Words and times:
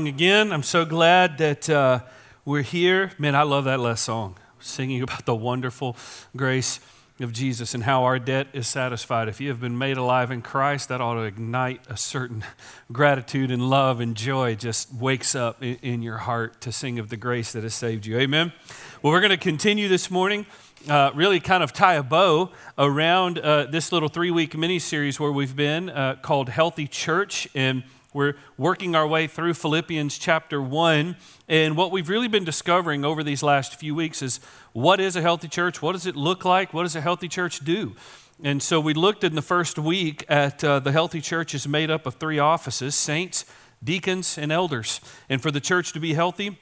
Morning 0.00 0.14
again. 0.14 0.50
I'm 0.50 0.62
so 0.62 0.86
glad 0.86 1.36
that 1.36 1.68
uh, 1.68 2.00
we're 2.46 2.62
here. 2.62 3.12
Man, 3.18 3.34
I 3.34 3.42
love 3.42 3.64
that 3.64 3.80
last 3.80 4.02
song, 4.02 4.38
singing 4.58 5.02
about 5.02 5.26
the 5.26 5.34
wonderful 5.34 5.94
grace 6.34 6.80
of 7.20 7.34
Jesus 7.34 7.74
and 7.74 7.84
how 7.84 8.04
our 8.04 8.18
debt 8.18 8.46
is 8.54 8.66
satisfied. 8.66 9.28
If 9.28 9.42
you 9.42 9.50
have 9.50 9.60
been 9.60 9.76
made 9.76 9.98
alive 9.98 10.30
in 10.30 10.40
Christ, 10.40 10.88
that 10.88 11.02
ought 11.02 11.16
to 11.16 11.24
ignite 11.24 11.82
a 11.86 11.98
certain 11.98 12.42
gratitude 12.92 13.50
and 13.50 13.68
love 13.68 14.00
and 14.00 14.16
joy 14.16 14.54
just 14.54 14.90
wakes 14.94 15.34
up 15.34 15.62
in, 15.62 15.74
in 15.82 16.00
your 16.00 16.16
heart 16.16 16.62
to 16.62 16.72
sing 16.72 16.98
of 16.98 17.10
the 17.10 17.18
grace 17.18 17.52
that 17.52 17.62
has 17.62 17.74
saved 17.74 18.06
you. 18.06 18.18
Amen. 18.18 18.54
Well, 19.02 19.12
we're 19.12 19.20
going 19.20 19.32
to 19.32 19.36
continue 19.36 19.86
this 19.86 20.10
morning. 20.10 20.46
Uh, 20.88 21.10
really 21.14 21.40
kind 21.40 21.62
of 21.62 21.74
tie 21.74 21.96
a 21.96 22.02
bow 22.02 22.52
around 22.78 23.38
uh, 23.38 23.66
this 23.66 23.92
little 23.92 24.08
three 24.08 24.30
week 24.30 24.56
mini 24.56 24.78
series 24.78 25.20
where 25.20 25.30
we've 25.30 25.54
been 25.54 25.90
uh, 25.90 26.16
called 26.22 26.48
Healthy 26.48 26.86
Church. 26.86 27.46
And 27.54 27.82
we're 28.12 28.34
working 28.58 28.96
our 28.96 29.06
way 29.06 29.28
through 29.28 29.54
Philippians 29.54 30.18
chapter 30.18 30.60
1. 30.60 31.16
And 31.48 31.76
what 31.76 31.92
we've 31.92 32.08
really 32.08 32.26
been 32.26 32.44
discovering 32.44 33.04
over 33.04 33.22
these 33.22 33.42
last 33.42 33.76
few 33.76 33.94
weeks 33.94 34.20
is 34.20 34.40
what 34.72 34.98
is 34.98 35.14
a 35.14 35.22
healthy 35.22 35.46
church? 35.46 35.80
What 35.80 35.92
does 35.92 36.06
it 36.06 36.16
look 36.16 36.44
like? 36.44 36.74
What 36.74 36.82
does 36.82 36.96
a 36.96 37.00
healthy 37.00 37.28
church 37.28 37.60
do? 37.60 37.94
And 38.42 38.60
so 38.62 38.80
we 38.80 38.94
looked 38.94 39.22
in 39.22 39.36
the 39.36 39.42
first 39.42 39.78
week 39.78 40.24
at 40.28 40.64
uh, 40.64 40.80
the 40.80 40.90
healthy 40.90 41.20
church 41.20 41.54
is 41.54 41.68
made 41.68 41.90
up 41.90 42.04
of 42.04 42.14
three 42.14 42.40
offices 42.40 42.96
saints, 42.96 43.44
deacons, 43.84 44.36
and 44.36 44.50
elders. 44.50 45.00
And 45.28 45.40
for 45.40 45.52
the 45.52 45.60
church 45.60 45.92
to 45.92 46.00
be 46.00 46.14
healthy, 46.14 46.58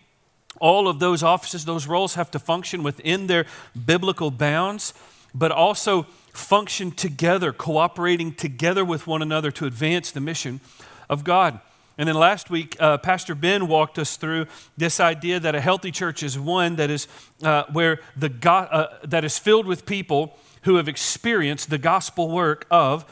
all 0.61 0.87
of 0.87 0.99
those 0.99 1.23
offices, 1.23 1.65
those 1.65 1.87
roles 1.87 2.15
have 2.15 2.31
to 2.33 2.39
function 2.39 2.83
within 2.83 3.27
their 3.27 3.47
biblical 3.87 4.31
bounds, 4.31 4.93
but 5.35 5.51
also 5.51 6.03
function 6.35 6.91
together, 6.91 7.53
cooperating 7.53 8.35
together 8.35 8.85
with 8.85 9.07
one 9.07 9.23
another 9.23 9.51
to 9.53 9.65
advance 9.65 10.11
the 10.11 10.21
mission 10.21 10.61
of 11.09 11.25
God. 11.25 11.61
And 11.99 12.09
then 12.09 12.15
last 12.15 12.49
week, 12.49 12.77
uh, 12.79 12.99
Pastor 12.99 13.35
Ben 13.35 13.67
walked 13.67 13.99
us 13.99 14.17
through 14.17 14.47
this 14.77 15.01
idea 15.01 15.41
that 15.41 15.57
a 15.57 15.61
healthy 15.61 15.91
church 15.91 16.23
is 16.23 16.39
one 16.39 16.77
that 16.77 16.91
is 16.91 17.09
uh, 17.43 17.65
where 17.73 17.99
the 18.17 18.33
uh, 18.49 18.99
that 19.05 19.25
is 19.25 19.37
filled 19.37 19.67
with 19.67 19.85
people 19.85 20.39
who 20.63 20.77
have 20.77 20.87
experienced 20.87 21.71
the 21.71 21.79
gospel 21.79 22.31
work 22.31 22.67
of 22.71 23.05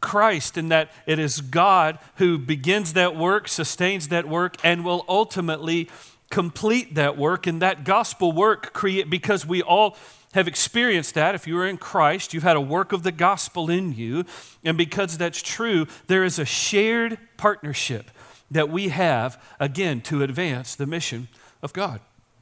Christ, 0.00 0.56
and 0.56 0.70
that 0.70 0.92
it 1.06 1.18
is 1.18 1.40
God 1.40 1.98
who 2.16 2.38
begins 2.38 2.92
that 2.92 3.16
work, 3.16 3.48
sustains 3.48 4.08
that 4.08 4.28
work, 4.28 4.56
and 4.62 4.84
will 4.84 5.04
ultimately 5.08 5.88
complete 6.30 6.94
that 6.94 7.16
work. 7.16 7.46
And 7.46 7.60
that 7.62 7.84
gospel 7.84 8.30
work 8.30 8.72
create 8.72 9.10
because 9.10 9.46
we 9.46 9.62
all 9.62 9.96
have 10.38 10.48
experienced 10.48 11.14
that. 11.14 11.34
If 11.34 11.46
you 11.46 11.58
are 11.58 11.66
in 11.66 11.76
Christ, 11.76 12.32
you've 12.32 12.44
had 12.44 12.56
a 12.56 12.60
work 12.60 12.92
of 12.92 13.02
the 13.02 13.12
gospel 13.12 13.68
in 13.68 13.92
you. 13.92 14.24
And 14.64 14.78
because 14.78 15.18
that's 15.18 15.42
true, 15.42 15.86
there 16.06 16.24
is 16.24 16.38
a 16.38 16.44
shared 16.44 17.18
partnership 17.36 18.10
that 18.50 18.70
we 18.70 18.88
have, 18.88 19.42
again, 19.60 20.00
to 20.02 20.22
advance 20.22 20.74
the 20.74 20.86
mission 20.86 21.28
of 21.60 21.72
God. 21.72 22.00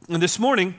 And 0.09 0.23
this 0.23 0.39
morning, 0.39 0.75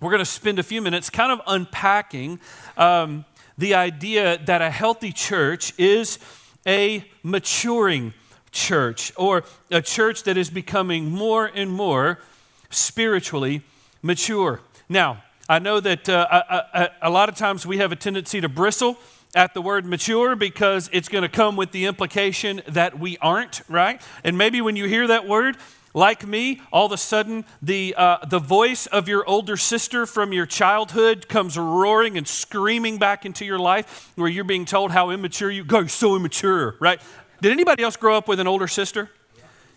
we're 0.00 0.10
going 0.10 0.20
to 0.20 0.24
spend 0.24 0.58
a 0.58 0.62
few 0.62 0.82
minutes 0.82 1.10
kind 1.10 1.30
of 1.30 1.40
unpacking 1.46 2.40
um, 2.76 3.24
the 3.56 3.74
idea 3.74 4.38
that 4.46 4.62
a 4.62 4.70
healthy 4.70 5.12
church 5.12 5.72
is 5.78 6.18
a 6.66 7.04
maturing 7.22 8.14
church 8.52 9.12
or 9.16 9.44
a 9.70 9.82
church 9.82 10.22
that 10.22 10.36
is 10.36 10.50
becoming 10.50 11.10
more 11.10 11.46
and 11.46 11.70
more 11.70 12.20
spiritually 12.70 13.62
mature. 14.02 14.60
Now, 14.88 15.22
I 15.50 15.58
know 15.60 15.80
that 15.80 16.10
uh, 16.10 16.26
a, 16.30 16.78
a, 16.78 16.90
a 17.02 17.10
lot 17.10 17.30
of 17.30 17.34
times 17.34 17.64
we 17.64 17.78
have 17.78 17.90
a 17.90 17.96
tendency 17.96 18.38
to 18.42 18.50
bristle 18.50 18.98
at 19.34 19.54
the 19.54 19.62
word 19.62 19.86
mature 19.86 20.36
because 20.36 20.90
it's 20.92 21.08
going 21.08 21.22
to 21.22 21.28
come 21.28 21.56
with 21.56 21.72
the 21.72 21.86
implication 21.86 22.60
that 22.66 22.98
we 22.98 23.16
aren't, 23.18 23.62
right? 23.66 24.02
And 24.24 24.36
maybe 24.36 24.60
when 24.60 24.76
you 24.76 24.86
hear 24.86 25.06
that 25.06 25.26
word, 25.26 25.56
like 25.94 26.26
me, 26.26 26.60
all 26.70 26.84
of 26.84 26.92
a 26.92 26.98
sudden 26.98 27.46
the, 27.62 27.94
uh, 27.96 28.18
the 28.26 28.38
voice 28.38 28.86
of 28.88 29.08
your 29.08 29.26
older 29.26 29.56
sister 29.56 30.04
from 30.04 30.34
your 30.34 30.44
childhood 30.44 31.28
comes 31.28 31.56
roaring 31.56 32.18
and 32.18 32.28
screaming 32.28 32.98
back 32.98 33.24
into 33.24 33.46
your 33.46 33.58
life 33.58 34.12
where 34.16 34.28
you're 34.28 34.44
being 34.44 34.66
told 34.66 34.90
how 34.90 35.08
immature 35.08 35.50
you 35.50 35.64
go. 35.64 35.86
So 35.86 36.14
immature, 36.14 36.76
right? 36.78 37.00
Did 37.40 37.52
anybody 37.52 37.82
else 37.82 37.96
grow 37.96 38.18
up 38.18 38.28
with 38.28 38.38
an 38.38 38.46
older 38.46 38.68
sister? 38.68 39.08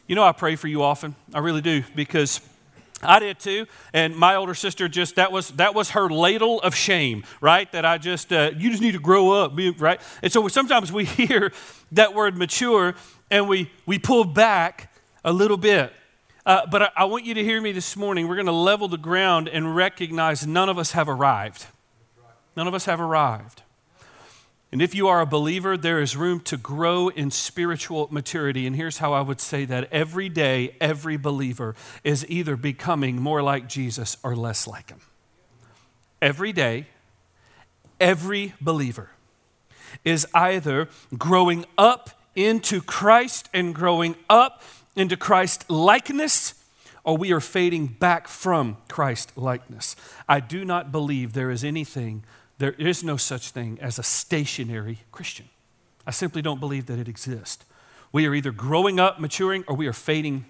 You 0.06 0.16
know, 0.16 0.24
I 0.24 0.34
pray 0.34 0.58
for 0.58 0.68
you 0.68 0.84
often. 0.84 1.16
I 1.34 1.40
really 1.40 1.62
do 1.62 1.84
because 1.96 2.42
I 3.04 3.20
did 3.20 3.40
too, 3.40 3.66
and 3.94 4.16
my 4.16 4.36
older 4.36 4.54
sister 4.54 4.88
just 4.88 5.16
that 5.16 5.32
was 5.32 5.50
that 5.52 5.74
was 5.74 5.92
her 5.92 6.10
ladle 6.10 6.62
of 6.62 6.76
shame, 6.76 7.24
right? 7.40 7.72
That 7.72 7.86
I 7.86 7.98
just 7.98 8.32
uh, 8.32 8.52
you 8.58 8.70
just 8.70 8.82
need 8.82 8.94
to 8.94 9.00
grow 9.00 9.32
up, 9.32 9.58
right? 9.78 10.02
And 10.22 10.32
so 10.32 10.48
sometimes 10.48 10.92
we 10.92 11.06
hear 11.06 11.52
that 11.92 12.14
word 12.14 12.38
mature, 12.38 12.96
and 13.30 13.48
we 13.48 13.72
we 13.86 14.00
pull 14.00 14.24
back 14.24 14.94
a 15.24 15.34
little 15.34 15.58
bit. 15.58 15.94
Uh, 16.46 16.66
but 16.66 16.82
I, 16.82 16.90
I 16.98 17.06
want 17.06 17.26
you 17.26 17.34
to 17.36 17.44
hear 17.44 17.62
me 17.62 17.72
this 17.72 17.96
morning. 17.96 18.28
We're 18.28 18.36
going 18.36 18.48
to 18.48 18.52
level 18.52 18.88
the 18.88 18.98
ground 18.98 19.48
and 19.48 19.76
recognize 19.76 20.46
none 20.48 20.70
of 20.70 20.78
us 20.78 20.92
have 20.92 21.08
arrived. 21.08 21.68
None 22.56 22.68
of 22.68 22.74
us 22.74 22.86
have 22.86 23.00
arrived. 23.00 23.62
And 24.72 24.82
if 24.82 24.96
you 24.96 25.10
are 25.10 25.20
a 25.20 25.26
believer, 25.26 25.76
there 25.76 26.00
is 26.00 26.16
room 26.16 26.40
to 26.42 26.56
grow 26.56 27.10
in 27.10 27.30
spiritual 27.30 28.08
maturity. 28.10 28.66
And 28.66 28.76
here's 28.76 29.00
how 29.00 29.12
I 29.12 29.20
would 29.20 29.42
say 29.42 29.66
that 29.66 29.92
every 29.92 30.30
day, 30.30 30.76
every 30.80 31.18
believer 31.18 31.76
is 32.06 32.26
either 32.30 32.56
becoming 32.56 33.22
more 33.22 33.44
like 33.44 33.68
Jesus 33.68 34.16
or 34.24 34.34
less 34.34 34.68
like 34.68 34.90
him. 34.90 35.02
Every 36.22 36.54
day, 36.54 36.88
every 38.00 38.54
believer 38.62 39.10
is 40.06 40.26
either 40.34 40.88
growing 41.18 41.66
up 41.78 42.12
into 42.34 42.82
Christ 42.82 43.50
and 43.54 43.76
growing 43.76 44.16
up 44.30 44.64
into 44.96 45.18
Christ 45.18 45.70
likeness, 45.70 46.54
or 47.04 47.18
we 47.18 47.34
are 47.34 47.42
fading 47.42 47.88
back 47.88 48.30
from 48.30 48.78
Christ 48.88 49.34
likeness. 49.36 49.98
I 50.30 50.40
do 50.40 50.64
not 50.64 50.94
believe 50.94 51.34
there 51.34 51.52
is 51.52 51.64
anything 51.64 52.24
there 52.62 52.74
is 52.74 53.04
no 53.04 53.18
such 53.18 53.50
thing 53.50 53.80
as 53.82 53.98
a 53.98 54.04
stationary 54.04 55.00
Christian. 55.12 55.50
I 56.06 56.12
simply 56.12 56.44
don't 56.44 56.60
believe 56.60 56.86
that 56.86 57.00
it 57.00 57.08
exists. 57.08 57.66
We 58.12 58.28
are 58.28 58.36
either 58.36 58.52
growing 58.52 59.00
up, 59.00 59.20
maturing, 59.20 59.64
or 59.68 59.76
we 59.76 59.88
are 59.88 59.94
fading 59.94 60.46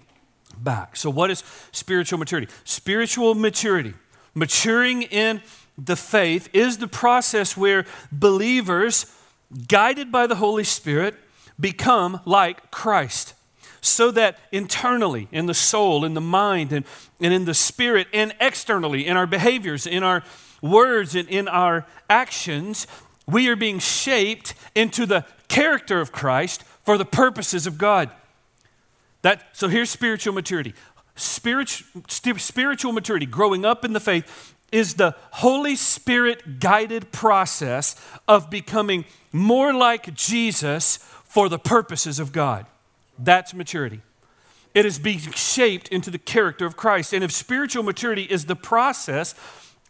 back. 0.58 0.94
So, 0.94 1.08
what 1.08 1.30
is 1.30 1.42
spiritual 1.72 2.18
maturity? 2.18 2.52
Spiritual 2.64 3.34
maturity, 3.34 3.94
maturing 4.34 5.02
in 5.02 5.40
the 5.78 5.96
faith, 5.96 6.50
is 6.52 6.78
the 6.78 6.88
process 6.88 7.56
where 7.56 7.86
believers, 8.10 9.06
guided 9.66 10.12
by 10.12 10.26
the 10.26 10.34
Holy 10.34 10.64
Spirit, 10.64 11.14
become 11.58 12.20
like 12.26 12.70
Christ. 12.70 13.32
So 13.80 14.10
that 14.12 14.38
internally, 14.52 15.28
in 15.32 15.46
the 15.46 15.54
soul, 15.54 16.04
in 16.04 16.14
the 16.14 16.20
mind, 16.20 16.72
and, 16.72 16.84
and 17.20 17.32
in 17.32 17.46
the 17.46 17.54
spirit, 17.54 18.06
and 18.12 18.34
externally, 18.38 19.06
in 19.06 19.16
our 19.16 19.26
behaviors, 19.26 19.86
in 19.86 20.02
our 20.02 20.22
words 20.62 21.14
and 21.14 21.28
in 21.28 21.48
our 21.48 21.86
actions, 22.08 22.86
we 23.26 23.48
are 23.48 23.56
being 23.56 23.78
shaped 23.78 24.54
into 24.74 25.04
the 25.04 25.26
character 25.48 26.00
of 26.00 26.12
Christ 26.12 26.62
for 26.84 26.96
the 26.96 27.04
purposes 27.04 27.66
of 27.66 27.76
God. 27.76 28.10
That, 29.20 29.44
so 29.52 29.68
here's 29.68 29.90
spiritual 29.90 30.32
maturity. 30.32 30.74
Spiritual, 31.14 32.02
spiritual 32.08 32.92
maturity, 32.92 33.26
growing 33.26 33.64
up 33.64 33.84
in 33.84 33.92
the 33.92 34.00
faith, 34.00 34.54
is 34.72 34.94
the 34.94 35.14
Holy 35.32 35.76
Spirit 35.76 36.58
guided 36.58 37.12
process 37.12 37.94
of 38.26 38.48
becoming 38.48 39.04
more 39.30 39.74
like 39.74 40.14
Jesus 40.14 40.96
for 41.24 41.48
the 41.48 41.58
purposes 41.58 42.18
of 42.18 42.32
God. 42.32 42.66
That's 43.18 43.52
maturity. 43.52 44.00
It 44.74 44.86
is 44.86 44.98
being 44.98 45.18
shaped 45.18 45.88
into 45.88 46.10
the 46.10 46.18
character 46.18 46.64
of 46.64 46.76
Christ. 46.76 47.12
And 47.12 47.22
if 47.22 47.30
spiritual 47.30 47.82
maturity 47.82 48.22
is 48.22 48.46
the 48.46 48.56
process 48.56 49.34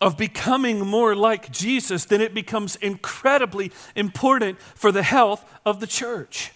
of 0.02 0.19
becoming 0.19 0.81
more 0.81 1.14
like 1.14 1.52
Jesus, 1.52 2.04
then 2.04 2.20
it 2.20 2.34
becomes 2.34 2.75
incredibly 2.76 3.70
important 3.94 4.60
for 4.60 4.90
the 4.90 5.04
health 5.04 5.44
of 5.64 5.78
the 5.78 5.87
church. 5.87 6.50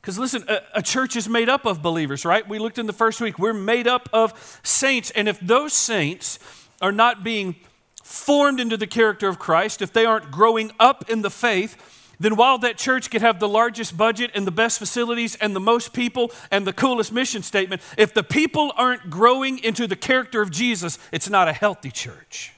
Because 0.00 0.18
listen, 0.18 0.44
a, 0.48 0.60
a, 0.74 0.82
church 0.82 1.14
is 1.14 1.28
made 1.28 1.48
up 1.48 1.66
of 1.66 1.82
believers, 1.82 2.24
right? 2.24 2.46
We 2.48 2.58
looked 2.58 2.78
in 2.78 2.86
the 2.86 2.92
first 2.92 3.20
week, 3.20 3.38
we're 3.38 3.52
made 3.52 3.86
up 3.86 4.08
of 4.12 4.60
saints. 4.64 5.12
And 5.12 5.28
if 5.28 5.38
those 5.38 5.72
saints 5.72 6.38
are 6.80 6.92
not 6.92 7.22
being 7.22 7.54
formed 8.02 8.58
into 8.58 8.76
the 8.76 8.88
character 8.88 9.28
of 9.28 9.38
Christ, 9.38 9.82
if 9.82 9.92
they 9.92 10.04
aren't 10.04 10.32
growing 10.32 10.72
up 10.80 11.08
in 11.08 11.22
the 11.22 11.30
faith, 11.30 11.99
then 12.20 12.36
while 12.36 12.58
that 12.58 12.76
church 12.76 13.10
could 13.10 13.22
have 13.22 13.40
the 13.40 13.48
largest 13.48 13.96
budget 13.96 14.30
and 14.34 14.46
the 14.46 14.50
best 14.52 14.78
facilities 14.78 15.36
and 15.36 15.56
the 15.56 15.60
most 15.60 15.94
people 15.94 16.30
and 16.50 16.66
the 16.66 16.72
coolest 16.72 17.12
mission 17.12 17.42
statement, 17.42 17.80
if 17.96 18.12
the 18.12 18.22
people 18.22 18.72
aren't 18.76 19.08
growing 19.08 19.58
into 19.58 19.86
the 19.86 19.96
character 19.96 20.42
of 20.42 20.50
Jesus, 20.50 20.98
it's 21.12 21.30
not 21.30 21.48
a 21.48 21.52
healthy 21.54 21.90
church. 21.90 22.52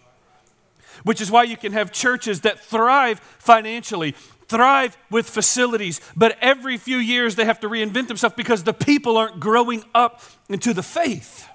Which 1.04 1.20
is 1.20 1.30
why 1.30 1.44
you 1.44 1.56
can 1.56 1.72
have 1.72 1.92
churches 1.92 2.40
that 2.40 2.58
thrive 2.58 3.20
financially, 3.20 4.16
thrive 4.48 4.98
with 5.10 5.30
facilities, 5.30 6.00
but 6.16 6.36
every 6.40 6.76
few 6.76 6.96
years 6.96 7.36
they 7.36 7.44
have 7.44 7.60
to 7.60 7.68
reinvent 7.68 8.08
themselves 8.08 8.34
because 8.36 8.64
the 8.64 8.74
people 8.74 9.16
aren't 9.16 9.38
growing 9.38 9.84
up 9.94 10.22
into 10.48 10.74
the 10.74 10.82
faith. 10.82 11.48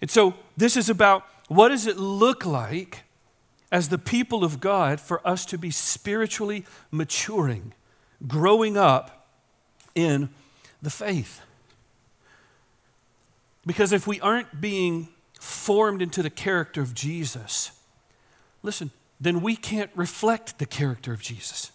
And 0.00 0.10
so 0.10 0.34
this 0.56 0.76
is 0.76 0.90
about 0.90 1.24
what 1.46 1.68
does 1.68 1.86
it 1.86 1.96
look 1.96 2.44
like 2.44 3.03
as 3.72 3.88
the 3.88 3.98
people 3.98 4.44
of 4.44 4.60
God 4.60 5.00
for 5.00 5.26
us 5.26 5.44
to 5.46 5.58
be 5.58 5.70
spiritually 5.70 6.64
maturing, 6.90 7.72
growing 8.26 8.76
up 8.76 9.28
in 9.94 10.28
the 10.82 10.90
faith. 10.90 11.40
Because 13.66 13.92
if 13.92 14.06
we 14.06 14.20
aren't 14.20 14.60
being 14.60 15.08
formed 15.40 16.02
into 16.02 16.22
the 16.22 16.30
character 16.30 16.80
of 16.80 16.94
Jesus, 16.94 17.72
listen, 18.62 18.90
then 19.20 19.40
we 19.40 19.56
can't 19.56 19.90
reflect 19.94 20.58
the 20.58 20.66
character 20.66 21.12
of 21.12 21.22
Jesus. 21.22 21.72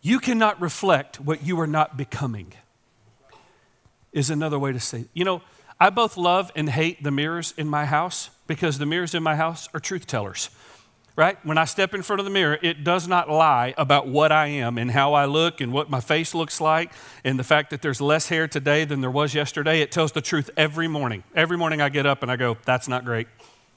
You 0.00 0.20
cannot 0.20 0.60
reflect 0.60 1.20
what 1.20 1.44
you 1.44 1.60
are 1.60 1.66
not 1.66 1.96
becoming, 1.96 2.52
is 4.12 4.30
another 4.30 4.58
way 4.58 4.72
to 4.72 4.80
say 4.80 5.00
it. 5.00 5.08
You 5.12 5.24
know, 5.24 5.42
I 5.80 5.90
both 5.90 6.16
love 6.16 6.50
and 6.56 6.70
hate 6.70 7.02
the 7.02 7.10
mirrors 7.10 7.52
in 7.56 7.68
my 7.68 7.84
house 7.84 8.30
because 8.48 8.78
the 8.78 8.86
mirrors 8.86 9.14
in 9.14 9.22
my 9.22 9.36
house 9.36 9.68
are 9.72 9.78
truth 9.78 10.06
tellers 10.06 10.50
right? 11.18 11.44
When 11.44 11.58
I 11.58 11.64
step 11.64 11.94
in 11.94 12.02
front 12.02 12.20
of 12.20 12.26
the 12.26 12.30
mirror, 12.30 12.60
it 12.62 12.84
does 12.84 13.08
not 13.08 13.28
lie 13.28 13.74
about 13.76 14.06
what 14.06 14.30
I 14.30 14.46
am 14.46 14.78
and 14.78 14.88
how 14.88 15.14
I 15.14 15.24
look 15.24 15.60
and 15.60 15.72
what 15.72 15.90
my 15.90 15.98
face 15.98 16.32
looks 16.32 16.60
like 16.60 16.92
and 17.24 17.36
the 17.36 17.42
fact 17.42 17.70
that 17.70 17.82
there's 17.82 18.00
less 18.00 18.28
hair 18.28 18.46
today 18.46 18.84
than 18.84 19.00
there 19.00 19.10
was 19.10 19.34
yesterday. 19.34 19.80
It 19.80 19.90
tells 19.90 20.12
the 20.12 20.20
truth 20.20 20.48
every 20.56 20.86
morning. 20.86 21.24
Every 21.34 21.58
morning 21.58 21.80
I 21.80 21.88
get 21.88 22.06
up 22.06 22.22
and 22.22 22.30
I 22.30 22.36
go, 22.36 22.56
that's 22.64 22.86
not 22.86 23.04
great. 23.04 23.26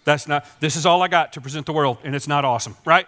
That's 0.03 0.27
not, 0.27 0.45
this 0.59 0.75
is 0.75 0.85
all 0.85 1.01
I 1.01 1.07
got 1.07 1.33
to 1.33 1.41
present 1.41 1.65
the 1.65 1.73
world 1.73 1.97
and 2.03 2.13
it's 2.13 2.27
not 2.27 2.45
awesome, 2.45 2.75
right? 2.85 3.07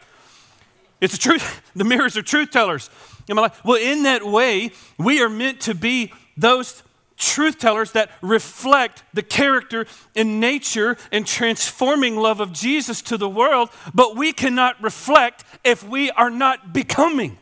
It's 0.99 1.13
the 1.13 1.19
truth. 1.19 1.61
The 1.75 1.83
mirrors 1.83 2.17
are 2.17 2.23
truth 2.23 2.49
tellers 2.49 2.89
in 3.29 3.35
my 3.35 3.43
life. 3.43 3.61
Well, 3.63 3.79
in 3.79 4.03
that 4.03 4.23
way, 4.25 4.71
we 4.97 5.21
are 5.21 5.29
meant 5.29 5.61
to 5.61 5.75
be 5.75 6.11
those 6.37 6.81
truth 7.17 7.59
tellers 7.59 7.91
that 7.91 8.09
reflect 8.21 9.03
the 9.13 9.23
character 9.23 9.85
and 10.15 10.39
nature 10.39 10.97
and 11.11 11.25
transforming 11.25 12.15
love 12.15 12.39
of 12.39 12.51
Jesus 12.51 13.01
to 13.03 13.17
the 13.17 13.29
world, 13.29 13.69
but 13.93 14.15
we 14.15 14.33
cannot 14.33 14.81
reflect 14.81 15.43
if 15.63 15.83
we 15.87 16.11
are 16.11 16.29
not 16.29 16.73
becoming, 16.73 17.37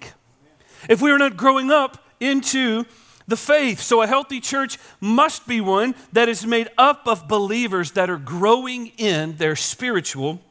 if 0.90 1.02
we 1.02 1.12
are 1.12 1.18
not 1.18 1.38
growing 1.38 1.72
up 1.72 2.04
into 2.20 2.86
the 3.28 3.38
faith. 3.38 3.80
So, 3.82 4.02
a 4.02 4.08
healthy 4.08 4.40
church 4.40 4.78
must 5.00 5.48
be 5.48 5.62
one 5.62 5.96
that 6.14 6.30
is 6.30 6.46
made 6.46 6.70
up 6.78 7.08
of 7.08 7.28
believers 7.28 7.92
that 7.92 8.10
are 8.10 8.18
growing 8.18 8.88
in 8.98 9.38
their 9.38 9.56
spiritual 9.56 10.42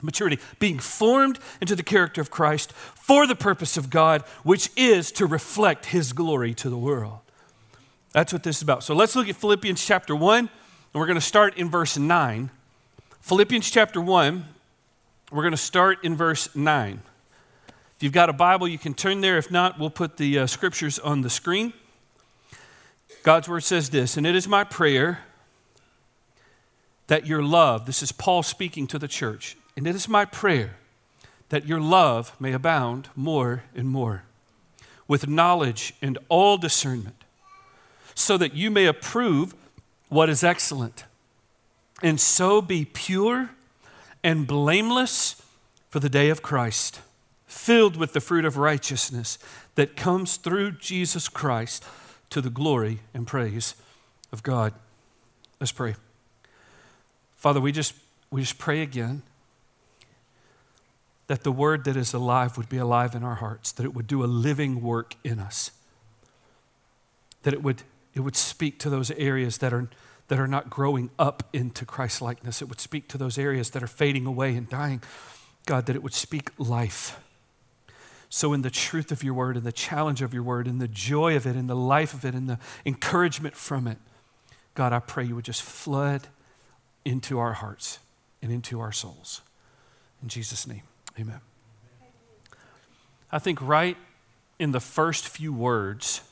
maturity, 0.00 0.38
being 0.58 0.78
formed 0.78 1.38
into 1.60 1.74
the 1.74 1.82
character 1.82 2.20
of 2.20 2.30
Christ 2.30 2.72
for 2.72 3.26
the 3.26 3.34
purpose 3.34 3.76
of 3.76 3.90
God, 3.90 4.22
which 4.44 4.70
is 4.76 5.10
to 5.12 5.26
reflect 5.26 5.86
His 5.86 6.12
glory 6.12 6.54
to 6.54 6.70
the 6.70 6.78
world. 6.78 7.20
That's 8.18 8.32
what 8.32 8.42
this 8.42 8.56
is 8.56 8.62
about. 8.62 8.82
So 8.82 8.96
let's 8.96 9.14
look 9.14 9.28
at 9.28 9.36
Philippians 9.36 9.86
chapter 9.86 10.16
1, 10.16 10.38
and 10.40 10.48
we're 10.92 11.06
going 11.06 11.14
to 11.14 11.20
start 11.20 11.56
in 11.56 11.70
verse 11.70 11.96
9. 11.96 12.50
Philippians 13.20 13.70
chapter 13.70 14.00
1, 14.00 14.44
we're 15.30 15.42
going 15.42 15.52
to 15.52 15.56
start 15.56 16.04
in 16.04 16.16
verse 16.16 16.52
9. 16.52 17.00
If 17.68 18.02
you've 18.02 18.12
got 18.12 18.28
a 18.28 18.32
Bible, 18.32 18.66
you 18.66 18.76
can 18.76 18.92
turn 18.92 19.20
there. 19.20 19.38
If 19.38 19.52
not, 19.52 19.78
we'll 19.78 19.90
put 19.90 20.16
the 20.16 20.40
uh, 20.40 20.46
scriptures 20.48 20.98
on 20.98 21.20
the 21.20 21.30
screen. 21.30 21.72
God's 23.22 23.48
word 23.48 23.62
says 23.62 23.90
this, 23.90 24.16
and 24.16 24.26
it 24.26 24.34
is 24.34 24.48
my 24.48 24.64
prayer 24.64 25.20
that 27.06 27.24
your 27.24 27.44
love, 27.44 27.86
this 27.86 28.02
is 28.02 28.10
Paul 28.10 28.42
speaking 28.42 28.88
to 28.88 28.98
the 28.98 29.06
church, 29.06 29.56
and 29.76 29.86
it 29.86 29.94
is 29.94 30.08
my 30.08 30.24
prayer 30.24 30.74
that 31.50 31.68
your 31.68 31.80
love 31.80 32.34
may 32.40 32.52
abound 32.52 33.10
more 33.14 33.62
and 33.76 33.88
more 33.88 34.24
with 35.06 35.28
knowledge 35.28 35.94
and 36.02 36.18
all 36.28 36.58
discernment 36.58 37.17
so 38.18 38.36
that 38.36 38.52
you 38.52 38.68
may 38.68 38.86
approve 38.86 39.54
what 40.08 40.28
is 40.28 40.42
excellent, 40.42 41.04
and 42.02 42.20
so 42.20 42.60
be 42.60 42.84
pure 42.84 43.50
and 44.24 44.44
blameless 44.44 45.40
for 45.88 46.00
the 46.00 46.08
day 46.08 46.28
of 46.28 46.42
Christ, 46.42 47.00
filled 47.46 47.96
with 47.96 48.14
the 48.14 48.20
fruit 48.20 48.44
of 48.44 48.56
righteousness 48.56 49.38
that 49.76 49.94
comes 49.94 50.36
through 50.36 50.72
Jesus 50.72 51.28
Christ 51.28 51.84
to 52.30 52.40
the 52.40 52.50
glory 52.50 52.98
and 53.14 53.24
praise 53.24 53.76
of 54.32 54.42
God. 54.42 54.74
Let's 55.60 55.72
pray. 55.72 55.94
Father, 57.36 57.60
we 57.60 57.70
just, 57.70 57.94
we 58.32 58.40
just 58.40 58.58
pray 58.58 58.82
again 58.82 59.22
that 61.28 61.44
the 61.44 61.52
word 61.52 61.84
that 61.84 61.96
is 61.96 62.12
alive 62.12 62.56
would 62.56 62.68
be 62.68 62.78
alive 62.78 63.14
in 63.14 63.22
our 63.22 63.36
hearts, 63.36 63.70
that 63.72 63.84
it 63.84 63.94
would 63.94 64.08
do 64.08 64.24
a 64.24 64.26
living 64.26 64.82
work 64.82 65.14
in 65.22 65.38
us, 65.38 65.70
that 67.44 67.54
it 67.54 67.62
would 67.62 67.84
it 68.18 68.22
would 68.22 68.36
speak 68.36 68.78
to 68.80 68.90
those 68.90 69.10
areas 69.12 69.58
that 69.58 69.72
are, 69.72 69.88
that 70.28 70.38
are 70.38 70.46
not 70.46 70.68
growing 70.68 71.10
up 71.18 71.44
into 71.52 71.84
Christ 71.84 72.20
likeness. 72.20 72.60
It 72.60 72.68
would 72.68 72.80
speak 72.80 73.08
to 73.08 73.18
those 73.18 73.38
areas 73.38 73.70
that 73.70 73.82
are 73.82 73.88
fading 73.88 74.26
away 74.26 74.54
and 74.56 74.68
dying. 74.68 75.02
God, 75.66 75.86
that 75.86 75.96
it 75.96 76.02
would 76.02 76.14
speak 76.14 76.50
life. 76.58 77.20
So, 78.30 78.52
in 78.52 78.62
the 78.62 78.70
truth 78.70 79.10
of 79.10 79.22
your 79.22 79.34
word, 79.34 79.56
and 79.56 79.64
the 79.64 79.72
challenge 79.72 80.20
of 80.20 80.34
your 80.34 80.42
word, 80.42 80.66
and 80.66 80.80
the 80.80 80.88
joy 80.88 81.34
of 81.36 81.46
it, 81.46 81.56
and 81.56 81.68
the 81.68 81.76
life 81.76 82.12
of 82.12 82.24
it, 82.24 82.34
and 82.34 82.48
the 82.48 82.58
encouragement 82.84 83.56
from 83.56 83.86
it, 83.86 83.96
God, 84.74 84.92
I 84.92 84.98
pray 84.98 85.24
you 85.24 85.34
would 85.34 85.46
just 85.46 85.62
flood 85.62 86.28
into 87.04 87.38
our 87.38 87.54
hearts 87.54 88.00
and 88.42 88.52
into 88.52 88.80
our 88.80 88.92
souls. 88.92 89.40
In 90.22 90.28
Jesus' 90.28 90.66
name, 90.66 90.82
amen. 91.18 91.40
I 93.32 93.38
think 93.38 93.60
right 93.62 93.96
in 94.58 94.72
the 94.72 94.80
first 94.80 95.28
few 95.28 95.52
words 95.52 96.22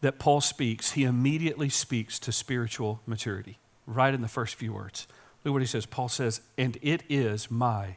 that 0.00 0.18
Paul 0.18 0.40
speaks, 0.40 0.92
he 0.92 1.04
immediately 1.04 1.68
speaks 1.68 2.18
to 2.20 2.32
spiritual 2.32 3.00
maturity, 3.06 3.58
right 3.86 4.12
in 4.12 4.22
the 4.22 4.28
first 4.28 4.54
few 4.54 4.72
words. 4.72 5.06
Look 5.44 5.52
what 5.52 5.62
he 5.62 5.66
says. 5.66 5.86
Paul 5.86 6.08
says, 6.08 6.40
And 6.58 6.76
it 6.82 7.02
is 7.08 7.50
my 7.50 7.96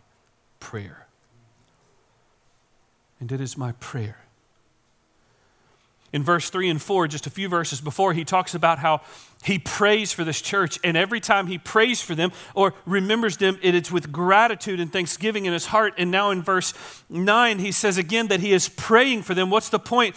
prayer. 0.60 1.08
And 3.20 3.32
it 3.32 3.42
is 3.42 3.58
my 3.58 3.74
prayer. 3.74 4.20
In 6.12 6.24
verse 6.24 6.50
3 6.50 6.70
and 6.70 6.82
4, 6.82 7.08
just 7.08 7.28
a 7.28 7.30
few 7.30 7.48
verses 7.50 7.82
before, 7.82 8.14
he 8.14 8.26
talks 8.26 8.56
about 8.56 8.80
how 8.80 9.02
he 9.44 9.60
prays 9.60 10.12
for 10.12 10.24
this 10.24 10.42
church. 10.42 10.80
And 10.84 10.98
every 10.98 11.20
time 11.20 11.48
he 11.48 11.60
prays 11.60 12.02
for 12.02 12.16
them 12.16 12.32
or 12.56 12.74
remembers 12.86 13.38
them, 13.38 13.60
it 13.62 13.76
is 13.76 13.92
with 13.92 14.12
gratitude 14.12 14.80
and 14.80 14.92
thanksgiving 14.92 15.46
in 15.46 15.54
his 15.54 15.68
heart. 15.68 15.94
And 15.98 16.10
now 16.10 16.32
in 16.32 16.42
verse 16.42 16.74
9, 17.10 17.60
he 17.60 17.72
says 17.72 17.98
again 17.98 18.28
that 18.28 18.40
he 18.40 18.54
is 18.54 18.70
praying 18.70 19.22
for 19.22 19.36
them. 19.36 19.52
What's 19.52 19.70
the 19.70 19.80
point? 19.80 20.16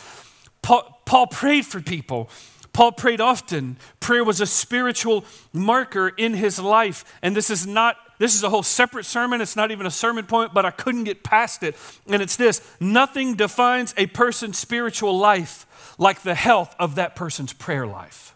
Paul, 0.63 1.01
Paul 1.05 1.27
prayed 1.27 1.67
for 1.67 1.81
people. 1.81 2.31
Paul 2.73 2.93
prayed 2.93 3.21
often. 3.21 3.77
Prayer 4.01 4.25
was 4.25 4.41
a 4.41 4.47
spiritual 4.47 5.25
marker 5.53 6.09
in 6.09 6.35
his 6.35 6.59
life. 6.59 7.05
And 7.21 7.37
this 7.37 7.51
is 7.51 7.67
not, 7.67 7.97
this 8.19 8.35
is 8.35 8.43
a 8.43 8.49
whole 8.49 8.63
separate 8.63 9.05
sermon. 9.05 9.41
It's 9.41 9.57
not 9.57 9.71
even 9.71 9.85
a 9.85 9.91
sermon 9.91 10.25
point, 10.25 10.55
but 10.55 10.65
I 10.65 10.71
couldn't 10.71 11.05
get 11.05 11.23
past 11.23 11.63
it. 11.63 11.77
And 12.07 12.23
it's 12.23 12.37
this 12.37 12.63
nothing 12.81 13.35
defines 13.35 13.93
a 13.97 14.07
person's 14.07 14.57
spiritual 14.57 15.19
life 15.19 15.67
like 15.99 16.23
the 16.23 16.35
health 16.35 16.75
of 16.79 16.95
that 16.95 17.15
person's 17.15 17.53
prayer 17.53 17.87
life. 17.87 18.35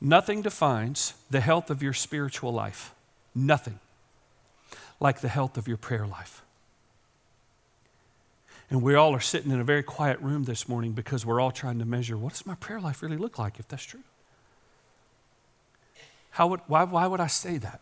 Nothing 0.00 0.40
defines 0.40 1.14
the 1.30 1.40
health 1.40 1.70
of 1.70 1.82
your 1.82 1.92
spiritual 1.92 2.52
life. 2.52 2.94
Nothing 3.34 3.80
like 5.00 5.20
the 5.20 5.28
health 5.28 5.58
of 5.58 5.68
your 5.68 5.76
prayer 5.76 6.06
life. 6.06 6.42
And 8.70 8.82
we 8.82 8.94
all 8.94 9.14
are 9.14 9.20
sitting 9.20 9.52
in 9.52 9.60
a 9.60 9.64
very 9.64 9.82
quiet 9.82 10.20
room 10.20 10.44
this 10.44 10.68
morning 10.68 10.92
because 10.92 11.24
we're 11.24 11.40
all 11.40 11.52
trying 11.52 11.78
to 11.78 11.84
measure 11.84 12.16
what 12.16 12.32
does 12.32 12.46
my 12.46 12.56
prayer 12.56 12.80
life 12.80 13.02
really 13.02 13.16
look 13.16 13.38
like 13.38 13.60
if 13.60 13.68
that's 13.68 13.84
true? 13.84 14.02
How 16.30 16.48
would, 16.48 16.60
why, 16.66 16.84
why 16.84 17.06
would 17.06 17.20
I 17.20 17.28
say 17.28 17.58
that? 17.58 17.80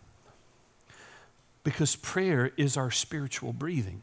Because 1.65 1.97
prayer 1.97 2.53
is 2.57 2.77
our 2.77 2.91
spiritual 2.91 3.53
breathing. 3.53 4.03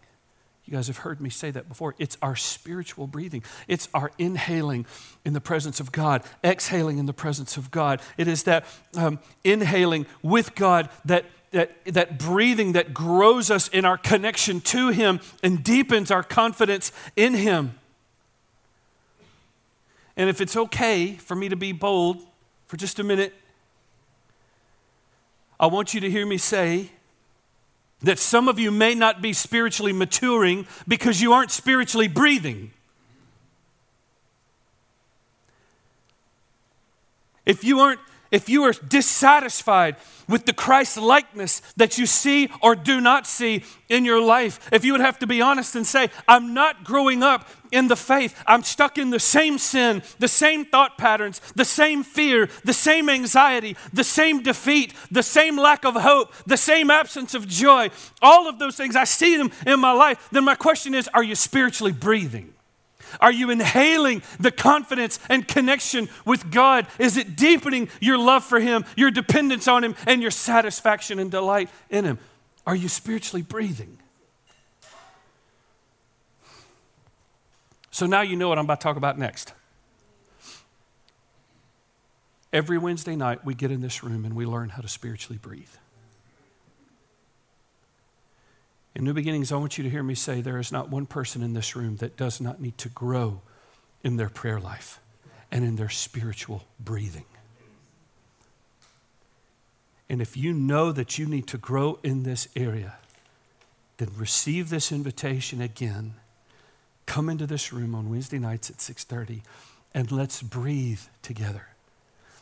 You 0.66 0.74
guys 0.74 0.88
have 0.88 0.98
heard 0.98 1.22
me 1.22 1.30
say 1.30 1.52
that 1.52 1.68
before. 1.68 1.96
It's 2.00 2.18
our 2.22 2.36
spiritual 2.36 3.06
breathing. 3.06 3.44
It's 3.68 3.88
our 3.94 4.12
inhaling 4.18 4.86
in 5.24 5.34
the 5.34 5.42
presence 5.42 5.80
of 5.80 5.92
God, 5.92 6.24
exhaling 6.44 6.98
in 6.98 7.06
the 7.06 7.14
presence 7.14 7.58
of 7.58 7.72
God. 7.72 8.02
It 8.18 8.28
is 8.28 8.44
that 8.44 8.66
um, 8.96 9.20
inhaling 9.44 10.06
with 10.22 10.56
God 10.56 10.90
that 11.06 11.26
that, 11.52 11.84
that 11.86 12.18
breathing 12.18 12.74
that 12.74 12.94
grows 12.94 13.52
us 13.52 13.68
in 13.68 13.86
our 13.86 13.98
connection 13.98 14.62
to 14.62 14.90
Him 14.90 15.20
and 15.44 15.64
deepens 15.64 16.12
our 16.12 16.24
confidence 16.24 16.92
in 17.16 17.34
Him. 17.34 17.78
And 20.18 20.30
if 20.30 20.42
it's 20.42 20.56
okay 20.56 21.14
for 21.14 21.36
me 21.36 21.50
to 21.50 21.56
be 21.56 21.72
bold 21.72 22.18
for 22.68 22.78
just 22.78 23.00
a 23.00 23.04
minute, 23.04 23.34
I 25.60 25.68
want 25.68 25.94
you 25.94 26.02
to 26.02 26.10
hear 26.10 26.26
me 26.26 26.38
say 26.38 26.92
that 28.02 28.18
some 28.18 28.48
of 28.48 28.58
you 28.58 28.72
may 28.72 28.96
not 28.96 29.22
be 29.22 29.32
spiritually 29.32 29.94
maturing 29.94 30.66
because 30.88 31.22
you 31.22 31.34
aren't 31.34 31.52
spiritually 31.52 32.08
breathing. 32.08 32.72
if 37.46 37.64
you 37.64 37.80
aren't 37.80 38.00
if 38.32 38.50
you 38.50 38.64
are 38.64 38.72
dissatisfied 38.72 39.98
with 40.28 40.46
the 40.46 40.54
Christ 40.54 40.98
likeness 40.98 41.62
that 41.76 41.98
you 41.98 42.06
see 42.06 42.50
or 42.62 42.76
do 42.76 43.02
not 43.02 43.28
see 43.28 43.64
in 43.90 44.06
your 44.06 44.22
life, 44.22 44.70
if 44.72 44.86
you 44.86 44.94
would 44.94 45.02
have 45.02 45.20
to 45.20 45.28
be 45.28 45.42
honest 45.42 45.76
and 45.76 45.86
say, 45.86 46.10
I'm 46.28 46.54
not 46.54 46.84
growing 46.84 47.22
up 47.22 47.48
in 47.72 47.88
the 47.88 47.96
faith, 47.96 48.42
I'm 48.48 48.64
stuck 48.64 48.98
in 48.98 49.10
the 49.10 49.20
same 49.20 49.58
sin, 49.58 50.04
the 50.20 50.28
same 50.28 50.66
thought 50.66 50.98
patterns, 50.98 51.42
the 51.56 51.66
same 51.66 52.04
fear, 52.04 52.50
the 52.64 52.74
same 52.74 53.10
anxiety, 53.10 53.76
the 53.94 54.04
same 54.04 54.42
defeat, 54.42 54.94
the 55.10 55.24
same 55.24 55.58
lack 55.58 55.86
of 55.86 55.96
hope, 55.96 56.34
the 56.46 56.58
same 56.58 56.90
absence 56.90 57.34
of 57.34 57.48
joy, 57.48 57.90
all 58.22 58.48
of 58.48 58.60
those 58.60 58.76
things, 58.76 58.96
I 58.96 59.04
see 59.04 59.38
them 59.38 59.52
in 59.66 59.80
my 59.80 59.92
life, 59.92 60.30
then 60.32 60.46
my 60.46 60.56
question 60.56 60.96
is, 60.96 61.10
are 61.14 61.24
you 61.24 61.36
spiritually 61.36 61.94
breathing? 61.94 62.54
Are 63.20 63.32
you 63.32 63.50
inhaling 63.50 64.24
the 64.40 64.52
confidence 64.52 65.20
and 65.30 65.48
connection 65.48 66.10
with 66.26 66.52
God? 66.52 66.88
Is 67.00 67.18
it 67.18 67.36
deepening 67.36 67.90
your 68.00 68.18
love 68.18 68.44
for 68.44 68.60
Him, 68.60 68.86
your 68.96 69.12
dependence 69.12 69.68
on 69.68 69.84
Him, 69.84 69.96
and 70.08 70.22
your 70.22 70.32
satisfaction 70.32 71.20
and 71.20 71.30
delight 71.30 71.70
in 71.90 72.06
Him? 72.06 72.20
Are 72.66 72.76
you 72.76 72.88
spiritually 72.88 73.42
breathing? 73.42 73.98
So 77.92 78.06
now 78.06 78.22
you 78.22 78.36
know 78.36 78.50
what 78.50 78.58
I'm 78.58 78.66
about 78.66 78.80
to 78.80 78.84
talk 78.84 78.98
about 78.98 79.20
next. 79.20 79.54
Every 82.54 82.78
Wednesday 82.78 83.16
night, 83.16 83.46
we 83.46 83.54
get 83.54 83.72
in 83.72 83.82
this 83.82 84.04
room 84.04 84.26
and 84.26 84.36
we 84.36 84.46
learn 84.46 84.70
how 84.70 84.82
to 84.82 84.88
spiritually 84.88 85.38
breathe. 85.42 85.70
In 88.94 89.06
New 89.06 89.14
Beginnings, 89.14 89.52
I 89.52 89.56
want 89.56 89.78
you 89.78 89.84
to 89.84 89.90
hear 89.90 90.04
me 90.04 90.16
say 90.16 90.42
there 90.42 90.60
is 90.60 90.72
not 90.72 90.90
one 90.90 91.06
person 91.06 91.42
in 91.42 91.54
this 91.54 91.76
room 91.76 91.98
that 91.98 92.18
does 92.18 92.42
not 92.42 92.60
need 92.60 92.78
to 92.80 92.90
grow 92.90 93.42
in 94.04 94.18
their 94.18 94.30
prayer 94.30 94.60
life 94.60 95.00
and 95.50 95.64
in 95.64 95.76
their 95.78 95.90
spiritual 95.90 96.66
breathing. 96.80 97.26
And 100.10 100.22
if 100.22 100.36
you 100.36 100.54
know 100.54 100.92
that 100.92 101.18
you 101.18 101.26
need 101.26 101.48
to 101.48 101.58
grow 101.58 102.00
in 102.04 102.24
this 102.24 102.50
area, 102.54 102.96
then 103.96 104.10
receive 104.18 104.70
this 104.70 104.92
invitation 104.92 105.62
again. 105.62 106.16
Come 107.06 107.30
into 107.30 107.48
this 107.48 107.72
room 107.72 107.96
on 107.96 108.10
Wednesday 108.10 108.40
nights 108.40 108.70
at 108.70 108.82
6:30 108.82 109.42
and 109.94 110.12
let's 110.12 110.42
breathe 110.42 111.02
together. 111.22 111.71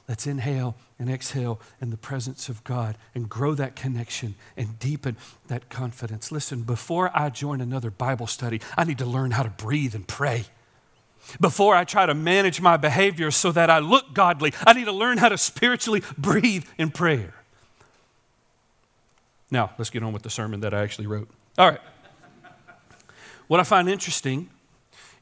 Let's 0.09 0.25
inhale 0.25 0.75
and 0.97 1.07
exhale 1.07 1.61
in 1.79 1.91
the 1.91 1.97
presence 1.97 2.49
of 2.49 2.63
God 2.63 2.97
and 3.13 3.29
grow 3.29 3.53
that 3.53 3.75
connection 3.75 4.33
and 4.57 4.79
deepen 4.79 5.15
that 5.49 5.69
confidence. 5.69 6.31
Listen, 6.31 6.63
before 6.63 7.11
I 7.13 7.29
join 7.29 7.61
another 7.61 7.91
Bible 7.91 8.25
study, 8.25 8.59
I 8.75 8.85
need 8.85 8.97
to 8.97 9.05
learn 9.05 9.29
how 9.29 9.43
to 9.43 9.51
breathe 9.51 9.93
and 9.93 10.07
pray. 10.07 10.45
Before 11.39 11.75
I 11.75 11.83
try 11.83 12.07
to 12.07 12.15
manage 12.15 12.59
my 12.59 12.75
behavior 12.75 13.29
so 13.29 13.51
that 13.51 13.69
I 13.69 13.77
look 13.77 14.15
godly, 14.15 14.51
I 14.65 14.73
need 14.73 14.85
to 14.85 14.91
learn 14.91 15.19
how 15.19 15.29
to 15.29 15.37
spiritually 15.37 16.01
breathe 16.17 16.65
in 16.79 16.89
prayer. 16.89 17.35
Now, 19.51 19.71
let's 19.77 19.91
get 19.91 20.01
on 20.01 20.11
with 20.11 20.23
the 20.23 20.31
sermon 20.31 20.61
that 20.61 20.73
I 20.73 20.81
actually 20.81 21.05
wrote. 21.05 21.29
All 21.55 21.69
right. 21.69 21.81
What 23.47 23.59
I 23.59 23.63
find 23.63 23.87
interesting 23.87 24.49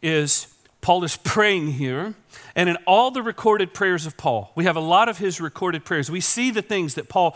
is 0.02 0.48
Paul 0.88 1.04
is 1.04 1.18
praying 1.18 1.74
here. 1.74 2.14
And 2.56 2.70
in 2.70 2.78
all 2.88 3.12
the 3.12 3.22
recorded 3.22 3.74
prayers 3.74 4.06
of 4.06 4.16
Paul, 4.16 4.54
we 4.56 4.64
have 4.64 4.78
a 4.78 4.80
lot 4.80 5.10
of 5.10 5.18
his 5.18 5.42
recorded 5.42 5.84
prayers. 5.84 6.10
We 6.10 6.22
see 6.22 6.50
the 6.50 6.62
things 6.62 6.96
that 6.96 7.10
Paul 7.10 7.36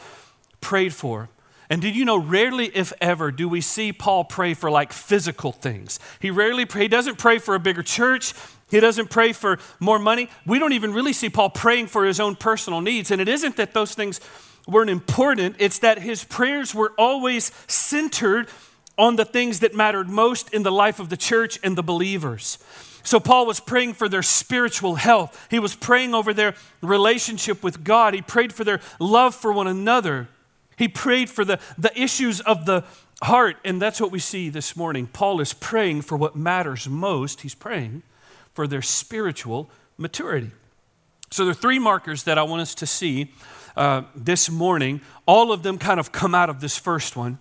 prayed 0.61 0.93
for. 0.93 1.27
And 1.69 1.81
did 1.81 1.93
you 1.93 2.05
know, 2.05 2.15
rarely, 2.15 2.67
if 2.67 2.93
ever, 3.01 3.29
do 3.29 3.49
we 3.49 3.59
see 3.59 3.91
Paul 3.91 4.23
pray 4.23 4.53
for 4.53 4.71
like 4.71 4.93
physical 4.93 5.51
things? 5.51 5.99
He 6.21 6.31
rarely 6.31 6.63
pray, 6.63 6.83
he 6.83 6.87
doesn't 6.87 7.17
pray 7.17 7.39
for 7.39 7.53
a 7.53 7.59
bigger 7.59 7.83
church. 7.83 8.33
He 8.69 8.79
doesn't 8.79 9.09
pray 9.09 9.33
for 9.33 9.59
more 9.81 9.99
money. 9.99 10.29
We 10.45 10.57
don't 10.57 10.71
even 10.71 10.93
really 10.93 11.11
see 11.11 11.29
Paul 11.29 11.49
praying 11.49 11.87
for 11.87 12.05
his 12.05 12.21
own 12.21 12.37
personal 12.37 12.79
needs. 12.79 13.11
And 13.11 13.19
it 13.19 13.27
isn't 13.27 13.57
that 13.57 13.73
those 13.73 13.93
things 13.93 14.21
weren't 14.65 14.89
important, 14.89 15.57
it's 15.59 15.79
that 15.79 15.99
his 15.99 16.23
prayers 16.23 16.73
were 16.73 16.93
always 16.97 17.51
centered 17.67 18.47
on 18.97 19.17
the 19.17 19.25
things 19.25 19.59
that 19.59 19.75
mattered 19.75 20.07
most 20.07 20.53
in 20.53 20.63
the 20.63 20.71
life 20.71 21.01
of 21.01 21.09
the 21.09 21.17
church 21.17 21.59
and 21.61 21.77
the 21.77 21.83
believers. 21.83 22.57
So, 23.03 23.19
Paul 23.19 23.45
was 23.45 23.59
praying 23.59 23.93
for 23.93 24.07
their 24.07 24.23
spiritual 24.23 24.95
health. 24.95 25.47
He 25.49 25.59
was 25.59 25.75
praying 25.75 26.13
over 26.13 26.33
their 26.33 26.53
relationship 26.81 27.63
with 27.63 27.83
God. 27.83 28.13
He 28.13 28.21
prayed 28.21 28.53
for 28.53 28.63
their 28.63 28.79
love 28.99 29.33
for 29.33 29.51
one 29.51 29.67
another. 29.67 30.27
He 30.77 30.87
prayed 30.87 31.29
for 31.29 31.43
the, 31.43 31.59
the 31.77 31.99
issues 31.99 32.41
of 32.41 32.65
the 32.65 32.83
heart. 33.23 33.57
And 33.65 33.81
that's 33.81 33.99
what 33.99 34.11
we 34.11 34.19
see 34.19 34.49
this 34.49 34.75
morning. 34.75 35.07
Paul 35.07 35.41
is 35.41 35.53
praying 35.53 36.01
for 36.01 36.17
what 36.17 36.35
matters 36.35 36.87
most. 36.87 37.41
He's 37.41 37.55
praying 37.55 38.03
for 38.53 38.67
their 38.67 38.81
spiritual 38.81 39.69
maturity. 39.97 40.51
So, 41.31 41.45
there 41.45 41.51
are 41.51 41.55
three 41.55 41.79
markers 41.79 42.23
that 42.23 42.37
I 42.37 42.43
want 42.43 42.61
us 42.61 42.75
to 42.75 42.85
see 42.85 43.31
uh, 43.75 44.03
this 44.15 44.49
morning. 44.49 45.01
All 45.25 45.51
of 45.51 45.63
them 45.63 45.77
kind 45.77 45.99
of 45.99 46.11
come 46.11 46.35
out 46.35 46.49
of 46.49 46.61
this 46.61 46.77
first 46.77 47.15
one. 47.15 47.39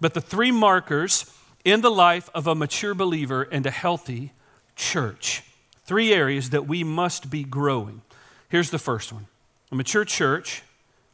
But 0.00 0.14
the 0.14 0.20
three 0.20 0.50
markers 0.50 1.32
in 1.64 1.80
the 1.80 1.90
life 1.90 2.28
of 2.34 2.46
a 2.46 2.54
mature 2.54 2.94
believer 2.94 3.42
and 3.42 3.64
a 3.66 3.70
healthy 3.70 4.32
church. 4.76 5.42
Three 5.84 6.12
areas 6.12 6.50
that 6.50 6.66
we 6.66 6.84
must 6.84 7.30
be 7.30 7.44
growing. 7.44 8.02
Here's 8.48 8.70
the 8.70 8.78
first 8.78 9.12
one 9.12 9.26
a 9.70 9.74
mature 9.74 10.04
church 10.04 10.62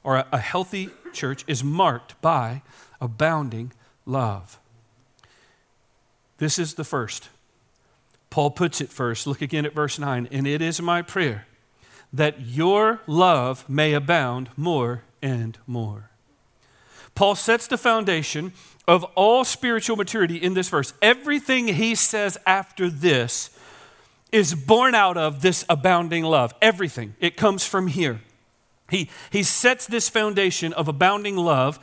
or 0.03 0.25
a 0.33 0.39
healthy 0.39 0.91
church 1.13 1.45
is 1.47 1.63
marked 1.65 2.21
by 2.21 2.63
abounding 3.01 3.73
love. 4.07 4.59
This 6.39 6.59
is 6.59 6.75
the 6.75 6.85
first. 6.85 7.29
Paul 8.31 8.51
puts 8.51 8.81
it 8.81 8.91
first. 8.91 9.27
Look 9.27 9.43
again 9.43 9.67
at 9.67 9.75
verse 9.75 9.99
9. 9.99 10.29
And 10.31 10.47
it 10.47 10.63
is 10.63 10.81
my 10.81 11.03
prayer 11.03 11.47
that 12.13 12.41
your 12.41 13.01
love 13.07 13.69
may 13.69 13.93
abound 13.93 14.51
more 14.57 15.03
and 15.21 15.59
more. 15.67 16.11
Paul 17.15 17.35
sets 17.35 17.67
the 17.67 17.79
foundation 17.79 18.53
of 18.89 19.05
all 19.15 19.45
spiritual 19.45 19.97
maturity 19.97 20.37
in 20.37 20.55
this 20.55 20.71
verse. 20.71 20.95
Everything 21.03 21.69
he 21.69 21.95
says 21.95 22.39
after 22.47 22.89
this 22.89 23.51
is 24.33 24.55
born 24.55 24.95
out 24.95 25.19
of 25.19 25.43
this 25.43 25.65
abounding 25.69 26.25
love. 26.25 26.55
Everything. 26.61 27.15
It 27.21 27.37
comes 27.37 27.65
from 27.65 27.87
here. 27.87 28.21
He, 28.91 29.11
he 29.31 29.43
sets 29.43 29.87
this 29.87 30.09
foundation 30.09 30.73
of 30.73 30.89
abounding 30.89 31.37
love 31.37 31.77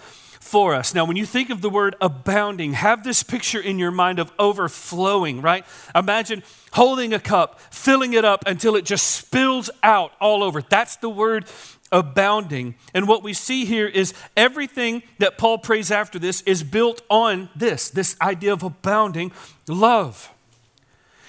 for 0.45 0.74
us. 0.74 0.93
Now, 0.93 1.05
when 1.05 1.15
you 1.15 1.25
think 1.25 1.50
of 1.50 1.62
the 1.62 1.69
word 1.69 1.95
abounding, 2.01 2.74
have 2.74 3.03
this 3.03 3.24
picture 3.24 3.59
in 3.59 3.79
your 3.79 3.91
mind 3.91 4.19
of 4.19 4.31
overflowing, 4.38 5.41
right? 5.41 5.65
Imagine 5.95 6.43
holding 6.71 7.13
a 7.13 7.19
cup, 7.19 7.59
filling 7.71 8.13
it 8.13 8.25
up 8.25 8.43
until 8.47 8.75
it 8.75 8.85
just 8.85 9.07
spills 9.12 9.69
out 9.81 10.12
all 10.19 10.43
over. 10.43 10.62
That's 10.62 10.97
the 10.97 11.09
word 11.09 11.47
abounding. 11.92 12.75
And 12.94 13.08
what 13.08 13.24
we 13.24 13.34
see 13.34 13.65
here 13.65 13.88
is 13.88 14.13
everything 14.36 15.04
that 15.20 15.38
Paul 15.38 15.58
prays 15.58 15.92
after 15.92 16.20
this 16.20 16.42
is 16.42 16.63
built 16.63 17.01
on 17.10 17.50
this 17.56 17.89
this 17.89 18.15
idea 18.22 18.54
of 18.54 18.63
abounding 18.63 19.32
love. 19.68 20.32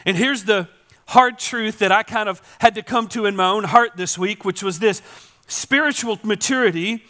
And 0.05 0.17
here's 0.17 0.45
the 0.45 0.69
hard 1.09 1.39
truth 1.39 1.79
that 1.79 1.93
I 1.93 2.03
kind 2.03 2.29
of 2.29 2.41
had 2.59 2.75
to 2.77 2.83
come 2.83 3.09
to 3.09 3.27
in 3.27 3.37
my 3.37 3.49
own 3.49 3.65
heart 3.65 3.93
this 3.97 4.19
week, 4.19 4.45
which 4.45 4.63
was 4.63 4.79
this 4.79 5.03
spiritual 5.47 6.19
maturity 6.23 7.05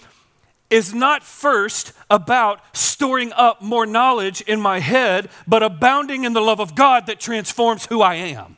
is 0.69 0.93
not 0.93 1.23
first 1.23 1.93
about 2.11 2.61
storing 2.77 3.33
up 3.33 3.63
more 3.63 3.87
knowledge 3.87 4.41
in 4.43 4.61
my 4.61 4.81
head, 4.81 5.29
but 5.47 5.63
abounding 5.63 6.25
in 6.25 6.33
the 6.33 6.41
love 6.41 6.61
of 6.61 6.75
God 6.75 7.07
that 7.07 7.21
transforms 7.21 7.87
who 7.87 8.03
I 8.03 8.15
am. 8.15 8.57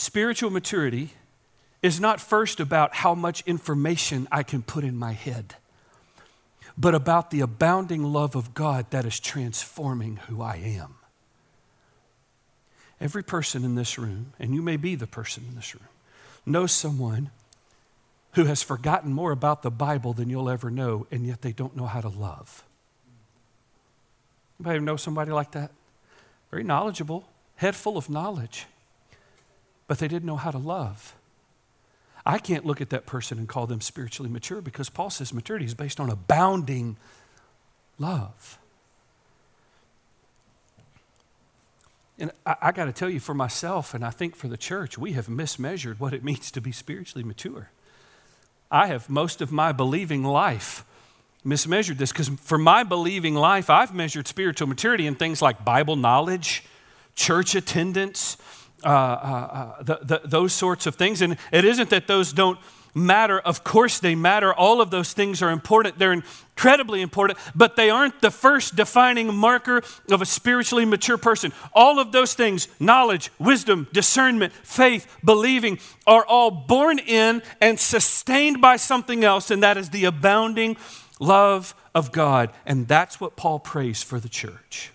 Spiritual 0.00 0.50
maturity 0.50 1.10
is 1.82 1.98
not 1.98 2.20
first 2.20 2.60
about 2.60 2.94
how 2.94 3.16
much 3.16 3.42
information 3.46 4.28
I 4.30 4.44
can 4.44 4.62
put 4.62 4.84
in 4.84 4.96
my 4.96 5.10
head, 5.10 5.56
but 6.78 6.94
about 6.94 7.32
the 7.32 7.40
abounding 7.40 8.04
love 8.04 8.36
of 8.36 8.54
God 8.54 8.86
that 8.92 9.04
is 9.04 9.18
transforming 9.18 10.20
who 10.28 10.40
I 10.40 10.54
am. 10.54 10.94
Every 13.00 13.24
person 13.24 13.64
in 13.64 13.74
this 13.74 13.98
room, 13.98 14.34
and 14.38 14.54
you 14.54 14.62
may 14.62 14.76
be 14.76 14.94
the 14.94 15.08
person 15.08 15.44
in 15.48 15.56
this 15.56 15.74
room, 15.74 15.88
knows 16.46 16.70
someone 16.70 17.32
who 18.34 18.44
has 18.44 18.62
forgotten 18.62 19.12
more 19.12 19.32
about 19.32 19.64
the 19.64 19.70
Bible 19.70 20.12
than 20.12 20.30
you'll 20.30 20.48
ever 20.48 20.70
know, 20.70 21.08
and 21.10 21.26
yet 21.26 21.42
they 21.42 21.50
don't 21.50 21.76
know 21.76 21.86
how 21.86 22.00
to 22.00 22.08
love. 22.08 22.62
Anybody 24.60 24.78
know 24.78 24.96
somebody 24.96 25.32
like 25.32 25.50
that? 25.50 25.72
Very 26.52 26.62
knowledgeable, 26.62 27.28
head 27.56 27.74
full 27.74 27.96
of 27.96 28.08
knowledge, 28.08 28.66
but 29.88 29.98
they 29.98 30.06
didn't 30.06 30.26
know 30.26 30.36
how 30.36 30.52
to 30.52 30.58
love. 30.58 31.16
I 32.24 32.38
can't 32.38 32.64
look 32.64 32.80
at 32.80 32.90
that 32.90 33.06
person 33.06 33.38
and 33.38 33.48
call 33.48 33.66
them 33.66 33.80
spiritually 33.80 34.30
mature 34.30 34.60
because 34.60 34.90
Paul 34.90 35.10
says 35.10 35.32
maturity 35.32 35.64
is 35.64 35.74
based 35.74 35.98
on 35.98 36.10
abounding 36.10 36.96
love. 37.98 38.58
And 42.18 42.30
I, 42.44 42.56
I 42.62 42.72
got 42.72 42.84
to 42.84 42.92
tell 42.92 43.08
you, 43.08 43.18
for 43.18 43.34
myself, 43.34 43.94
and 43.94 44.04
I 44.04 44.10
think 44.10 44.36
for 44.36 44.48
the 44.48 44.56
church, 44.56 44.98
we 44.98 45.12
have 45.12 45.26
mismeasured 45.26 45.98
what 45.98 46.12
it 46.12 46.22
means 46.22 46.50
to 46.50 46.60
be 46.60 46.70
spiritually 46.70 47.24
mature. 47.24 47.70
I 48.70 48.88
have 48.88 49.08
most 49.08 49.40
of 49.40 49.50
my 49.50 49.72
believing 49.72 50.22
life 50.22 50.84
mismeasured 51.46 51.96
this 51.96 52.12
because 52.12 52.28
for 52.28 52.58
my 52.58 52.82
believing 52.82 53.34
life, 53.34 53.70
I've 53.70 53.94
measured 53.94 54.28
spiritual 54.28 54.68
maturity 54.68 55.06
in 55.06 55.14
things 55.14 55.40
like 55.40 55.64
Bible 55.64 55.96
knowledge, 55.96 56.64
church 57.14 57.54
attendance, 57.54 58.36
uh, 58.84 58.88
uh, 58.88 59.82
the, 59.82 59.98
the, 60.02 60.20
those 60.24 60.52
sorts 60.52 60.86
of 60.86 60.94
things. 60.94 61.22
And 61.22 61.36
it 61.52 61.64
isn't 61.64 61.90
that 61.90 62.06
those 62.06 62.32
don't 62.32 62.58
matter. 62.94 63.38
Of 63.38 63.64
course, 63.64 64.00
they 64.00 64.14
matter. 64.14 64.52
All 64.52 64.80
of 64.80 64.90
those 64.90 65.12
things 65.12 65.42
are 65.42 65.50
important. 65.50 65.98
They're 65.98 66.12
incredibly 66.12 67.00
important, 67.00 67.38
but 67.54 67.76
they 67.76 67.90
aren't 67.90 68.20
the 68.20 68.30
first 68.30 68.76
defining 68.76 69.34
marker 69.34 69.82
of 70.10 70.22
a 70.22 70.26
spiritually 70.26 70.84
mature 70.84 71.18
person. 71.18 71.52
All 71.72 71.98
of 71.98 72.12
those 72.12 72.34
things 72.34 72.68
knowledge, 72.80 73.30
wisdom, 73.38 73.88
discernment, 73.92 74.52
faith, 74.52 75.06
believing 75.24 75.78
are 76.06 76.24
all 76.24 76.50
born 76.50 76.98
in 76.98 77.42
and 77.60 77.78
sustained 77.78 78.60
by 78.60 78.76
something 78.76 79.24
else, 79.24 79.50
and 79.50 79.62
that 79.62 79.76
is 79.76 79.90
the 79.90 80.04
abounding 80.04 80.76
love 81.20 81.74
of 81.94 82.12
God. 82.12 82.50
And 82.66 82.88
that's 82.88 83.20
what 83.20 83.36
Paul 83.36 83.58
prays 83.58 84.02
for 84.02 84.20
the 84.20 84.28
church. 84.28 84.90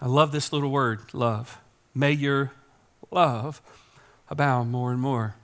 I 0.00 0.06
love 0.06 0.30
this 0.30 0.52
little 0.52 0.70
word, 0.70 1.12
love. 1.12 1.58
May 1.98 2.12
your 2.12 2.52
love 3.10 3.60
abound 4.30 4.70
more 4.70 4.92
and 4.92 5.00
more. 5.00 5.34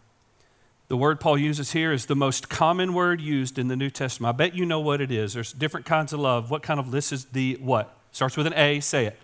The 0.87 0.97
word 0.97 1.19
Paul 1.19 1.37
uses 1.37 1.73
here 1.73 1.93
is 1.93 2.07
the 2.07 2.15
most 2.15 2.49
common 2.49 2.95
word 2.95 3.21
used 3.21 3.59
in 3.59 3.67
the 3.67 3.75
New 3.75 3.91
Testament. 3.91 4.33
I 4.33 4.37
bet 4.37 4.55
you 4.55 4.65
know 4.65 4.79
what 4.79 5.01
it 5.01 5.11
is. 5.11 5.35
There's 5.35 5.53
different 5.53 5.85
kinds 5.85 6.13
of 6.13 6.21
love. 6.21 6.53
What 6.53 6.63
kind 6.63 6.79
of 6.79 6.93
this 6.93 7.11
is 7.11 7.25
the 7.25 7.59
what? 7.61 7.93
Starts 8.13 8.37
with 8.37 8.47
an 8.47 8.55
A, 8.55 8.79
say 8.79 9.07
it. 9.07 9.19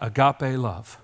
Agape, 0.00 0.42
Agape 0.42 0.58
love. 0.58 0.98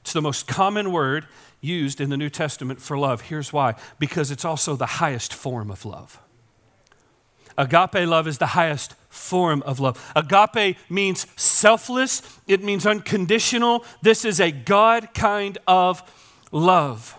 It's 0.00 0.14
the 0.14 0.22
most 0.22 0.46
common 0.46 0.90
word 0.90 1.26
used 1.60 2.00
in 2.00 2.08
the 2.08 2.16
New 2.16 2.30
Testament 2.30 2.80
for 2.80 2.96
love. 2.96 3.20
Here's 3.20 3.52
why 3.52 3.74
because 3.98 4.30
it's 4.30 4.46
also 4.46 4.74
the 4.74 4.86
highest 4.86 5.34
form 5.34 5.70
of 5.70 5.84
love. 5.84 6.18
Agape 7.58 8.08
love 8.08 8.26
is 8.26 8.38
the 8.38 8.46
highest 8.46 8.94
form 9.10 9.62
of 9.62 9.80
love. 9.80 10.12
Agape 10.16 10.78
means 10.88 11.26
selfless, 11.36 12.22
it 12.46 12.62
means 12.62 12.86
unconditional. 12.86 13.84
This 14.00 14.24
is 14.24 14.40
a 14.40 14.50
God 14.50 15.12
kind 15.12 15.58
of 15.66 16.02
love. 16.50 17.18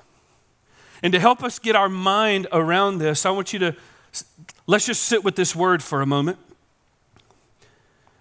And 1.03 1.13
to 1.13 1.19
help 1.19 1.43
us 1.43 1.59
get 1.59 1.75
our 1.75 1.89
mind 1.89 2.47
around 2.51 2.97
this, 2.97 3.25
I 3.25 3.29
want 3.31 3.53
you 3.53 3.59
to 3.59 3.75
let's 4.67 4.85
just 4.85 5.03
sit 5.03 5.23
with 5.23 5.35
this 5.35 5.55
word 5.55 5.83
for 5.83 6.01
a 6.01 6.05
moment. 6.05 6.37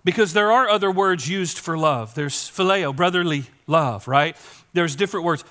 Because 0.03 0.33
there 0.33 0.51
are 0.51 0.69
other 0.69 0.91
words 0.91 1.29
used 1.29 1.59
for 1.59 1.77
love. 1.77 2.15
There's 2.15 2.35
phileo, 2.35 2.95
brotherly 2.95 3.45
love, 3.67 4.09
right? 4.09 4.37
There's 4.73 4.97
different 4.97 5.27
words. 5.27 5.45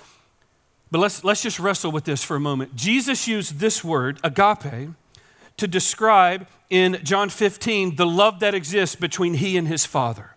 But 0.91 0.99
let's, 0.99 1.23
let's 1.23 1.43
just 1.43 1.59
wrestle 1.59 1.91
with 1.91 2.03
this 2.03 2.23
for 2.23 2.35
a 2.35 2.39
moment. 2.39 2.75
Jesus 2.75 3.27
used 3.27 3.59
this 3.59 3.83
word, 3.83 4.19
agape, 4.23 4.89
to 5.59 5.67
describe 5.67 6.47
in 6.69 6.99
John 7.03 7.29
15 7.29 7.95
the 7.95 8.05
love 8.05 8.39
that 8.39 8.55
exists 8.55 8.95
between 8.95 9.35
he 9.35 9.57
and 9.57 9.67
his 9.67 9.85
Father. 9.85 10.35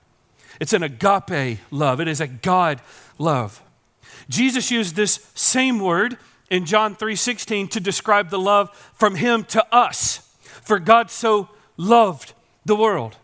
It's 0.60 0.72
an 0.72 0.82
agape 0.82 1.58
love, 1.70 2.00
it 2.00 2.08
is 2.08 2.20
a 2.20 2.26
God 2.26 2.80
love. 3.18 3.62
Jesus 4.28 4.70
used 4.70 4.94
this 4.94 5.26
same 5.34 5.78
word 5.78 6.18
in 6.50 6.66
John 6.66 6.94
3:16 6.94 7.68
to 7.68 7.80
describe 7.80 8.30
the 8.30 8.38
love 8.38 8.70
from 8.94 9.16
him 9.16 9.44
to 9.44 9.74
us. 9.74 10.20
For 10.62 10.78
God 10.78 11.10
so 11.10 11.48
loved 11.76 12.34
the 12.64 12.76
world. 12.76 13.16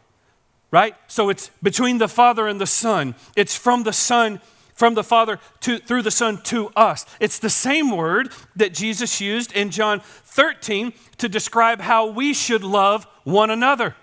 Right? 0.71 0.95
So 1.07 1.31
it's 1.31 1.50
between 1.62 1.99
the 1.99 2.09
Father 2.09 2.47
and 2.47 2.61
the 2.61 2.67
Son. 2.67 3.14
It's 3.37 3.57
from 3.57 3.85
the 3.85 3.93
Son 3.93 4.40
from 4.79 4.95
the 4.95 5.03
Father 5.03 5.41
to, 5.59 5.79
through 5.79 6.03
the 6.03 6.11
Son 6.13 6.41
to 6.45 6.69
us. 6.77 7.05
It's 7.19 7.41
the 7.41 7.51
same 7.51 7.91
word 7.91 8.31
that 8.55 8.73
Jesus 8.73 9.21
used 9.21 9.51
in 9.53 9.71
John 9.71 9.99
13 9.99 10.93
to 11.19 11.29
describe 11.29 11.81
how 11.81 12.07
we 12.07 12.33
should 12.33 12.63
love 12.63 13.05
one 13.25 13.51
another. 13.51 13.97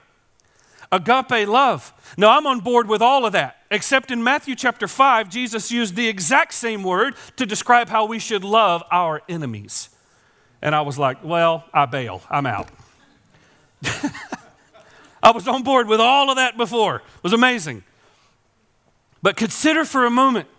Agape 0.91 1.48
love. 1.48 1.94
Now, 2.17 2.38
I'm 2.38 2.46
on 2.46 2.60
board 2.60 2.89
with 2.89 3.01
all 3.01 3.25
of 3.25 3.32
that, 3.32 3.55
except 3.72 4.12
in 4.12 4.22
Matthew 4.22 4.53
chapter 4.53 4.86
5, 4.86 5.29
Jesus 5.29 5.72
used 5.72 5.96
the 5.96 6.10
exact 6.10 6.53
same 6.53 6.84
word 6.84 7.15
to 7.38 7.46
describe 7.46 7.88
how 7.88 8.05
we 8.05 8.20
should 8.20 8.44
love 8.44 8.84
our 8.91 9.22
enemies. 9.29 9.88
And 10.61 10.75
I 10.75 10.81
was 10.81 11.00
like, 11.00 11.24
well, 11.24 11.64
I 11.74 11.85
bail. 11.85 12.22
I'm 12.29 12.46
out. 12.46 12.68
I 15.24 15.31
was 15.31 15.48
on 15.48 15.64
board 15.64 15.88
with 15.88 16.01
all 16.01 16.29
of 16.29 16.35
that 16.35 16.57
before. 16.57 16.98
It 16.98 17.24
was 17.24 17.33
amazing. 17.33 17.85
But 19.22 19.38
consider 19.38 19.85
for 19.85 20.05
a 20.05 20.09
moment 20.09 20.50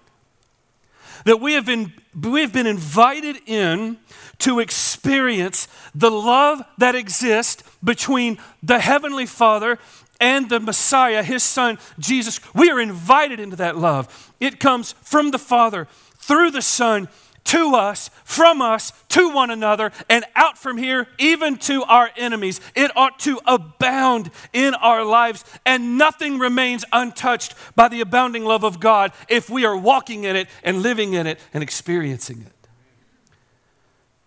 that 1.27 1.41
we 1.41 1.55
have 1.55 1.67
been, 1.67 1.93
we 2.19 2.41
have 2.41 2.53
been 2.53 2.69
invited 2.69 3.37
in 3.47 3.99
to 4.39 4.61
experience 4.61 5.67
the 5.93 6.11
love 6.11 6.63
that 6.79 6.95
exists 6.95 7.65
between 7.83 8.39
the 8.63 8.79
Heavenly 8.79 9.27
Father 9.27 9.79
and 10.21 10.49
the 10.49 10.61
Messiah, 10.61 11.25
His 11.25 11.43
Son, 11.43 11.79
Jesus. 11.99 12.39
We 12.55 12.71
are 12.71 12.81
invited 12.81 13.41
into 13.41 13.57
that 13.57 13.77
love. 13.77 14.33
It 14.39 14.61
comes 14.61 14.93
from 15.03 15.33
the 15.33 15.39
Father, 15.39 15.89
through 16.17 16.53
the 16.53 16.63
Son, 16.63 17.09
to 17.47 17.75
us, 17.75 18.11
from 18.25 18.61
us, 18.61 18.93
to 19.09 19.31
one 19.31 19.51
another, 19.51 19.93
and 20.09 20.25
out 20.35 20.59
from 20.59 20.77
here, 20.77 21.09
even 21.19 21.57
to 21.57 21.83
our 21.85 22.11
enemies. 22.17 22.61
It 22.75 22.91
ought 22.97 23.19
to 23.21 23.41
abound 23.47 24.31
in 24.53 24.75
our 24.75 25.05
lives, 25.05 25.45
and 25.65 25.99
nothing 25.99 26.39
remains 26.39 26.85
untouched 26.93 27.55
by 27.75 27.89
the 27.89 28.01
abounding 28.01 28.45
love 28.45 28.65
of 28.65 28.81
God 28.81 29.13
if 29.29 29.49
we 29.49 29.65
are 29.65 29.77
walking 29.77 30.25
in 30.25 30.37
it 30.37 30.49
and 30.63 30.83
living 30.83 31.15
in 31.15 31.27
it 31.27 31.41
and 31.55 31.63
experiencing 31.63 32.43
it. 32.43 32.69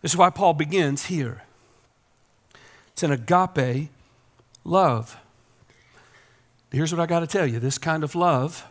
This 0.02 0.14
is 0.14 0.18
why 0.18 0.30
Paul 0.30 0.54
begins 0.54 1.06
here. 1.06 1.44
It's 2.94 3.04
an 3.04 3.12
agape 3.12 3.90
love. 4.64 5.18
Here's 6.72 6.94
what 6.94 7.02
I 7.02 7.06
got 7.06 7.22
to 7.22 7.28
tell 7.28 7.48
you 7.48 7.60
this 7.60 7.78
kind 7.78 8.04
of 8.04 8.16
love 8.16 8.66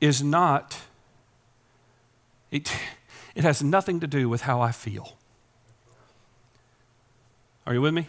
is 0.00 0.22
not 0.22 0.78
it, 2.50 2.72
it 3.34 3.44
has 3.44 3.62
nothing 3.62 4.00
to 4.00 4.06
do 4.06 4.28
with 4.28 4.42
how 4.42 4.60
I 4.60 4.72
feel. 4.72 5.16
Are 7.66 7.74
you 7.74 7.80
with 7.80 7.94
me? 7.94 8.08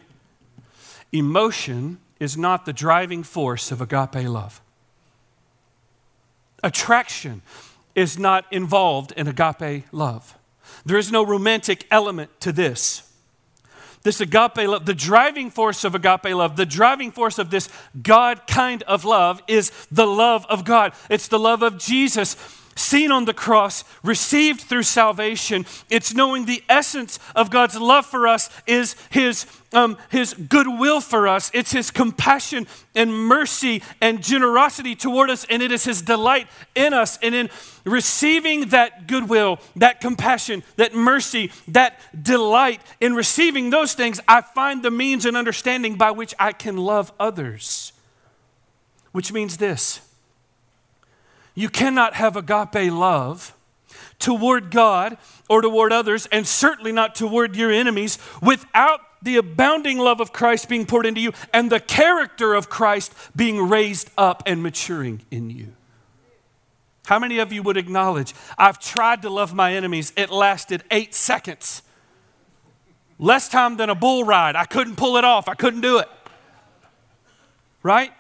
Emotion 1.12 2.00
is 2.20 2.38
not 2.38 2.66
the 2.66 2.74
driving 2.74 3.24
force 3.24 3.72
of 3.72 3.82
agape 3.82 4.28
love. 4.28 4.62
Attraction 6.64 7.42
is 7.96 8.18
not 8.18 8.46
involved 8.52 9.12
in 9.14 9.28
agape 9.28 9.86
love. 9.92 10.38
There 10.86 10.98
is 10.98 11.12
no 11.12 11.26
romantic 11.26 11.86
element 11.92 12.40
to 12.42 12.52
this. 12.52 13.08
This 14.04 14.20
agape 14.20 14.58
love, 14.58 14.86
the 14.86 14.96
driving 14.96 15.52
force 15.52 15.84
of 15.84 15.94
agape 15.94 16.34
love, 16.34 16.56
the 16.56 16.66
driving 16.66 17.12
force 17.12 17.38
of 17.38 17.52
this 17.52 17.70
God 18.02 18.48
kind 18.48 18.82
of 18.84 19.06
love 19.06 19.44
is 19.48 19.72
the 19.92 20.08
love 20.08 20.46
of 20.50 20.66
God. 20.66 20.94
It's 21.10 21.28
the 21.28 21.38
love 21.38 21.62
of 21.62 21.78
Jesus 21.78 22.36
seen 22.76 23.12
on 23.12 23.26
the 23.26 23.34
cross, 23.34 23.84
received 24.04 24.62
through 24.62 24.84
salvation. 24.84 25.66
It's 25.90 26.14
knowing 26.14 26.46
the 26.46 26.64
essence 26.70 27.20
of 27.36 27.50
God's 27.50 27.80
love 27.80 28.06
for 28.06 28.28
us 28.28 28.50
is 28.68 28.96
His, 29.10 29.46
um, 29.74 29.98
his 30.10 30.34
goodwill 30.34 31.02
for 31.02 31.28
us. 31.28 31.52
It's 31.54 31.72
His 31.72 31.92
compassion 31.92 32.68
and 32.96 33.14
mercy 33.14 33.82
and 34.02 34.24
generosity 34.24 34.96
toward 34.96 35.30
us, 35.30 35.46
and 35.50 35.62
it 35.62 35.72
is 35.72 35.84
His 35.84 36.02
delight 36.02 36.48
in 36.76 36.94
us. 36.94 37.18
And 37.22 37.36
in 37.36 37.50
receiving 37.86 38.70
that 38.70 39.08
goodwill, 39.08 39.60
that 39.76 40.02
compassion, 40.02 40.64
that 40.76 40.94
mercy, 40.94 41.52
that 41.68 42.00
delight, 42.22 42.82
in 43.00 43.14
receiving 43.14 43.70
those 43.70 43.94
things, 43.94 44.20
I 44.28 44.42
find 44.42 44.84
the 44.84 44.92
means 44.92 45.26
and 45.26 45.36
understanding 45.36 45.96
by 45.96 46.12
which 46.12 46.34
I 46.40 46.52
can 46.52 46.78
love 46.78 47.12
others. 47.20 47.94
Which 49.12 49.34
means 49.34 49.58
this 49.58 50.02
you 51.62 51.70
cannot 51.70 52.16
have 52.16 52.36
agape 52.36 52.92
love 52.92 53.56
toward 54.20 54.72
God 54.72 55.18
or 55.50 55.62
toward 55.62 55.92
others, 55.92 56.28
and 56.32 56.48
certainly 56.48 56.92
not 56.92 57.16
toward 57.16 57.56
your 57.56 57.72
enemies, 57.72 58.18
without 58.42 59.02
the 59.22 59.38
abounding 59.38 59.98
love 60.00 60.20
of 60.20 60.34
Christ 60.34 60.70
being 60.70 60.86
poured 60.86 61.06
into 61.06 61.22
you 61.22 61.34
and 61.54 61.72
the 61.72 61.80
character 61.80 62.54
of 62.54 62.70
Christ 62.70 63.14
being 63.36 63.70
raised 63.70 64.10
up 64.18 64.44
and 64.46 64.64
maturing 64.64 65.22
in 65.30 65.50
you. 65.50 65.74
How 67.06 67.20
many 67.20 67.40
of 67.40 67.52
you 67.52 67.62
would 67.64 67.78
acknowledge, 67.78 68.34
I've 68.58 68.80
tried 68.80 69.22
to 69.24 69.30
love 69.30 69.54
my 69.54 69.74
enemies, 69.74 70.14
it 70.16 70.32
lasted 70.32 70.84
eight 70.92 71.14
seconds? 71.14 71.82
Less 73.20 73.50
time 73.50 73.78
than 73.78 73.90
a 73.90 73.96
bull 73.96 74.24
ride. 74.24 74.56
I 74.56 74.66
couldn't 74.66 74.96
pull 74.96 75.18
it 75.18 75.26
off, 75.26 75.48
I 75.48 75.54
couldn't 75.54 75.82
do 75.82 76.00
it. 76.00 76.10
Right? 77.84 78.12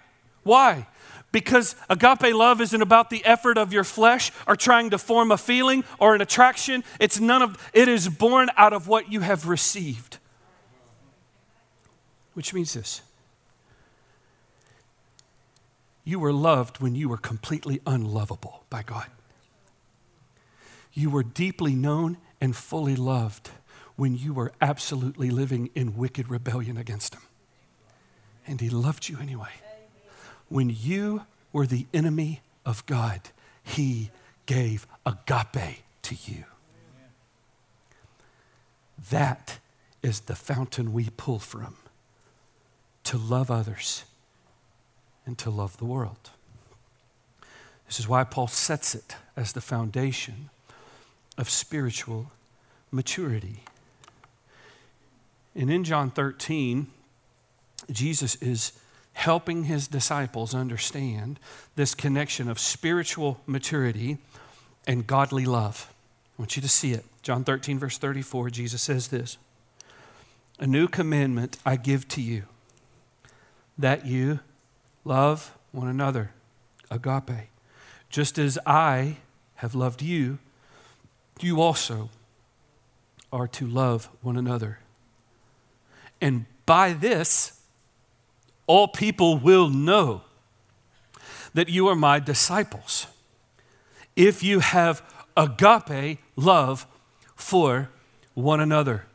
Why? 0.44 0.88
Because 1.32 1.76
agape 1.90 2.34
love 2.34 2.60
isn't 2.60 2.82
about 2.82 3.10
the 3.10 3.24
effort 3.24 3.58
of 3.58 3.72
your 3.72 3.84
flesh 3.84 4.32
or 4.48 4.56
trying 4.56 4.90
to 4.90 4.98
form 4.98 5.32
a 5.32 5.38
feeling 5.38 5.84
or 5.98 6.14
an 6.14 6.22
attraction. 6.22 6.84
It's 7.00 7.20
none 7.20 7.42
of 7.42 7.72
it 7.74 7.88
is 7.88 8.10
born 8.10 8.50
out 8.58 8.74
of 8.74 8.88
what 8.88 9.12
you 9.12 9.22
have 9.22 9.48
received. 9.48 10.18
Which 12.34 12.54
means 12.54 12.74
this. 12.74 13.02
You 16.04 16.20
were 16.20 16.34
loved 16.34 16.82
when 16.82 16.96
you 16.96 17.08
were 17.08 17.18
completely 17.18 17.80
unlovable 17.86 18.66
by 18.70 18.84
God. 18.84 19.08
You 20.94 21.10
were 21.10 21.24
deeply 21.24 21.76
known 21.76 22.18
and 22.42 22.56
fully 22.56 22.96
loved 22.98 23.52
when 23.96 24.18
you 24.18 24.34
were 24.34 24.52
absolutely 24.60 25.30
living 25.30 25.70
in 25.76 25.96
wicked 25.96 26.30
rebellion 26.30 26.76
against 26.76 27.14
Him. 27.14 27.22
And 28.46 28.60
He 28.60 28.70
loved 28.70 29.08
you 29.08 29.18
anyway 29.22 29.52
when 30.52 30.70
you 30.70 31.24
were 31.54 31.66
the 31.66 31.88
enemy 31.94 32.42
of 32.66 32.86
God, 32.86 33.22
he 33.64 34.12
gave 34.46 34.86
agape 35.06 35.80
to 36.02 36.16
you. 36.26 36.44
That 39.10 39.60
is 40.04 40.22
the 40.22 40.36
fountain 40.36 40.92
we 40.92 41.10
pull 41.16 41.40
from 41.40 41.78
to 43.06 43.18
love 43.18 43.50
others 43.50 44.04
and 45.26 45.38
to 45.38 45.50
love 45.50 45.78
the 45.78 45.86
world. 45.86 46.32
This 47.88 48.00
is 48.00 48.08
why 48.08 48.26
Paul 48.26 48.48
sets 48.48 48.94
it 48.94 49.16
as 49.38 49.54
the 49.54 49.62
foundation 49.62 50.50
of 51.38 51.50
spiritual 51.50 52.32
maturity. 52.92 53.64
And 55.56 55.72
in 55.72 55.84
John 55.86 56.12
13, 56.12 56.88
Jesus 57.90 58.36
is 58.36 58.74
helping 59.14 59.66
his 59.66 59.88
disciples 59.88 60.56
understand 60.56 61.40
this 61.76 61.94
connection 61.94 62.50
of 62.50 62.60
spiritual 62.60 63.42
maturity 63.46 64.18
and 64.88 65.06
godly 65.06 65.46
love. 65.46 65.94
I 66.38 66.42
want 66.42 66.56
you 66.56 66.62
to 66.62 66.70
see 66.70 66.94
it. 66.94 67.06
John 67.22 67.44
13, 67.44 67.78
verse 67.78 67.98
34, 67.98 68.50
Jesus 68.50 68.82
says 68.82 69.10
this 69.10 69.38
A 70.60 70.66
new 70.68 70.88
commandment 70.88 71.58
I 71.66 71.76
give 71.76 72.08
to 72.10 72.22
you, 72.22 72.44
that 73.78 74.06
you 74.06 74.40
love 75.04 75.56
one 75.72 75.88
another, 75.88 76.32
agape. 76.90 77.50
Just 78.10 78.38
as 78.38 78.58
I 78.66 79.18
have 79.56 79.76
loved 79.76 80.02
you, 80.02 80.40
you 81.40 81.62
also 81.62 82.10
are 83.32 83.48
to 83.48 83.66
love 83.66 84.10
one 84.22 84.38
another. 84.38 84.80
And 86.20 86.46
by 86.66 86.94
this, 86.94 87.61
all 88.68 88.88
people 88.88 89.38
will 89.38 89.70
know 89.70 90.22
that 91.54 91.70
you 91.70 91.88
are 91.88 91.96
my 91.96 92.20
disciples 92.20 93.08
if 94.16 94.44
you 94.44 94.60
have 94.60 95.02
agape 95.36 96.20
love 96.36 96.86
for 97.36 97.90
one 98.34 98.60
another. 98.60 99.06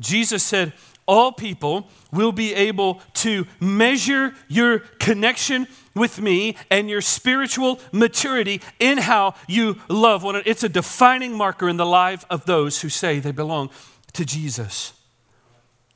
Jesus 0.00 0.42
said, 0.42 0.72
All 1.06 1.32
people 1.32 1.88
will 2.12 2.32
be 2.32 2.54
able 2.54 3.00
to 3.14 3.46
measure 3.60 4.34
your 4.48 4.80
connection 4.98 5.66
with 5.94 6.20
me 6.20 6.56
and 6.70 6.88
your 6.88 7.00
spiritual 7.00 7.80
maturity 7.92 8.60
in 8.78 8.98
how 8.98 9.34
you 9.46 9.76
love 9.88 10.22
one 10.22 10.36
another. 10.36 10.50
It's 10.50 10.62
a 10.62 10.68
defining 10.68 11.36
marker 11.36 11.68
in 11.68 11.76
the 11.76 11.86
life 11.86 12.24
of 12.30 12.46
those 12.46 12.80
who 12.80 12.88
say 12.88 13.18
they 13.18 13.32
belong 13.32 13.70
to 14.14 14.24
Jesus. 14.24 14.92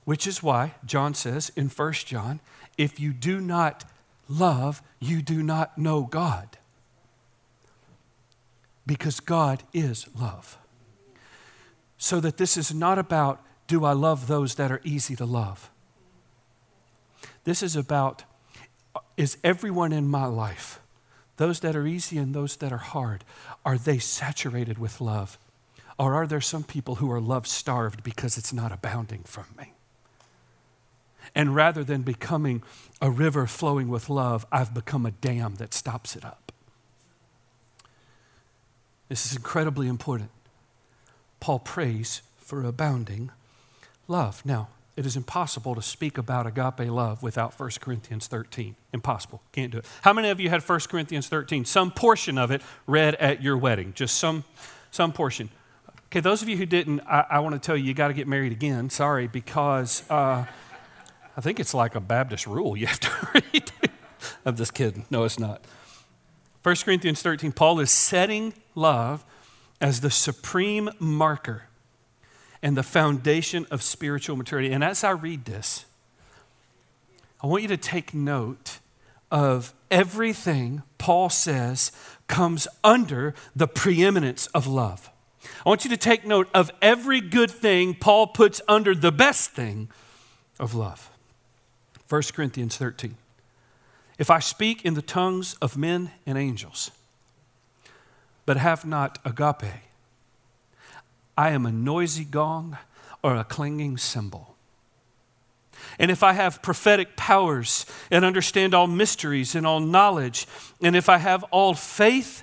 Which 0.04 0.26
is 0.26 0.42
why 0.42 0.74
John 0.84 1.14
says 1.14 1.50
in 1.56 1.68
1 1.68 1.92
John, 1.92 2.40
if 2.76 2.98
you 2.98 3.12
do 3.12 3.40
not 3.40 3.84
love, 4.28 4.82
you 5.00 5.22
do 5.22 5.42
not 5.42 5.76
know 5.78 6.02
God 6.02 6.56
because 8.86 9.20
God 9.20 9.62
is 9.72 10.06
love. 10.18 10.58
So 11.98 12.20
that 12.20 12.36
this 12.36 12.56
is 12.56 12.74
not 12.74 12.98
about 12.98 13.42
do 13.66 13.84
I 13.84 13.92
love 13.92 14.26
those 14.26 14.56
that 14.56 14.70
are 14.70 14.80
easy 14.84 15.16
to 15.16 15.24
love? 15.24 15.70
This 17.44 17.62
is 17.62 17.76
about 17.76 18.24
is 19.16 19.38
everyone 19.42 19.92
in 19.92 20.06
my 20.06 20.26
life, 20.26 20.80
those 21.36 21.60
that 21.60 21.76
are 21.76 21.86
easy 21.86 22.18
and 22.18 22.34
those 22.34 22.56
that 22.56 22.72
are 22.72 22.78
hard, 22.78 23.24
are 23.64 23.78
they 23.78 23.98
saturated 23.98 24.78
with 24.78 25.00
love? 25.00 25.38
Or 25.98 26.14
are 26.14 26.26
there 26.26 26.40
some 26.40 26.64
people 26.64 26.96
who 26.96 27.10
are 27.10 27.20
love 27.20 27.46
starved 27.46 28.02
because 28.02 28.36
it's 28.36 28.52
not 28.52 28.72
abounding 28.72 29.22
from 29.24 29.46
me? 29.56 29.73
And 31.34 31.54
rather 31.54 31.84
than 31.84 32.02
becoming 32.02 32.62
a 33.00 33.10
river 33.10 33.46
flowing 33.46 33.88
with 33.88 34.08
love, 34.08 34.46
I've 34.50 34.74
become 34.74 35.06
a 35.06 35.10
dam 35.10 35.56
that 35.56 35.74
stops 35.74 36.16
it 36.16 36.24
up. 36.24 36.52
This 39.08 39.26
is 39.26 39.36
incredibly 39.36 39.86
important. 39.86 40.30
Paul 41.40 41.58
prays 41.58 42.22
for 42.38 42.64
abounding 42.64 43.30
love. 44.08 44.44
Now, 44.44 44.68
it 44.96 45.04
is 45.06 45.16
impossible 45.16 45.74
to 45.74 45.82
speak 45.82 46.18
about 46.18 46.46
agape 46.46 46.90
love 46.90 47.22
without 47.22 47.58
1 47.58 47.70
Corinthians 47.80 48.28
13. 48.28 48.76
Impossible. 48.92 49.42
Can't 49.52 49.72
do 49.72 49.78
it. 49.78 49.86
How 50.02 50.12
many 50.12 50.28
of 50.28 50.38
you 50.38 50.50
had 50.50 50.62
1 50.62 50.80
Corinthians 50.88 51.28
13? 51.28 51.64
Some 51.64 51.90
portion 51.90 52.38
of 52.38 52.50
it 52.50 52.62
read 52.86 53.16
at 53.16 53.42
your 53.42 53.58
wedding. 53.58 53.92
Just 53.94 54.16
some, 54.18 54.44
some 54.90 55.12
portion. 55.12 55.50
Okay, 56.06 56.20
those 56.20 56.42
of 56.42 56.48
you 56.48 56.56
who 56.56 56.66
didn't, 56.66 57.00
I, 57.00 57.26
I 57.28 57.38
want 57.40 57.54
to 57.54 57.58
tell 57.58 57.76
you, 57.76 57.84
you 57.84 57.94
got 57.94 58.08
to 58.08 58.14
get 58.14 58.28
married 58.28 58.52
again. 58.52 58.88
Sorry, 58.88 59.26
because 59.26 60.08
uh, 60.08 60.44
I 61.36 61.40
think 61.40 61.58
it's 61.58 61.74
like 61.74 61.94
a 61.94 62.00
Baptist 62.00 62.46
rule 62.46 62.76
you 62.76 62.86
have 62.86 63.00
to 63.00 63.10
read. 63.52 63.72
I'm 64.44 64.56
just 64.56 64.74
kidding. 64.74 65.06
No, 65.10 65.24
it's 65.24 65.38
not. 65.38 65.64
1 66.62 66.76
Corinthians 66.84 67.20
13, 67.22 67.52
Paul 67.52 67.80
is 67.80 67.90
setting 67.90 68.54
love 68.74 69.24
as 69.80 70.00
the 70.00 70.10
supreme 70.10 70.88
marker 70.98 71.64
and 72.62 72.76
the 72.76 72.82
foundation 72.82 73.66
of 73.70 73.82
spiritual 73.82 74.36
maturity. 74.36 74.72
And 74.72 74.82
as 74.82 75.04
I 75.04 75.10
read 75.10 75.44
this, 75.44 75.84
I 77.42 77.46
want 77.46 77.62
you 77.62 77.68
to 77.68 77.76
take 77.76 78.14
note 78.14 78.78
of 79.30 79.74
everything 79.90 80.82
Paul 80.96 81.28
says 81.28 81.92
comes 82.28 82.66
under 82.82 83.34
the 83.54 83.68
preeminence 83.68 84.46
of 84.48 84.66
love. 84.66 85.10
I 85.66 85.68
want 85.68 85.84
you 85.84 85.90
to 85.90 85.98
take 85.98 86.24
note 86.24 86.48
of 86.54 86.70
every 86.80 87.20
good 87.20 87.50
thing 87.50 87.94
Paul 87.94 88.28
puts 88.28 88.62
under 88.66 88.94
the 88.94 89.12
best 89.12 89.50
thing 89.50 89.90
of 90.58 90.74
love. 90.74 91.10
1 92.08 92.22
Corinthians 92.34 92.76
13. 92.76 93.16
If 94.18 94.30
I 94.30 94.38
speak 94.38 94.84
in 94.84 94.94
the 94.94 95.02
tongues 95.02 95.54
of 95.60 95.76
men 95.76 96.10
and 96.26 96.38
angels, 96.38 96.90
but 98.46 98.56
have 98.56 98.84
not 98.84 99.18
agape, 99.24 99.72
I 101.36 101.50
am 101.50 101.66
a 101.66 101.72
noisy 101.72 102.24
gong 102.24 102.78
or 103.22 103.34
a 103.34 103.44
clanging 103.44 103.96
cymbal. 103.96 104.54
And 105.98 106.10
if 106.10 106.22
I 106.22 106.32
have 106.32 106.62
prophetic 106.62 107.16
powers 107.16 107.86
and 108.10 108.24
understand 108.24 108.74
all 108.74 108.86
mysteries 108.86 109.54
and 109.54 109.66
all 109.66 109.80
knowledge, 109.80 110.46
and 110.80 110.94
if 110.94 111.08
I 111.08 111.18
have 111.18 111.42
all 111.44 111.74
faith 111.74 112.42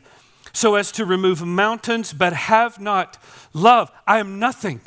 so 0.54 0.76
as 0.76 0.92
to 0.94 1.06
remove 1.06 1.46
mountains, 1.46 2.14
but 2.14 2.34
have 2.34 2.80
not 2.80 3.18
love, 3.54 3.92
I 4.06 4.20
am 4.20 4.40
nothing. 4.40 4.82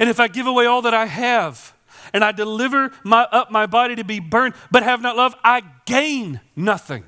And 0.00 0.08
if 0.08 0.18
I 0.18 0.28
give 0.28 0.46
away 0.46 0.66
all 0.66 0.82
that 0.82 0.94
I 0.94 1.06
have, 1.06 1.73
and 2.12 2.24
I 2.24 2.32
deliver 2.32 2.90
my, 3.02 3.22
up 3.24 3.50
my 3.50 3.66
body 3.66 3.96
to 3.96 4.04
be 4.04 4.20
burned, 4.20 4.54
but 4.70 4.82
have 4.82 5.00
not 5.00 5.16
love, 5.16 5.34
I 5.42 5.62
gain 5.86 6.40
nothing. 6.56 7.04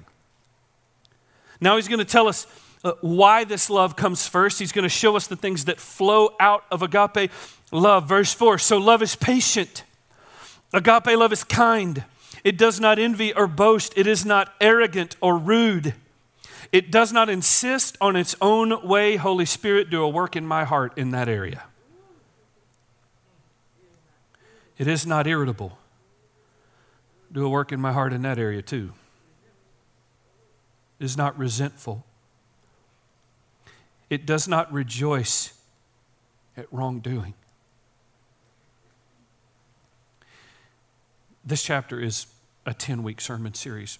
Now 1.60 1.76
he's 1.76 1.88
going 1.88 1.98
to 1.98 2.04
tell 2.04 2.28
us 2.28 2.46
uh, 2.84 2.92
why 3.00 3.44
this 3.44 3.70
love 3.70 3.96
comes 3.96 4.26
first. 4.26 4.58
He's 4.58 4.72
going 4.72 4.84
to 4.84 4.88
show 4.88 5.16
us 5.16 5.26
the 5.26 5.36
things 5.36 5.64
that 5.64 5.80
flow 5.80 6.34
out 6.38 6.64
of 6.70 6.82
agape 6.82 7.30
love. 7.72 8.08
Verse 8.08 8.32
4 8.32 8.58
So 8.58 8.78
love 8.78 9.02
is 9.02 9.16
patient, 9.16 9.84
agape 10.72 11.06
love 11.06 11.32
is 11.32 11.44
kind. 11.44 12.04
It 12.44 12.56
does 12.56 12.78
not 12.78 12.98
envy 13.00 13.34
or 13.34 13.48
boast, 13.48 13.92
it 13.96 14.06
is 14.06 14.24
not 14.24 14.54
arrogant 14.60 15.16
or 15.20 15.36
rude. 15.36 15.94
It 16.72 16.90
does 16.90 17.12
not 17.12 17.28
insist 17.28 17.96
on 18.00 18.16
its 18.16 18.34
own 18.40 18.86
way. 18.86 19.16
Holy 19.16 19.46
Spirit, 19.46 19.88
do 19.88 20.02
a 20.02 20.08
work 20.08 20.36
in 20.36 20.46
my 20.46 20.64
heart 20.64 20.96
in 20.96 21.10
that 21.12 21.28
area. 21.28 21.64
It 24.78 24.86
is 24.86 25.06
not 25.06 25.26
irritable. 25.26 25.78
Do 27.32 27.44
a 27.44 27.48
work 27.48 27.72
in 27.72 27.80
my 27.80 27.92
heart 27.92 28.12
in 28.12 28.22
that 28.22 28.38
area 28.38 28.62
too. 28.62 28.92
It 30.98 31.04
is 31.04 31.16
not 31.16 31.36
resentful. 31.38 32.04
It 34.08 34.24
does 34.24 34.46
not 34.46 34.72
rejoice 34.72 35.52
at 36.56 36.66
wrongdoing. 36.72 37.34
This 41.44 41.62
chapter 41.62 42.00
is 42.00 42.26
a 42.64 42.74
10 42.74 43.02
week 43.02 43.20
sermon 43.20 43.54
series, 43.54 43.98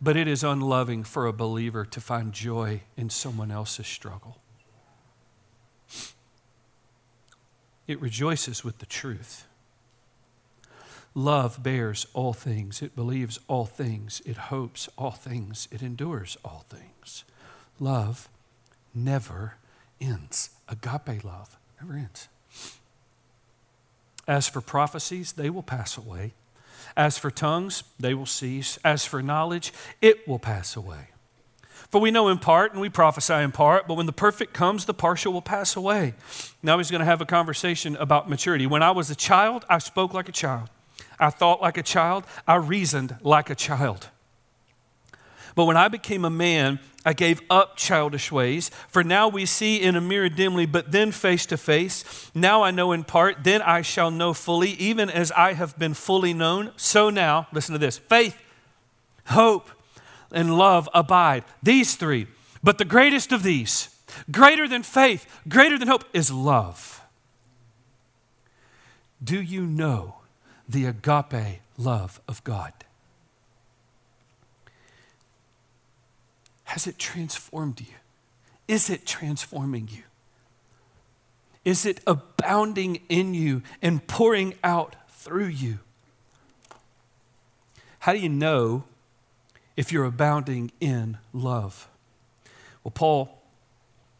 but 0.00 0.16
it 0.16 0.26
is 0.26 0.42
unloving 0.42 1.04
for 1.04 1.26
a 1.26 1.32
believer 1.32 1.84
to 1.84 2.00
find 2.00 2.32
joy 2.32 2.82
in 2.96 3.10
someone 3.10 3.50
else's 3.50 3.86
struggle. 3.86 4.38
It 7.90 8.00
rejoices 8.00 8.62
with 8.62 8.78
the 8.78 8.86
truth. 8.86 9.48
Love 11.12 11.60
bears 11.60 12.06
all 12.14 12.32
things, 12.32 12.82
it 12.82 12.94
believes 12.94 13.40
all 13.48 13.66
things, 13.66 14.22
it 14.24 14.36
hopes 14.36 14.88
all 14.96 15.10
things, 15.10 15.66
it 15.72 15.82
endures 15.82 16.36
all 16.44 16.64
things. 16.68 17.24
Love 17.80 18.28
never 18.94 19.56
ends. 20.00 20.50
Agape 20.68 21.24
love 21.24 21.56
never 21.80 21.94
ends. 21.94 22.28
As 24.28 24.48
for 24.48 24.60
prophecies, 24.60 25.32
they 25.32 25.50
will 25.50 25.64
pass 25.64 25.96
away. 25.96 26.34
As 26.96 27.18
for 27.18 27.32
tongues, 27.32 27.82
they 27.98 28.14
will 28.14 28.24
cease. 28.24 28.78
As 28.84 29.04
for 29.04 29.20
knowledge, 29.20 29.72
it 30.00 30.28
will 30.28 30.38
pass 30.38 30.76
away. 30.76 31.08
For 31.90 32.00
we 32.00 32.12
know 32.12 32.28
in 32.28 32.38
part 32.38 32.72
and 32.72 32.80
we 32.80 32.88
prophesy 32.88 33.34
in 33.34 33.50
part, 33.50 33.88
but 33.88 33.94
when 33.94 34.06
the 34.06 34.12
perfect 34.12 34.54
comes, 34.54 34.84
the 34.84 34.94
partial 34.94 35.32
will 35.32 35.42
pass 35.42 35.74
away. 35.74 36.14
Now 36.62 36.78
he's 36.78 36.90
going 36.90 37.00
to 37.00 37.04
have 37.04 37.20
a 37.20 37.26
conversation 37.26 37.96
about 37.96 38.30
maturity. 38.30 38.66
When 38.66 38.82
I 38.82 38.92
was 38.92 39.10
a 39.10 39.16
child, 39.16 39.64
I 39.68 39.78
spoke 39.78 40.14
like 40.14 40.28
a 40.28 40.32
child. 40.32 40.70
I 41.18 41.30
thought 41.30 41.60
like 41.60 41.76
a 41.76 41.82
child. 41.82 42.24
I 42.46 42.54
reasoned 42.54 43.16
like 43.22 43.50
a 43.50 43.56
child. 43.56 44.08
But 45.56 45.64
when 45.64 45.76
I 45.76 45.88
became 45.88 46.24
a 46.24 46.30
man, 46.30 46.78
I 47.04 47.12
gave 47.12 47.42
up 47.50 47.76
childish 47.76 48.30
ways. 48.30 48.70
For 48.88 49.02
now 49.02 49.26
we 49.26 49.44
see 49.44 49.80
in 49.80 49.96
a 49.96 50.00
mirror 50.00 50.28
dimly, 50.28 50.66
but 50.66 50.92
then 50.92 51.10
face 51.10 51.44
to 51.46 51.56
face. 51.56 52.30
Now 52.34 52.62
I 52.62 52.70
know 52.70 52.92
in 52.92 53.02
part, 53.02 53.42
then 53.42 53.62
I 53.62 53.82
shall 53.82 54.12
know 54.12 54.32
fully, 54.32 54.70
even 54.72 55.10
as 55.10 55.32
I 55.32 55.54
have 55.54 55.76
been 55.76 55.94
fully 55.94 56.34
known. 56.34 56.70
So 56.76 57.10
now, 57.10 57.48
listen 57.52 57.72
to 57.72 57.78
this 57.78 57.98
faith, 57.98 58.40
hope, 59.26 59.70
and 60.32 60.56
love 60.56 60.88
abide. 60.94 61.44
These 61.62 61.96
three. 61.96 62.26
But 62.62 62.78
the 62.78 62.84
greatest 62.84 63.32
of 63.32 63.42
these, 63.42 63.88
greater 64.30 64.68
than 64.68 64.82
faith, 64.82 65.26
greater 65.48 65.78
than 65.78 65.88
hope, 65.88 66.04
is 66.12 66.30
love. 66.30 67.00
Do 69.22 69.40
you 69.40 69.66
know 69.66 70.16
the 70.68 70.86
agape 70.86 71.60
love 71.76 72.20
of 72.28 72.42
God? 72.44 72.72
Has 76.64 76.86
it 76.86 76.98
transformed 76.98 77.80
you? 77.80 77.94
Is 78.68 78.88
it 78.90 79.04
transforming 79.04 79.88
you? 79.90 80.04
Is 81.64 81.84
it 81.84 82.00
abounding 82.06 83.00
in 83.08 83.34
you 83.34 83.62
and 83.82 84.06
pouring 84.06 84.54
out 84.62 84.94
through 85.08 85.48
you? 85.48 85.80
How 88.00 88.12
do 88.12 88.18
you 88.18 88.28
know 88.28 88.84
if 89.76 89.92
you're 89.92 90.04
abounding 90.04 90.72
in 90.80 91.18
love? 91.32 91.88
Well, 92.84 92.92
Paul 92.92 93.42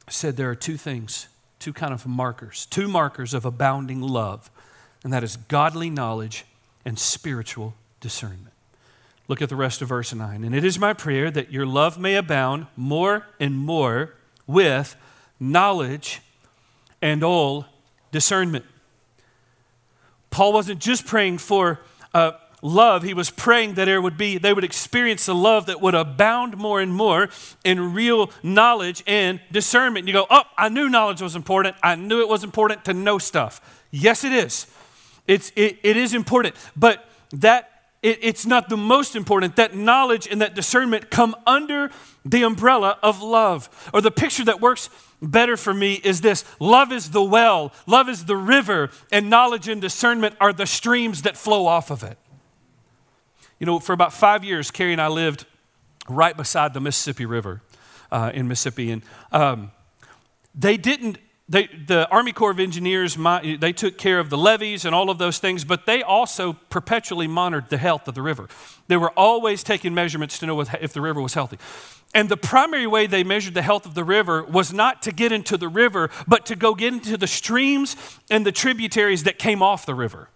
said 0.09 0.37
there 0.37 0.51
are 0.51 0.57
two 0.57 0.77
things, 0.77 1.29
two 1.59 1.73
kind 1.73 1.93
of 1.93 2.07
markers, 2.07 2.67
two 2.67 2.89
markers 2.89 3.35
of 3.35 3.45
abounding 3.45 4.01
love, 4.01 4.51
and 5.05 5.13
that 5.13 5.25
is 5.25 5.37
godly 5.37 5.91
knowledge 5.91 6.45
and 6.85 6.99
spiritual 6.99 7.75
discernment. 8.01 8.53
Look 9.29 9.41
at 9.41 9.49
the 9.49 9.57
rest 9.57 9.81
of 9.81 9.89
verse 9.89 10.13
9. 10.13 10.43
And 10.43 10.55
it 10.55 10.65
is 10.65 10.79
my 10.79 10.93
prayer 10.93 11.31
that 11.31 11.53
your 11.53 11.65
love 11.65 11.99
may 11.99 12.17
abound 12.17 12.67
more 12.77 13.27
and 13.39 13.57
more 13.57 14.15
with 14.47 14.97
knowledge 15.39 16.21
and 17.01 17.23
all 17.23 17.67
discernment. 18.11 18.65
Paul 20.31 20.53
wasn't 20.53 20.81
just 20.81 21.07
praying 21.07 21.39
for 21.39 21.81
uh, 22.13 22.33
love, 22.63 23.03
he 23.03 23.15
was 23.15 23.31
praying 23.31 23.75
that 23.75 23.87
there 23.87 24.01
would 24.01 24.17
be, 24.17 24.39
they 24.39 24.53
would 24.53 24.65
experience 24.65 25.27
a 25.29 25.35
love 25.35 25.67
that 25.67 25.81
would 25.81 25.95
abound 25.95 26.57
more 26.57 26.81
and 26.81 26.93
more 26.93 27.29
in 27.65 27.95
real 27.95 28.31
knowledge 28.43 29.03
and 29.07 29.41
discernment. 29.51 30.07
You 30.07 30.13
go, 30.13 30.27
oh, 30.31 30.43
I 30.57 30.69
knew 30.69 30.89
knowledge 30.89 31.23
was 31.23 31.37
important. 31.37 31.77
I 31.83 31.95
knew 31.95 32.21
it 32.21 32.29
was 32.29 32.45
important 32.45 32.85
to 32.87 32.95
know 32.95 33.19
stuff. 33.19 33.61
Yes, 33.91 34.25
it 34.25 34.33
is. 34.33 34.67
It's, 35.27 35.53
it, 35.57 35.79
it 35.83 35.97
is 35.97 36.15
important. 36.15 36.55
But 36.77 37.09
that 37.33 37.71
it, 38.03 38.19
it's 38.23 38.47
not 38.47 38.69
the 38.69 38.77
most 38.77 39.15
important. 39.15 39.57
That 39.57 39.77
knowledge 39.77 40.27
and 40.27 40.41
that 40.41 40.55
discernment 40.55 41.11
come 41.11 41.37
under 41.47 41.91
the 42.25 42.43
umbrella 42.43 42.99
of 43.03 43.23
love. 43.23 43.91
Or 43.93 44.01
the 44.01 44.11
picture 44.11 44.45
that 44.45 44.61
works 44.61 44.89
better 45.23 45.57
for 45.57 45.75
me 45.75 45.95
is 45.95 46.21
this 46.21 46.45
love 46.59 46.93
is 46.93 47.11
the 47.11 47.23
well, 47.23 47.73
love 47.87 48.09
is 48.09 48.25
the 48.25 48.37
river, 48.37 48.91
and 49.13 49.29
knowledge 49.29 49.69
and 49.69 49.81
discernment 49.81 50.35
are 50.41 50.53
the 50.53 50.67
streams 50.67 51.23
that 51.23 51.37
flow 51.37 51.67
off 51.67 51.91
of 51.91 52.03
it. 52.03 52.17
You 53.61 53.67
know, 53.67 53.79
for 53.79 53.93
about 53.93 54.13
five 54.13 54.43
years, 54.43 54.73
Carrie 54.73 54.93
and 54.93 55.01
I 55.01 55.09
lived 55.09 55.45
right 56.09 56.37
beside 56.37 56.75
the 56.75 56.81
Mississippi 56.81 57.27
River 57.27 57.63
uh, 58.11 58.33
in 58.35 58.49
Mississippi. 58.49 58.91
And 58.91 59.03
um, 59.31 59.71
they 60.55 60.77
didn't 60.77 61.19
they, 61.51 61.67
the 61.67 62.09
Army 62.11 62.31
Corps 62.31 62.53
of 62.53 62.61
Engineers, 62.61 63.17
they 63.17 63.73
took 63.73 63.99
care 63.99 64.21
of 64.21 64.31
the 64.31 64.39
levees 64.39 64.85
and 64.85 64.95
all 64.95 65.11
of 65.11 65.19
those 65.19 65.41
things, 65.41 65.65
but 65.65 65.85
they 65.85 66.01
also 66.01 66.53
perpetually 66.53 67.27
monitored 67.27 67.71
the 67.71 67.77
health 67.77 68.07
of 68.07 68.15
the 68.15 68.23
river. 68.23 68.47
They 68.87 68.97
were 68.97 69.11
always 69.17 69.65
taking 69.65 69.93
measurements 69.93 70.39
to 70.39 70.47
know 70.47 70.61
if 70.61 70.93
the 70.93 71.01
river 71.01 71.21
was 71.21 71.35
healthy. 71.35 71.59
And 72.15 72.29
the 72.29 72.37
primary 72.37 72.87
way 72.87 73.09
they 73.09 73.25
measured 73.25 73.55
the 73.55 73.63
health 73.63 73.85
of 73.85 73.95
the 73.95 74.05
river 74.05 74.45
was 74.45 74.73
not 74.73 75.03
to 75.03 75.13
get 75.13 75.33
into 75.33 75.57
the 75.57 75.67
river, 75.67 76.09
but 76.29 76.47
to 76.47 76.55
go 76.55 76.73
get 76.73 76.93
into 76.93 77.17
the 77.17 77.27
streams 77.27 77.97
and 78.31 78.47
the 78.47 78.53
tributaries 78.53 79.25
that 79.25 79.41
came 79.41 79.61
off 79.61 79.87
the 79.87 79.95
river. 79.95 80.29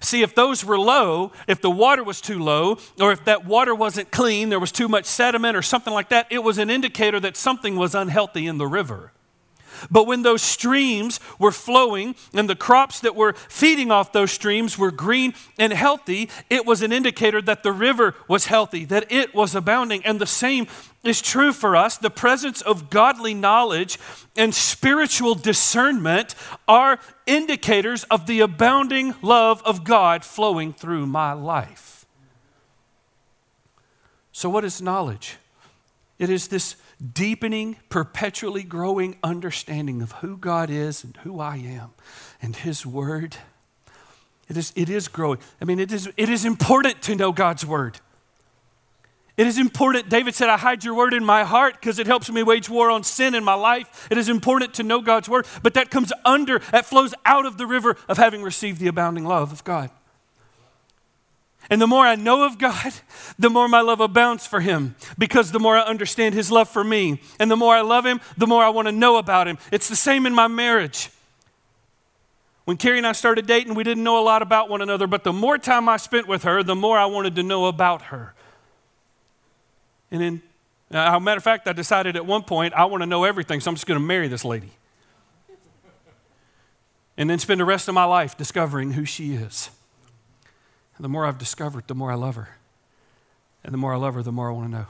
See, 0.00 0.22
if 0.22 0.34
those 0.34 0.64
were 0.64 0.78
low, 0.78 1.32
if 1.46 1.60
the 1.60 1.70
water 1.70 2.04
was 2.04 2.20
too 2.20 2.38
low, 2.38 2.78
or 3.00 3.12
if 3.12 3.24
that 3.24 3.44
water 3.44 3.74
wasn't 3.74 4.10
clean, 4.10 4.48
there 4.48 4.60
was 4.60 4.72
too 4.72 4.88
much 4.88 5.04
sediment 5.04 5.56
or 5.56 5.62
something 5.62 5.92
like 5.92 6.08
that, 6.10 6.26
it 6.30 6.44
was 6.44 6.58
an 6.58 6.70
indicator 6.70 7.20
that 7.20 7.36
something 7.36 7.76
was 7.76 7.94
unhealthy 7.94 8.46
in 8.46 8.58
the 8.58 8.66
river. 8.66 9.12
But 9.90 10.06
when 10.06 10.22
those 10.22 10.42
streams 10.42 11.20
were 11.38 11.52
flowing 11.52 12.14
and 12.34 12.48
the 12.48 12.56
crops 12.56 13.00
that 13.00 13.14
were 13.14 13.34
feeding 13.34 13.90
off 13.90 14.12
those 14.12 14.32
streams 14.32 14.76
were 14.76 14.90
green 14.90 15.34
and 15.58 15.72
healthy, 15.72 16.28
it 16.48 16.66
was 16.66 16.82
an 16.82 16.92
indicator 16.92 17.40
that 17.42 17.62
the 17.62 17.72
river 17.72 18.14
was 18.28 18.46
healthy, 18.46 18.84
that 18.86 19.10
it 19.10 19.34
was 19.34 19.54
abounding. 19.54 20.04
And 20.04 20.20
the 20.20 20.26
same 20.26 20.66
is 21.04 21.22
true 21.22 21.52
for 21.52 21.76
us. 21.76 21.96
The 21.96 22.10
presence 22.10 22.60
of 22.60 22.90
godly 22.90 23.34
knowledge 23.34 23.98
and 24.36 24.54
spiritual 24.54 25.34
discernment 25.34 26.34
are 26.68 26.98
indicators 27.26 28.04
of 28.04 28.26
the 28.26 28.40
abounding 28.40 29.14
love 29.22 29.62
of 29.64 29.84
God 29.84 30.24
flowing 30.24 30.72
through 30.72 31.06
my 31.06 31.32
life. 31.32 32.04
So, 34.32 34.48
what 34.48 34.64
is 34.64 34.80
knowledge? 34.80 35.36
It 36.18 36.30
is 36.30 36.48
this 36.48 36.76
deepening, 37.00 37.76
perpetually 37.88 38.62
growing 38.62 39.16
understanding 39.22 40.02
of 40.02 40.12
who 40.12 40.36
God 40.36 40.70
is 40.70 41.02
and 41.02 41.16
who 41.18 41.40
I 41.40 41.56
am 41.56 41.90
and 42.42 42.54
His 42.54 42.84
Word. 42.84 43.36
It 44.48 44.56
is, 44.56 44.72
it 44.76 44.90
is 44.90 45.08
growing. 45.08 45.38
I 45.60 45.64
mean, 45.64 45.78
it 45.78 45.92
is, 45.92 46.08
it 46.16 46.28
is 46.28 46.44
important 46.44 47.02
to 47.02 47.14
know 47.14 47.32
God's 47.32 47.64
Word. 47.64 48.00
It 49.40 49.46
is 49.46 49.56
important. 49.56 50.10
David 50.10 50.34
said, 50.34 50.50
I 50.50 50.58
hide 50.58 50.84
your 50.84 50.92
word 50.92 51.14
in 51.14 51.24
my 51.24 51.44
heart 51.44 51.80
because 51.80 51.98
it 51.98 52.06
helps 52.06 52.30
me 52.30 52.42
wage 52.42 52.68
war 52.68 52.90
on 52.90 53.02
sin 53.02 53.34
in 53.34 53.42
my 53.42 53.54
life. 53.54 54.06
It 54.10 54.18
is 54.18 54.28
important 54.28 54.74
to 54.74 54.82
know 54.82 55.00
God's 55.00 55.30
word, 55.30 55.46
but 55.62 55.72
that 55.72 55.90
comes 55.90 56.12
under, 56.26 56.58
that 56.72 56.84
flows 56.84 57.14
out 57.24 57.46
of 57.46 57.56
the 57.56 57.66
river 57.66 57.96
of 58.06 58.18
having 58.18 58.42
received 58.42 58.80
the 58.80 58.88
abounding 58.88 59.24
love 59.24 59.50
of 59.50 59.64
God. 59.64 59.88
And 61.70 61.80
the 61.80 61.86
more 61.86 62.04
I 62.04 62.16
know 62.16 62.44
of 62.44 62.58
God, 62.58 62.92
the 63.38 63.48
more 63.48 63.68
my 63.68 63.80
love 63.80 64.00
abounds 64.00 64.44
for 64.44 64.60
Him 64.60 64.96
because 65.16 65.52
the 65.52 65.60
more 65.60 65.76
I 65.76 65.82
understand 65.82 66.34
His 66.34 66.50
love 66.50 66.68
for 66.68 66.82
me. 66.82 67.20
And 67.38 67.48
the 67.48 67.56
more 67.56 67.74
I 67.74 67.80
love 67.80 68.04
Him, 68.04 68.20
the 68.36 68.48
more 68.48 68.64
I 68.64 68.70
want 68.70 68.88
to 68.88 68.92
know 68.92 69.16
about 69.16 69.46
Him. 69.46 69.56
It's 69.70 69.88
the 69.88 69.96
same 69.96 70.26
in 70.26 70.34
my 70.34 70.48
marriage. 70.48 71.10
When 72.64 72.76
Carrie 72.76 72.98
and 72.98 73.06
I 73.06 73.12
started 73.12 73.46
dating, 73.46 73.74
we 73.74 73.84
didn't 73.84 74.02
know 74.02 74.20
a 74.20 74.22
lot 74.22 74.42
about 74.42 74.68
one 74.68 74.82
another, 74.82 75.06
but 75.06 75.24
the 75.24 75.32
more 75.32 75.58
time 75.58 75.88
I 75.88 75.96
spent 75.96 76.26
with 76.26 76.42
her, 76.42 76.62
the 76.62 76.74
more 76.74 76.98
I 76.98 77.06
wanted 77.06 77.36
to 77.36 77.42
know 77.42 77.66
about 77.66 78.02
her. 78.02 78.34
And 80.10 80.20
then, 80.20 80.42
as 80.90 81.14
a 81.14 81.20
matter 81.20 81.38
of 81.38 81.44
fact, 81.44 81.68
I 81.68 81.72
decided 81.72 82.16
at 82.16 82.26
one 82.26 82.42
point 82.42 82.74
I 82.74 82.84
want 82.84 83.02
to 83.02 83.06
know 83.06 83.24
everything, 83.24 83.60
so 83.60 83.70
I'm 83.70 83.76
just 83.76 83.86
going 83.86 83.98
to 83.98 84.04
marry 84.04 84.26
this 84.28 84.44
lady. 84.44 84.70
And 87.16 87.30
then 87.30 87.38
spend 87.38 87.60
the 87.60 87.64
rest 87.64 87.86
of 87.88 87.94
my 87.94 88.04
life 88.04 88.36
discovering 88.36 88.92
who 88.92 89.04
she 89.04 89.34
is. 89.34 89.70
And 91.00 91.04
the 91.06 91.08
more 91.08 91.24
I've 91.24 91.38
discovered, 91.38 91.84
the 91.86 91.94
more 91.94 92.12
I 92.12 92.14
love 92.14 92.34
her. 92.34 92.58
And 93.64 93.72
the 93.72 93.78
more 93.78 93.94
I 93.94 93.96
love 93.96 94.12
her, 94.16 94.22
the 94.22 94.30
more 94.30 94.50
I 94.50 94.52
want 94.52 94.70
to 94.70 94.76
know. 94.76 94.86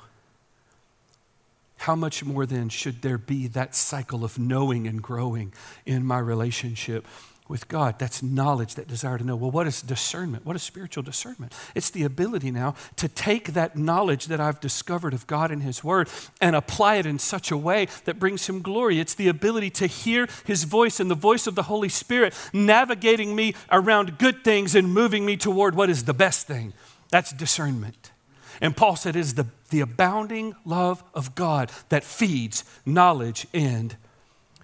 How 1.76 1.94
much 1.94 2.24
more 2.24 2.46
then 2.46 2.68
should 2.68 3.02
there 3.02 3.16
be 3.16 3.46
that 3.46 3.76
cycle 3.76 4.24
of 4.24 4.36
knowing 4.36 4.88
and 4.88 5.00
growing 5.00 5.52
in 5.86 6.04
my 6.04 6.18
relationship 6.18 7.06
with 7.50 7.66
God. 7.66 7.98
That's 7.98 8.22
knowledge, 8.22 8.76
that 8.76 8.86
desire 8.86 9.18
to 9.18 9.24
know. 9.24 9.34
Well, 9.34 9.50
what 9.50 9.66
is 9.66 9.82
discernment? 9.82 10.46
What 10.46 10.54
is 10.54 10.62
spiritual 10.62 11.02
discernment? 11.02 11.52
It's 11.74 11.90
the 11.90 12.04
ability 12.04 12.52
now 12.52 12.76
to 12.96 13.08
take 13.08 13.54
that 13.54 13.76
knowledge 13.76 14.26
that 14.26 14.40
I've 14.40 14.60
discovered 14.60 15.12
of 15.12 15.26
God 15.26 15.50
and 15.50 15.62
His 15.62 15.82
Word 15.82 16.08
and 16.40 16.54
apply 16.54 16.96
it 16.96 17.06
in 17.06 17.18
such 17.18 17.50
a 17.50 17.56
way 17.56 17.88
that 18.04 18.20
brings 18.20 18.48
Him 18.48 18.62
glory. 18.62 19.00
It's 19.00 19.14
the 19.14 19.26
ability 19.26 19.70
to 19.70 19.88
hear 19.88 20.28
His 20.44 20.62
voice 20.62 21.00
and 21.00 21.10
the 21.10 21.16
voice 21.16 21.48
of 21.48 21.56
the 21.56 21.64
Holy 21.64 21.88
Spirit 21.88 22.34
navigating 22.52 23.34
me 23.34 23.54
around 23.70 24.18
good 24.18 24.44
things 24.44 24.76
and 24.76 24.94
moving 24.94 25.26
me 25.26 25.36
toward 25.36 25.74
what 25.74 25.90
is 25.90 26.04
the 26.04 26.14
best 26.14 26.46
thing. 26.46 26.72
That's 27.10 27.32
discernment. 27.32 28.12
And 28.60 28.76
Paul 28.76 28.94
said 28.94 29.16
it 29.16 29.20
is 29.20 29.34
the, 29.34 29.46
the 29.70 29.80
abounding 29.80 30.54
love 30.64 31.02
of 31.14 31.34
God 31.34 31.72
that 31.88 32.04
feeds 32.04 32.64
knowledge 32.86 33.48
and 33.52 33.96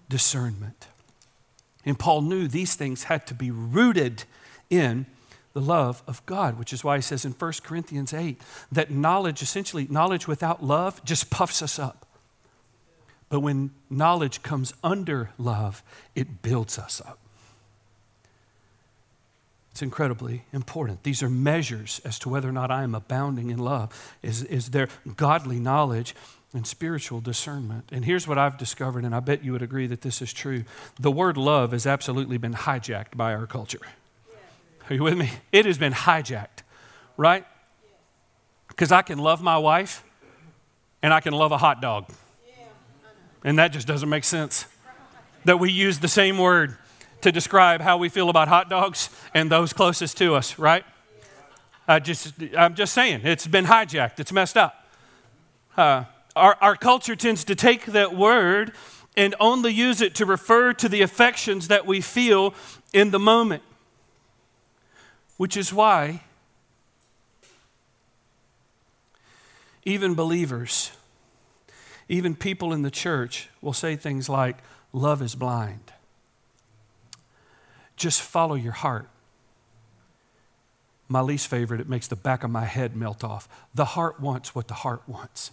discernment. 0.09 0.87
And 1.87 1.99
Paul 1.99 2.23
knew 2.23 2.49
these 2.49 2.75
things 2.75 3.05
had 3.05 3.27
to 3.29 3.35
be 3.35 3.51
rooted 3.51 4.25
in 4.69 5.07
the 5.53 5.61
love 5.61 6.03
of 6.07 6.25
God, 6.27 6.59
which 6.59 6.73
is 6.73 6.85
why 6.85 6.97
he 6.97 7.03
says 7.03 7.25
in 7.25 7.33
1 7.33 7.53
Corinthians 7.63 8.13
8 8.13 8.39
that 8.73 8.91
knowledge, 8.91 9.41
essentially, 9.41 9.87
knowledge 9.89 10.29
without 10.29 10.63
love 10.63 11.03
just 11.05 11.31
puffs 11.31 11.63
us 11.63 11.79
up. 11.79 12.05
But 13.29 13.41
when 13.41 13.71
knowledge 13.89 14.43
comes 14.43 14.75
under 14.85 15.31
love, 15.39 15.83
it 16.15 16.43
builds 16.43 16.79
us 16.79 17.01
up. 17.01 17.19
It's 19.73 19.83
incredibly 19.83 20.45
important. 20.53 21.03
These 21.03 21.23
are 21.23 21.29
measures 21.29 22.01
as 22.05 22.19
to 22.21 22.29
whether 22.29 22.49
or 22.49 22.53
not 22.53 22.71
I 22.71 22.83
am 22.83 22.95
abounding 22.95 23.51
in 23.51 23.59
love. 23.59 24.17
Is, 24.23 24.43
is 24.45 24.71
there 24.71 24.89
godly 25.17 25.61
knowledge 25.61 26.15
and 26.57 26.67
spiritual 26.67 27.21
discernment. 27.21 27.85
And 27.93 28.05
here's 28.05 28.27
what 28.27 28.39
I've 28.39 28.57
discovered, 28.57 29.05
and 29.05 29.15
I 29.15 29.21
bet 29.21 29.45
you 29.45 29.53
would 29.53 29.63
agree 29.63 29.87
that 29.87 30.01
this 30.01 30.23
is 30.23 30.33
true. 30.33 30.65
The 30.99 31.11
word 31.11 31.37
love 31.37 31.73
has 31.73 31.87
absolutely 31.87 32.39
been 32.39 32.55
hijacked 32.55 33.17
by 33.17 33.35
our 33.35 33.47
culture. 33.47 33.81
Are 34.89 34.95
you 34.95 35.03
with 35.03 35.17
me? 35.17 35.31
It 35.53 35.67
has 35.67 35.79
been 35.79 35.93
hijacked, 35.93 36.63
right? 37.17 37.45
Because 38.69 38.91
I 38.91 39.03
can 39.03 39.19
love 39.19 39.43
my 39.43 39.59
wife 39.59 40.03
and 41.03 41.13
I 41.13 41.21
can 41.21 41.35
love 41.35 41.53
a 41.53 41.59
hot 41.59 41.81
dog. 41.81 42.11
And 43.45 43.59
that 43.59 43.69
just 43.69 43.87
doesn't 43.87 44.09
make 44.09 44.25
sense. 44.25 44.67
That 45.45 45.61
we 45.61 45.71
use 45.71 45.99
the 46.01 46.09
same 46.09 46.39
word 46.39 46.77
to 47.21 47.31
describe 47.31 47.81
how 47.81 47.99
we 47.99 48.09
feel 48.09 48.31
about 48.31 48.49
hot 48.49 48.71
dogs 48.71 49.11
and 49.35 49.51
those 49.51 49.73
closest 49.73 50.17
to 50.19 50.35
us, 50.35 50.59
right? 50.59 50.85
I 51.87 52.01
just, 52.01 52.35
I'm 52.57 52.75
just 52.75 52.93
saying, 52.93 53.21
it's 53.25 53.47
been 53.47 53.67
hijacked, 53.67 54.19
it's 54.21 54.33
messed 54.33 54.57
up. 54.57 54.87
Uh, 55.77 56.05
our, 56.37 56.57
our 56.61 56.77
culture 56.77 57.17
tends 57.17 57.45
to 57.45 57.55
take 57.55 57.87
that 57.87 58.15
word 58.15 58.73
and 59.17 59.35
only 59.41 59.73
use 59.73 60.03
it 60.03 60.15
to 60.17 60.27
refer 60.27 60.75
to 60.75 60.89
the 60.89 61.01
affections 61.01 61.69
that 61.69 61.87
we 61.87 62.03
feel 62.03 62.55
in 62.93 63.11
the 63.11 63.19
moment, 63.19 63.63
which 65.39 65.57
is 65.57 65.73
why 65.73 66.23
even 69.85 70.15
believers, 70.15 70.93
even 72.09 72.37
people 72.37 72.73
in 72.73 72.83
the 72.83 72.91
church 72.91 73.49
will 73.63 73.73
say 73.73 73.97
things 73.97 74.29
like, 74.29 74.59
Love 74.93 75.21
is 75.21 75.35
blind. 75.35 75.93
Just 77.97 78.23
follow 78.23 78.55
your 78.55 78.73
heart. 78.73 79.09
My 81.09 81.21
least 81.21 81.49
favorite, 81.49 81.81
it 81.81 81.89
makes 81.89 82.09
the 82.09 82.17
back 82.17 82.45
of 82.45 82.51
my 82.51 82.65
head 82.65 82.97
melt 82.97 83.23
off. 83.23 83.49
The 83.75 83.85
heart 83.85 84.21
wants 84.21 84.55
what 84.55 84.69
the 84.69 84.75
heart 84.75 85.03
wants. 85.07 85.51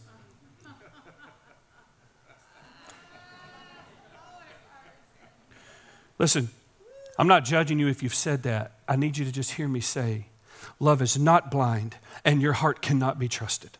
Listen, 6.19 6.49
I'm 7.17 7.27
not 7.27 7.45
judging 7.45 7.79
you 7.79 7.87
if 7.87 8.01
you've 8.01 8.15
said 8.15 8.43
that. 8.43 8.73
I 8.87 8.95
need 8.95 9.17
you 9.17 9.25
to 9.25 9.31
just 9.31 9.51
hear 9.51 9.67
me 9.67 9.79
say, 9.79 10.27
love 10.79 11.01
is 11.01 11.17
not 11.17 11.51
blind 11.51 11.97
and 12.25 12.41
your 12.41 12.53
heart 12.53 12.81
cannot 12.81 13.19
be 13.19 13.27
trusted. 13.27 13.71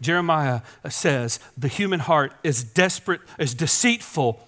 Jeremiah 0.00 0.62
says 0.88 1.38
the 1.56 1.68
human 1.68 2.00
heart 2.00 2.32
is 2.42 2.64
desperate, 2.64 3.20
is 3.38 3.54
deceitful, 3.54 4.40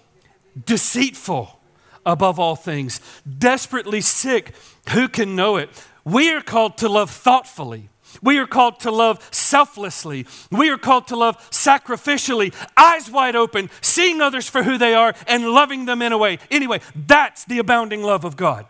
deceitful 0.64 1.58
above 2.04 2.40
all 2.40 2.56
things, 2.56 3.00
desperately 3.38 4.00
sick. 4.00 4.54
Who 4.90 5.08
can 5.08 5.36
know 5.36 5.56
it? 5.56 5.70
We 6.04 6.32
are 6.32 6.40
called 6.40 6.78
to 6.78 6.88
love 6.88 7.10
thoughtfully. 7.10 7.90
We 8.22 8.38
are 8.38 8.46
called 8.46 8.80
to 8.80 8.90
love 8.90 9.26
selflessly. 9.30 10.26
We 10.50 10.70
are 10.70 10.78
called 10.78 11.08
to 11.08 11.16
love 11.16 11.38
sacrificially, 11.50 12.54
eyes 12.76 13.10
wide 13.10 13.36
open, 13.36 13.70
seeing 13.80 14.20
others 14.20 14.48
for 14.48 14.62
who 14.62 14.78
they 14.78 14.94
are 14.94 15.14
and 15.26 15.50
loving 15.50 15.84
them 15.84 16.02
in 16.02 16.12
a 16.12 16.18
way. 16.18 16.38
Anyway, 16.50 16.80
that's 16.94 17.44
the 17.44 17.58
abounding 17.58 18.02
love 18.02 18.24
of 18.24 18.36
God. 18.36 18.66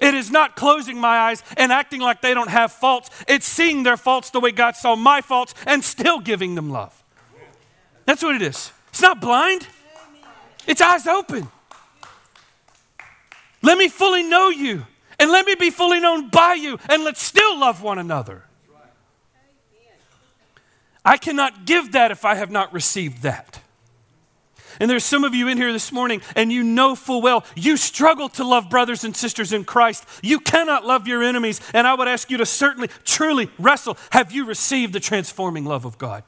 It 0.00 0.14
is 0.14 0.30
not 0.30 0.54
closing 0.54 0.98
my 0.98 1.18
eyes 1.18 1.42
and 1.56 1.72
acting 1.72 2.00
like 2.00 2.22
they 2.22 2.34
don't 2.34 2.50
have 2.50 2.70
faults. 2.70 3.10
It's 3.26 3.46
seeing 3.46 3.82
their 3.82 3.96
faults 3.96 4.30
the 4.30 4.40
way 4.40 4.52
God 4.52 4.76
saw 4.76 4.94
my 4.94 5.20
faults 5.20 5.54
and 5.66 5.82
still 5.82 6.20
giving 6.20 6.54
them 6.54 6.70
love. 6.70 7.02
That's 8.06 8.22
what 8.22 8.36
it 8.36 8.42
is. 8.42 8.72
It's 8.90 9.02
not 9.02 9.20
blind, 9.20 9.66
it's 10.66 10.80
eyes 10.80 11.06
open. 11.06 11.48
Let 13.62 13.78
me 13.78 13.88
fully 13.88 14.22
know 14.22 14.48
you 14.48 14.86
and 15.18 15.30
let 15.30 15.44
me 15.46 15.54
be 15.54 15.70
fully 15.70 16.00
known 16.00 16.28
by 16.28 16.54
you 16.54 16.78
and 16.88 17.04
let's 17.04 17.22
still 17.22 17.58
love 17.58 17.82
one 17.82 17.98
another. 17.98 18.44
I 21.04 21.16
cannot 21.16 21.64
give 21.64 21.92
that 21.92 22.10
if 22.10 22.24
I 22.24 22.34
have 22.34 22.50
not 22.50 22.72
received 22.72 23.22
that. 23.22 23.60
And 24.78 24.90
there's 24.90 25.04
some 25.04 25.24
of 25.24 25.34
you 25.34 25.48
in 25.48 25.58
here 25.58 25.72
this 25.72 25.92
morning, 25.92 26.22
and 26.34 26.50
you 26.50 26.62
know 26.62 26.94
full 26.94 27.20
well 27.20 27.44
you 27.54 27.76
struggle 27.76 28.28
to 28.30 28.44
love 28.44 28.70
brothers 28.70 29.04
and 29.04 29.14
sisters 29.14 29.52
in 29.52 29.64
Christ. 29.64 30.06
You 30.22 30.40
cannot 30.40 30.86
love 30.86 31.06
your 31.06 31.22
enemies. 31.22 31.60
And 31.74 31.86
I 31.86 31.94
would 31.94 32.08
ask 32.08 32.30
you 32.30 32.38
to 32.38 32.46
certainly, 32.46 32.88
truly 33.04 33.50
wrestle. 33.58 33.98
Have 34.10 34.32
you 34.32 34.46
received 34.46 34.94
the 34.94 35.00
transforming 35.00 35.66
love 35.66 35.84
of 35.84 35.98
God? 35.98 36.22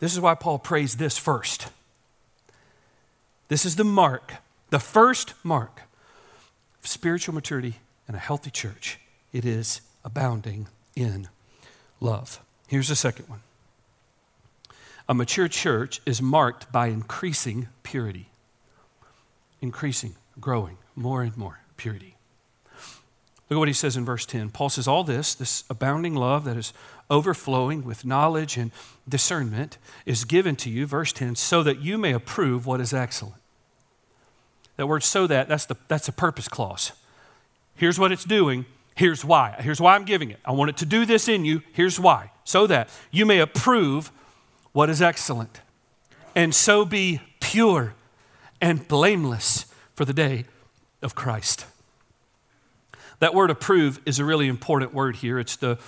This 0.00 0.12
is 0.12 0.20
why 0.20 0.34
Paul 0.34 0.58
prays 0.58 0.96
this 0.96 1.18
first. 1.18 1.68
This 3.48 3.64
is 3.64 3.76
the 3.76 3.84
mark, 3.84 4.34
the 4.70 4.78
first 4.78 5.34
mark 5.42 5.82
of 6.80 6.86
spiritual 6.86 7.34
maturity 7.34 7.76
and 8.06 8.16
a 8.16 8.20
healthy 8.20 8.50
church. 8.50 8.98
It 9.32 9.44
is 9.44 9.80
abounding 10.04 10.68
in 10.98 11.28
love. 12.00 12.40
Here's 12.66 12.88
the 12.88 12.96
second 12.96 13.28
one 13.28 13.40
a 15.08 15.14
mature 15.14 15.48
church 15.48 16.00
is 16.04 16.20
marked 16.20 16.70
by 16.70 16.88
increasing 16.88 17.68
purity. 17.82 18.28
Increasing, 19.60 20.16
growing, 20.38 20.76
more 20.94 21.22
and 21.22 21.36
more 21.36 21.60
purity. 21.76 22.16
Look 23.48 23.56
at 23.56 23.58
what 23.58 23.68
he 23.68 23.74
says 23.74 23.96
in 23.96 24.04
verse 24.04 24.26
10. 24.26 24.50
Paul 24.50 24.68
says, 24.68 24.86
All 24.86 25.04
this, 25.04 25.34
this 25.34 25.64
abounding 25.70 26.14
love 26.14 26.44
that 26.44 26.58
is 26.58 26.74
overflowing 27.08 27.82
with 27.84 28.04
knowledge 28.04 28.58
and 28.58 28.70
discernment, 29.08 29.78
is 30.04 30.26
given 30.26 30.54
to 30.56 30.68
you, 30.68 30.86
verse 30.86 31.12
10, 31.14 31.36
so 31.36 31.62
that 31.62 31.80
you 31.80 31.96
may 31.96 32.12
approve 32.12 32.66
what 32.66 32.80
is 32.80 32.92
excellent. 32.92 33.40
That 34.76 34.86
word 34.86 35.02
so 35.02 35.26
that, 35.26 35.48
that's 35.48 35.64
the 35.64 35.76
that's 35.88 36.08
a 36.08 36.12
purpose 36.12 36.46
clause. 36.46 36.92
Here's 37.74 37.98
what 37.98 38.12
it's 38.12 38.24
doing. 38.24 38.66
Here's 38.98 39.24
why. 39.24 39.54
Here's 39.60 39.80
why 39.80 39.94
I'm 39.94 40.04
giving 40.04 40.32
it. 40.32 40.40
I 40.44 40.50
want 40.50 40.70
it 40.70 40.78
to 40.78 40.84
do 40.84 41.06
this 41.06 41.28
in 41.28 41.44
you. 41.44 41.62
Here's 41.72 42.00
why. 42.00 42.32
So 42.42 42.66
that 42.66 42.88
you 43.12 43.24
may 43.24 43.38
approve 43.38 44.10
what 44.72 44.90
is 44.90 45.00
excellent, 45.00 45.60
and 46.34 46.52
so 46.52 46.84
be 46.84 47.20
pure 47.38 47.94
and 48.60 48.88
blameless 48.88 49.66
for 49.94 50.04
the 50.04 50.12
day 50.12 50.46
of 51.00 51.14
Christ. 51.14 51.64
That 53.20 53.34
word 53.34 53.50
approve 53.50 54.00
is 54.04 54.18
a 54.18 54.24
really 54.24 54.48
important 54.48 54.92
word 54.92 55.16
here. 55.16 55.38
It's 55.38 55.54
the 55.54 55.78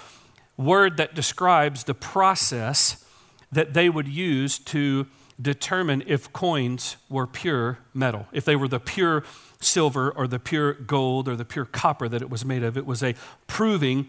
word 0.57 0.97
that 0.99 1.17
describes 1.17 1.83
the 1.83 1.95
process 1.95 3.05
that 3.51 3.75
they 3.75 3.89
would 3.89 4.07
use 4.07 4.57
to 4.61 5.09
determine 5.41 6.05
if 6.07 6.33
coins 6.33 6.97
were 7.09 7.27
pure 7.27 7.81
metal, 7.93 8.29
if 8.31 8.45
they 8.45 8.55
were 8.55 8.69
the 8.69 8.79
pure 8.79 9.25
silver 9.61 10.11
or 10.11 10.27
the 10.27 10.39
pure 10.39 10.73
gold 10.73 11.29
or 11.29 11.37
the 11.37 11.45
pure 11.45 11.65
copper 11.67 12.09
that 12.09 12.23
it 12.23 12.31
was 12.31 12.45
made 12.45 12.63
of. 12.63 12.77
It 12.77 12.87
was 12.87 13.03
a 13.03 13.15
proving 13.47 14.09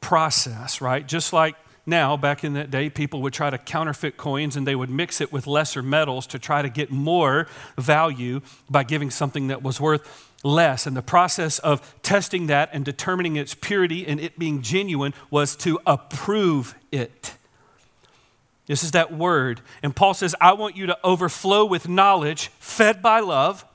process, 0.00 0.80
right? 0.80 1.06
Just 1.06 1.32
like 1.32 1.56
now, 1.86 2.16
back 2.16 2.44
in 2.44 2.54
that 2.54 2.70
day, 2.70 2.88
people 2.88 3.20
would 3.22 3.34
try 3.34 3.50
to 3.50 3.58
counterfeit 3.58 4.16
coins 4.16 4.56
and 4.56 4.66
they 4.66 4.74
would 4.74 4.88
mix 4.88 5.20
it 5.20 5.32
with 5.32 5.46
lesser 5.46 5.82
metals 5.82 6.26
to 6.28 6.38
try 6.38 6.62
to 6.62 6.70
get 6.70 6.90
more 6.90 7.46
value 7.76 8.40
by 8.70 8.84
giving 8.84 9.10
something 9.10 9.48
that 9.48 9.62
was 9.62 9.80
worth 9.80 10.30
less. 10.42 10.86
And 10.86 10.96
the 10.96 11.02
process 11.02 11.58
of 11.58 11.94
testing 12.02 12.46
that 12.46 12.70
and 12.72 12.84
determining 12.84 13.36
its 13.36 13.54
purity 13.54 14.06
and 14.06 14.18
it 14.18 14.38
being 14.38 14.62
genuine 14.62 15.12
was 15.30 15.56
to 15.56 15.78
approve 15.86 16.74
it. 16.90 17.36
This 18.66 18.82
is 18.82 18.92
that 18.92 19.12
word. 19.12 19.60
And 19.82 19.94
Paul 19.94 20.14
says, 20.14 20.34
I 20.40 20.54
want 20.54 20.76
you 20.76 20.86
to 20.86 20.98
overflow 21.04 21.66
with 21.66 21.86
knowledge 21.86 22.48
fed 22.60 23.02
by 23.02 23.20
love 23.20 23.66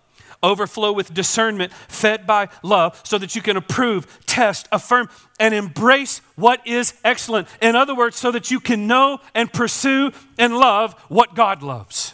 overflow 0.44 0.92
with 0.92 1.14
discernment 1.14 1.74
fed 1.88 2.26
by 2.26 2.50
love 2.64 3.00
so 3.04 3.18
that 3.18 3.36
you 3.36 3.42
can 3.42 3.58
approve, 3.58 4.26
test, 4.26 4.68
affirm, 4.72 5.10
and 5.40 5.54
embrace 5.54 6.22
what 6.36 6.66
is 6.66 6.94
excellent. 7.04 7.48
In 7.62 7.76
other 7.76 7.96
words, 7.96 8.16
so 8.18 8.32
that 8.32 8.52
you 8.52 8.60
can 8.60 8.88
know 8.88 9.20
and 9.36 9.52
pursue 9.52 10.12
and 10.38 10.58
love 10.58 10.94
what 11.08 11.36
God 11.36 11.62
loves. 11.62 12.14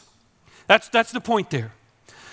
That's, 0.67 0.89
that's 0.89 1.11
the 1.11 1.21
point 1.21 1.49
there. 1.49 1.71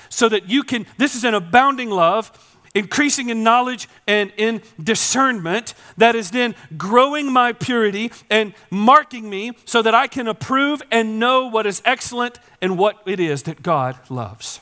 So 0.09 0.29
that 0.29 0.49
you 0.49 0.63
can, 0.63 0.87
this 0.99 1.15
is 1.15 1.25
an 1.25 1.35
abounding 1.35 1.91
love 1.91 2.31
increasing 2.75 3.29
in 3.29 3.43
knowledge 3.43 3.89
and 4.07 4.33
in 4.37 4.63
discernment 4.83 5.75
that 5.99 6.15
is 6.15 6.31
then 6.31 6.55
growing 6.77 7.31
my 7.31 7.53
purity 7.53 8.11
and 8.31 8.55
marking 8.71 9.29
me 9.29 9.53
so 9.65 9.83
that 9.83 9.95
I 9.95 10.07
can 10.07 10.27
approve 10.27 10.83
and 10.91 11.19
know 11.19 11.47
what 11.47 11.67
is 11.67 11.83
excellent 11.85 12.39
and 12.61 12.79
what 12.79 13.03
it 13.05 13.21
is 13.21 13.43
that 13.45 13.63
God 13.63 13.99
loves. 14.09 14.61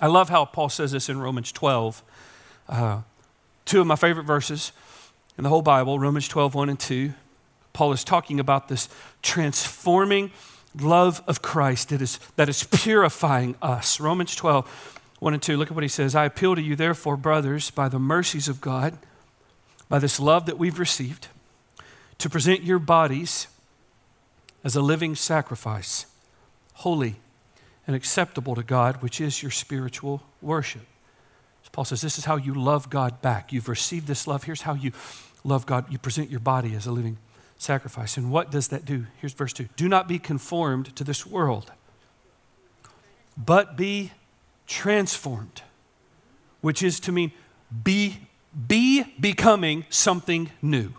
I 0.00 0.06
love 0.06 0.30
how 0.30 0.46
Paul 0.46 0.70
says 0.70 0.92
this 0.92 1.08
in 1.08 1.20
Romans 1.20 1.52
12. 1.52 2.02
Uh, 2.68 3.00
two 3.66 3.80
of 3.80 3.86
my 3.86 3.96
favorite 3.96 4.24
verses 4.24 4.72
in 5.36 5.44
the 5.44 5.50
whole 5.50 5.62
Bible, 5.62 5.98
Romans 5.98 6.26
12, 6.26 6.54
1 6.54 6.68
and 6.70 6.80
2. 6.80 7.12
Paul 7.72 7.92
is 7.92 8.02
talking 8.02 8.40
about 8.40 8.68
this 8.68 8.88
transforming 9.22 10.30
love 10.78 11.22
of 11.26 11.42
Christ 11.42 11.90
that 11.90 12.00
is, 12.00 12.18
that 12.36 12.48
is 12.48 12.64
purifying 12.64 13.56
us. 13.60 14.00
Romans 14.00 14.34
12, 14.34 15.00
1 15.18 15.34
and 15.34 15.42
2. 15.42 15.56
Look 15.56 15.70
at 15.70 15.74
what 15.74 15.84
he 15.84 15.88
says. 15.88 16.14
I 16.14 16.24
appeal 16.24 16.54
to 16.54 16.62
you, 16.62 16.76
therefore, 16.76 17.16
brothers, 17.16 17.70
by 17.70 17.88
the 17.88 17.98
mercies 17.98 18.48
of 18.48 18.60
God, 18.60 18.96
by 19.88 19.98
this 19.98 20.18
love 20.18 20.46
that 20.46 20.58
we've 20.58 20.78
received, 20.78 21.28
to 22.18 22.30
present 22.30 22.62
your 22.62 22.78
bodies 22.78 23.48
as 24.64 24.76
a 24.76 24.82
living 24.82 25.14
sacrifice, 25.14 26.06
holy 26.74 27.16
and 27.90 27.96
acceptable 27.96 28.54
to 28.54 28.62
God, 28.62 29.02
which 29.02 29.20
is 29.20 29.42
your 29.42 29.50
spiritual 29.50 30.22
worship. 30.40 30.82
So 31.64 31.70
Paul 31.72 31.84
says, 31.84 32.00
This 32.00 32.18
is 32.18 32.24
how 32.24 32.36
you 32.36 32.54
love 32.54 32.88
God 32.88 33.20
back. 33.20 33.52
You've 33.52 33.68
received 33.68 34.06
this 34.06 34.28
love. 34.28 34.44
Here's 34.44 34.62
how 34.62 34.74
you 34.74 34.92
love 35.42 35.66
God. 35.66 35.90
You 35.90 35.98
present 35.98 36.30
your 36.30 36.38
body 36.38 36.76
as 36.76 36.86
a 36.86 36.92
living 36.92 37.18
sacrifice. 37.58 38.16
And 38.16 38.30
what 38.30 38.52
does 38.52 38.68
that 38.68 38.84
do? 38.84 39.06
Here's 39.20 39.32
verse 39.32 39.52
2 39.52 39.70
Do 39.74 39.88
not 39.88 40.06
be 40.06 40.20
conformed 40.20 40.94
to 40.94 41.02
this 41.02 41.26
world, 41.26 41.72
but 43.36 43.76
be 43.76 44.12
transformed, 44.68 45.62
which 46.60 46.84
is 46.84 47.00
to 47.00 47.10
mean 47.10 47.32
be, 47.82 48.28
be 48.68 49.02
becoming 49.18 49.84
something 49.90 50.52
new. 50.62 50.92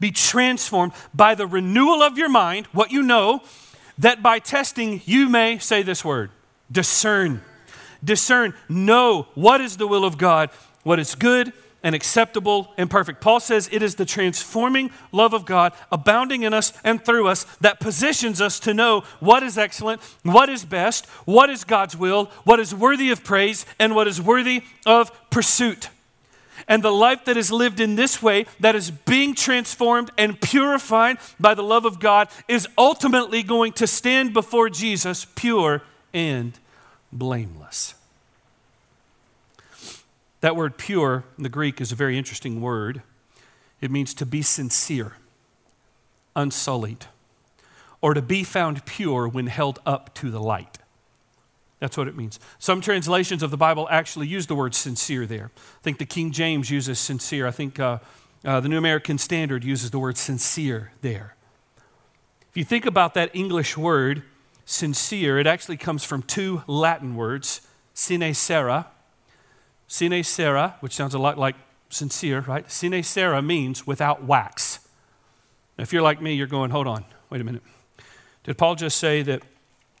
Be 0.00 0.10
transformed 0.10 0.94
by 1.12 1.34
the 1.34 1.46
renewal 1.46 2.02
of 2.02 2.16
your 2.16 2.30
mind, 2.30 2.64
what 2.68 2.90
you 2.90 3.02
know, 3.02 3.42
that 4.02 4.22
by 4.22 4.38
testing 4.38 5.00
you 5.04 5.28
may 5.28 5.58
say 5.58 5.82
this 5.82 6.04
word 6.04 6.30
discern. 6.70 7.40
Discern, 8.04 8.54
know 8.68 9.28
what 9.34 9.60
is 9.60 9.76
the 9.76 9.86
will 9.86 10.04
of 10.04 10.18
God, 10.18 10.50
what 10.82 10.98
is 10.98 11.14
good 11.14 11.52
and 11.84 11.94
acceptable 11.94 12.72
and 12.76 12.90
perfect. 12.90 13.20
Paul 13.20 13.40
says 13.40 13.68
it 13.72 13.82
is 13.82 13.94
the 13.94 14.04
transforming 14.04 14.90
love 15.10 15.32
of 15.34 15.44
God 15.44 15.72
abounding 15.90 16.42
in 16.42 16.54
us 16.54 16.72
and 16.84 17.04
through 17.04 17.28
us 17.28 17.44
that 17.60 17.80
positions 17.80 18.40
us 18.40 18.58
to 18.60 18.74
know 18.74 19.02
what 19.20 19.42
is 19.42 19.58
excellent, 19.58 20.00
what 20.22 20.48
is 20.48 20.64
best, 20.64 21.06
what 21.24 21.50
is 21.50 21.64
God's 21.64 21.96
will, 21.96 22.26
what 22.44 22.60
is 22.60 22.74
worthy 22.74 23.10
of 23.10 23.24
praise, 23.24 23.66
and 23.78 23.94
what 23.94 24.08
is 24.08 24.20
worthy 24.20 24.62
of 24.86 25.12
pursuit. 25.30 25.88
And 26.68 26.82
the 26.82 26.92
life 26.92 27.24
that 27.24 27.36
is 27.36 27.50
lived 27.50 27.80
in 27.80 27.96
this 27.96 28.22
way, 28.22 28.46
that 28.60 28.74
is 28.74 28.90
being 28.90 29.34
transformed 29.34 30.10
and 30.16 30.40
purified 30.40 31.18
by 31.40 31.54
the 31.54 31.62
love 31.62 31.84
of 31.84 31.98
God, 31.98 32.28
is 32.48 32.68
ultimately 32.78 33.42
going 33.42 33.72
to 33.74 33.86
stand 33.86 34.32
before 34.32 34.68
Jesus 34.68 35.24
pure 35.34 35.82
and 36.12 36.58
blameless. 37.12 37.94
That 40.40 40.56
word 40.56 40.76
pure 40.76 41.24
in 41.36 41.44
the 41.44 41.48
Greek 41.48 41.80
is 41.80 41.92
a 41.92 41.96
very 41.96 42.18
interesting 42.18 42.60
word. 42.60 43.02
It 43.80 43.90
means 43.90 44.12
to 44.14 44.26
be 44.26 44.42
sincere, 44.42 45.14
unsullied, 46.34 47.06
or 48.00 48.14
to 48.14 48.22
be 48.22 48.42
found 48.42 48.84
pure 48.84 49.28
when 49.28 49.46
held 49.46 49.78
up 49.86 50.12
to 50.14 50.30
the 50.30 50.40
light. 50.40 50.78
That's 51.82 51.96
what 51.96 52.06
it 52.06 52.16
means. 52.16 52.38
Some 52.60 52.80
translations 52.80 53.42
of 53.42 53.50
the 53.50 53.56
Bible 53.56 53.88
actually 53.90 54.28
use 54.28 54.46
the 54.46 54.54
word 54.54 54.72
sincere 54.72 55.26
there. 55.26 55.50
I 55.56 55.82
think 55.82 55.98
the 55.98 56.06
King 56.06 56.30
James 56.30 56.70
uses 56.70 57.00
sincere. 57.00 57.44
I 57.44 57.50
think 57.50 57.80
uh, 57.80 57.98
uh, 58.44 58.60
the 58.60 58.68
New 58.68 58.78
American 58.78 59.18
Standard 59.18 59.64
uses 59.64 59.90
the 59.90 59.98
word 59.98 60.16
sincere 60.16 60.92
there. 61.00 61.34
If 62.48 62.56
you 62.56 62.62
think 62.62 62.86
about 62.86 63.14
that 63.14 63.34
English 63.34 63.76
word, 63.76 64.22
sincere, 64.64 65.40
it 65.40 65.48
actually 65.48 65.76
comes 65.76 66.04
from 66.04 66.22
two 66.22 66.62
Latin 66.68 67.16
words, 67.16 67.62
sine 67.94 68.32
cera, 68.32 68.86
Sine 69.88 70.22
cera, 70.22 70.76
which 70.78 70.92
sounds 70.92 71.14
a 71.14 71.18
lot 71.18 71.36
like 71.36 71.56
sincere, 71.90 72.42
right? 72.42 72.70
Sine 72.70 73.02
cera 73.02 73.42
means 73.42 73.88
without 73.88 74.22
wax. 74.22 74.78
Now, 75.76 75.82
if 75.82 75.92
you're 75.92 76.00
like 76.00 76.22
me, 76.22 76.34
you're 76.34 76.46
going, 76.46 76.70
hold 76.70 76.86
on, 76.86 77.04
wait 77.28 77.40
a 77.40 77.44
minute. 77.44 77.62
Did 78.44 78.56
Paul 78.56 78.76
just 78.76 78.98
say 78.98 79.22
that 79.22 79.42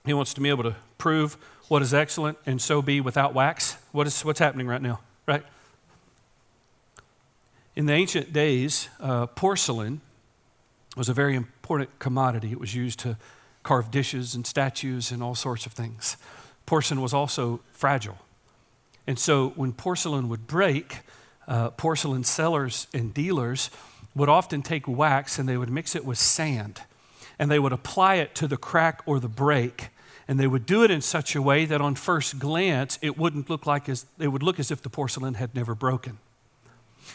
he 0.06 0.14
wants 0.14 0.32
to 0.34 0.40
be 0.40 0.48
able 0.48 0.62
to 0.62 0.76
prove 0.96 1.36
what 1.72 1.80
is 1.80 1.94
excellent 1.94 2.36
and 2.44 2.60
so 2.60 2.82
be 2.82 3.00
without 3.00 3.32
wax? 3.32 3.78
What 3.92 4.06
is, 4.06 4.26
what's 4.26 4.38
happening 4.38 4.66
right 4.66 4.82
now, 4.82 5.00
right? 5.26 5.42
In 7.74 7.86
the 7.86 7.94
ancient 7.94 8.30
days, 8.30 8.90
uh, 9.00 9.24
porcelain 9.28 10.02
was 10.98 11.08
a 11.08 11.14
very 11.14 11.34
important 11.34 11.98
commodity. 11.98 12.52
It 12.52 12.60
was 12.60 12.74
used 12.74 12.98
to 12.98 13.16
carve 13.62 13.90
dishes 13.90 14.34
and 14.34 14.46
statues 14.46 15.10
and 15.10 15.22
all 15.22 15.34
sorts 15.34 15.64
of 15.64 15.72
things. 15.72 16.18
Porcelain 16.66 17.00
was 17.00 17.14
also 17.14 17.60
fragile. 17.72 18.18
And 19.06 19.18
so 19.18 19.54
when 19.56 19.72
porcelain 19.72 20.28
would 20.28 20.46
break, 20.46 20.98
uh, 21.48 21.70
porcelain 21.70 22.24
sellers 22.24 22.86
and 22.92 23.14
dealers 23.14 23.70
would 24.14 24.28
often 24.28 24.60
take 24.60 24.86
wax 24.86 25.38
and 25.38 25.48
they 25.48 25.56
would 25.56 25.70
mix 25.70 25.96
it 25.96 26.04
with 26.04 26.18
sand 26.18 26.82
and 27.38 27.50
they 27.50 27.58
would 27.58 27.72
apply 27.72 28.16
it 28.16 28.34
to 28.34 28.46
the 28.46 28.58
crack 28.58 29.00
or 29.06 29.18
the 29.18 29.26
break. 29.26 29.88
And 30.32 30.40
they 30.40 30.46
would 30.46 30.64
do 30.64 30.82
it 30.82 30.90
in 30.90 31.02
such 31.02 31.36
a 31.36 31.42
way 31.42 31.66
that 31.66 31.82
on 31.82 31.94
first 31.94 32.38
glance 32.38 32.98
it 33.02 33.18
wouldn't 33.18 33.50
look 33.50 33.66
like 33.66 33.86
as, 33.86 34.06
it 34.18 34.28
would 34.28 34.42
look 34.42 34.58
as 34.58 34.70
if 34.70 34.80
the 34.80 34.88
porcelain 34.88 35.34
had 35.34 35.54
never 35.54 35.74
broken. 35.74 36.16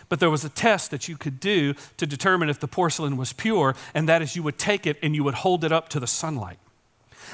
But 0.07 0.19
there 0.19 0.29
was 0.29 0.45
a 0.45 0.49
test 0.49 0.91
that 0.91 1.07
you 1.07 1.17
could 1.17 1.39
do 1.39 1.73
to 1.97 2.05
determine 2.05 2.47
if 2.47 2.59
the 2.59 2.67
porcelain 2.67 3.17
was 3.17 3.33
pure, 3.33 3.75
and 3.95 4.07
that 4.07 4.21
is 4.21 4.35
you 4.35 4.43
would 4.43 4.59
take 4.59 4.85
it 4.85 4.99
and 5.01 5.15
you 5.15 5.23
would 5.23 5.33
hold 5.33 5.63
it 5.63 5.71
up 5.71 5.89
to 5.89 5.99
the 5.99 6.05
sunlight 6.05 6.59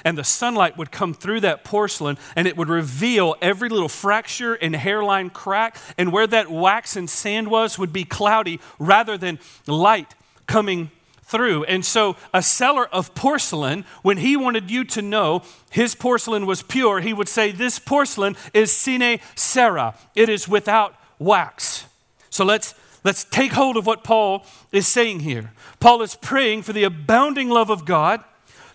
and 0.06 0.18
the 0.18 0.24
sunlight 0.24 0.78
would 0.78 0.90
come 0.90 1.14
through 1.14 1.42
that 1.42 1.66
porcelain 1.66 2.18
and 2.38 2.48
it 2.48 2.56
would 2.56 2.70
reveal 2.70 3.36
every 3.42 3.68
little 3.68 3.90
fracture 3.90 4.54
and 4.54 4.74
hairline 4.74 5.30
crack. 5.30 5.76
And 5.98 6.14
where 6.14 6.28
that 6.28 6.50
wax 6.50 6.96
and 6.96 7.10
sand 7.10 7.50
was 7.50 7.78
would 7.78 7.92
be 7.92 8.06
cloudy 8.06 8.62
rather 8.80 9.18
than 9.18 9.38
light 9.68 10.16
coming 10.48 10.92
through. 11.34 11.64
And 11.64 11.84
so, 11.84 12.16
a 12.34 12.44
seller 12.44 12.86
of 12.86 13.16
porcelain, 13.16 13.86
when 14.04 14.18
he 14.18 14.38
wanted 14.38 14.70
you 14.70 14.84
to 14.86 15.02
know 15.02 15.42
his 15.72 15.96
porcelain 15.96 16.46
was 16.46 16.62
pure, 16.62 17.02
he 17.02 17.12
would 17.12 17.28
say, 17.28 17.52
This 17.52 17.80
porcelain 17.80 18.38
is 18.54 18.72
sine 18.72 19.20
cera, 19.36 19.96
it 20.16 20.30
is 20.30 20.48
without 20.48 20.96
wax. 21.20 21.86
So, 22.30 22.46
let's 22.46 22.76
Let's 23.06 23.26
take 23.26 23.52
hold 23.52 23.76
of 23.76 23.86
what 23.86 24.06
Paul 24.06 24.46
is 24.72 24.88
saying 24.88 25.22
here. 25.22 25.52
Paul 25.82 26.02
is 26.02 26.16
praying 26.16 26.62
for 26.62 26.72
the 26.72 26.86
abounding 26.86 27.50
love 27.50 27.70
of 27.70 27.84
God 27.84 28.24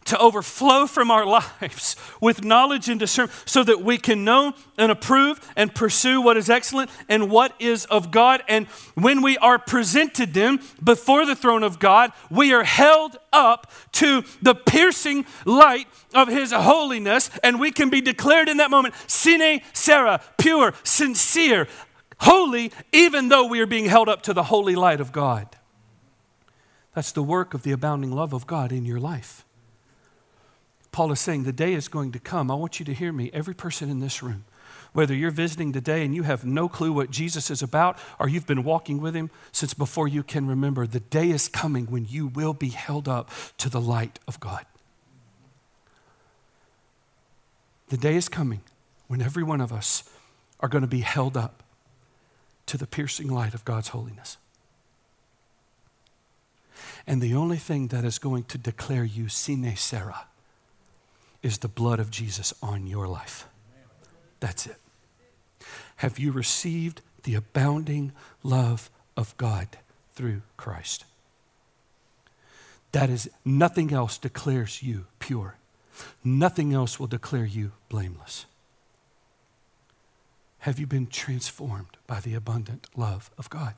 to 0.08 0.18
overflow 0.18 0.86
from 0.86 1.10
our 1.10 1.24
lives 1.60 1.96
with 2.20 2.44
knowledge 2.44 2.88
and 2.88 2.98
discernment 2.98 3.32
so 3.46 3.62
that 3.64 3.82
we 3.82 3.98
can 3.98 4.24
know 4.24 4.54
and 4.76 4.90
approve 4.90 5.40
and 5.56 5.74
pursue 5.74 6.20
what 6.20 6.36
is 6.36 6.50
excellent 6.50 6.90
and 7.08 7.30
what 7.30 7.54
is 7.58 7.84
of 7.86 8.10
God. 8.10 8.42
And 8.48 8.66
when 8.94 9.22
we 9.22 9.38
are 9.38 9.58
presented 9.58 10.34
them 10.34 10.60
before 10.82 11.26
the 11.26 11.36
throne 11.36 11.62
of 11.62 11.78
God, 11.78 12.12
we 12.30 12.52
are 12.52 12.64
held 12.64 13.16
up 13.32 13.70
to 13.92 14.24
the 14.42 14.54
piercing 14.54 15.26
light 15.44 15.86
of 16.14 16.28
His 16.28 16.52
holiness, 16.52 17.30
and 17.42 17.60
we 17.60 17.70
can 17.70 17.90
be 17.90 18.00
declared 18.00 18.48
in 18.48 18.56
that 18.58 18.70
moment 18.70 18.94
sine 19.06 19.60
cera, 19.72 20.20
pure, 20.38 20.72
sincere, 20.82 21.68
holy, 22.20 22.72
even 22.92 23.28
though 23.28 23.46
we 23.46 23.60
are 23.60 23.66
being 23.66 23.86
held 23.86 24.08
up 24.08 24.22
to 24.22 24.32
the 24.32 24.44
holy 24.44 24.74
light 24.74 25.00
of 25.00 25.12
God. 25.12 25.56
That's 26.94 27.12
the 27.12 27.22
work 27.22 27.54
of 27.54 27.62
the 27.62 27.72
abounding 27.72 28.10
love 28.10 28.32
of 28.32 28.46
God 28.46 28.72
in 28.72 28.84
your 28.84 28.98
life. 28.98 29.44
Paul 30.92 31.12
is 31.12 31.20
saying 31.20 31.44
the 31.44 31.52
day 31.52 31.74
is 31.74 31.88
going 31.88 32.12
to 32.12 32.18
come. 32.18 32.50
I 32.50 32.54
want 32.54 32.78
you 32.78 32.84
to 32.86 32.94
hear 32.94 33.12
me, 33.12 33.30
every 33.32 33.54
person 33.54 33.90
in 33.90 34.00
this 34.00 34.22
room. 34.22 34.44
Whether 34.92 35.14
you're 35.14 35.30
visiting 35.30 35.72
today 35.72 36.04
and 36.04 36.14
you 36.14 36.22
have 36.22 36.44
no 36.44 36.68
clue 36.68 36.92
what 36.92 37.10
Jesus 37.10 37.50
is 37.50 37.62
about, 37.62 37.98
or 38.18 38.28
you've 38.28 38.46
been 38.46 38.64
walking 38.64 39.00
with 39.00 39.14
him 39.14 39.30
since 39.52 39.74
before 39.74 40.08
you 40.08 40.22
can 40.22 40.46
remember, 40.46 40.86
the 40.86 41.00
day 41.00 41.30
is 41.30 41.46
coming 41.46 41.86
when 41.86 42.06
you 42.08 42.26
will 42.26 42.54
be 42.54 42.70
held 42.70 43.06
up 43.06 43.30
to 43.58 43.68
the 43.68 43.80
light 43.80 44.18
of 44.26 44.40
God. 44.40 44.64
The 47.88 47.96
day 47.96 48.16
is 48.16 48.28
coming 48.28 48.62
when 49.08 49.22
every 49.22 49.42
one 49.42 49.60
of 49.60 49.72
us 49.72 50.04
are 50.60 50.68
going 50.68 50.82
to 50.82 50.88
be 50.88 51.00
held 51.00 51.36
up 51.36 51.62
to 52.66 52.76
the 52.76 52.86
piercing 52.86 53.28
light 53.28 53.54
of 53.54 53.64
God's 53.64 53.88
holiness. 53.88 54.36
And 57.06 57.22
the 57.22 57.34
only 57.34 57.56
thing 57.56 57.88
that 57.88 58.04
is 58.04 58.18
going 58.18 58.44
to 58.44 58.58
declare 58.58 59.04
you 59.04 59.28
sine 59.28 59.74
cera 59.76 60.26
is 61.42 61.58
the 61.58 61.68
blood 61.68 62.00
of 62.00 62.10
Jesus 62.10 62.52
on 62.62 62.86
your 62.86 63.06
life. 63.06 63.46
That's 64.40 64.66
it. 64.66 64.76
Have 65.96 66.18
you 66.18 66.32
received 66.32 67.00
the 67.24 67.34
abounding 67.34 68.12
love 68.42 68.90
of 69.16 69.36
God 69.36 69.68
through 70.12 70.42
Christ? 70.56 71.04
That 72.92 73.10
is, 73.10 73.28
nothing 73.44 73.92
else 73.92 74.16
declares 74.16 74.82
you 74.82 75.06
pure. 75.18 75.56
Nothing 76.24 76.72
else 76.72 76.98
will 76.98 77.06
declare 77.06 77.44
you 77.44 77.72
blameless. 77.88 78.46
Have 80.60 80.78
you 80.78 80.86
been 80.86 81.06
transformed 81.06 81.96
by 82.06 82.20
the 82.20 82.34
abundant 82.34 82.88
love 82.96 83.30
of 83.36 83.50
God? 83.50 83.74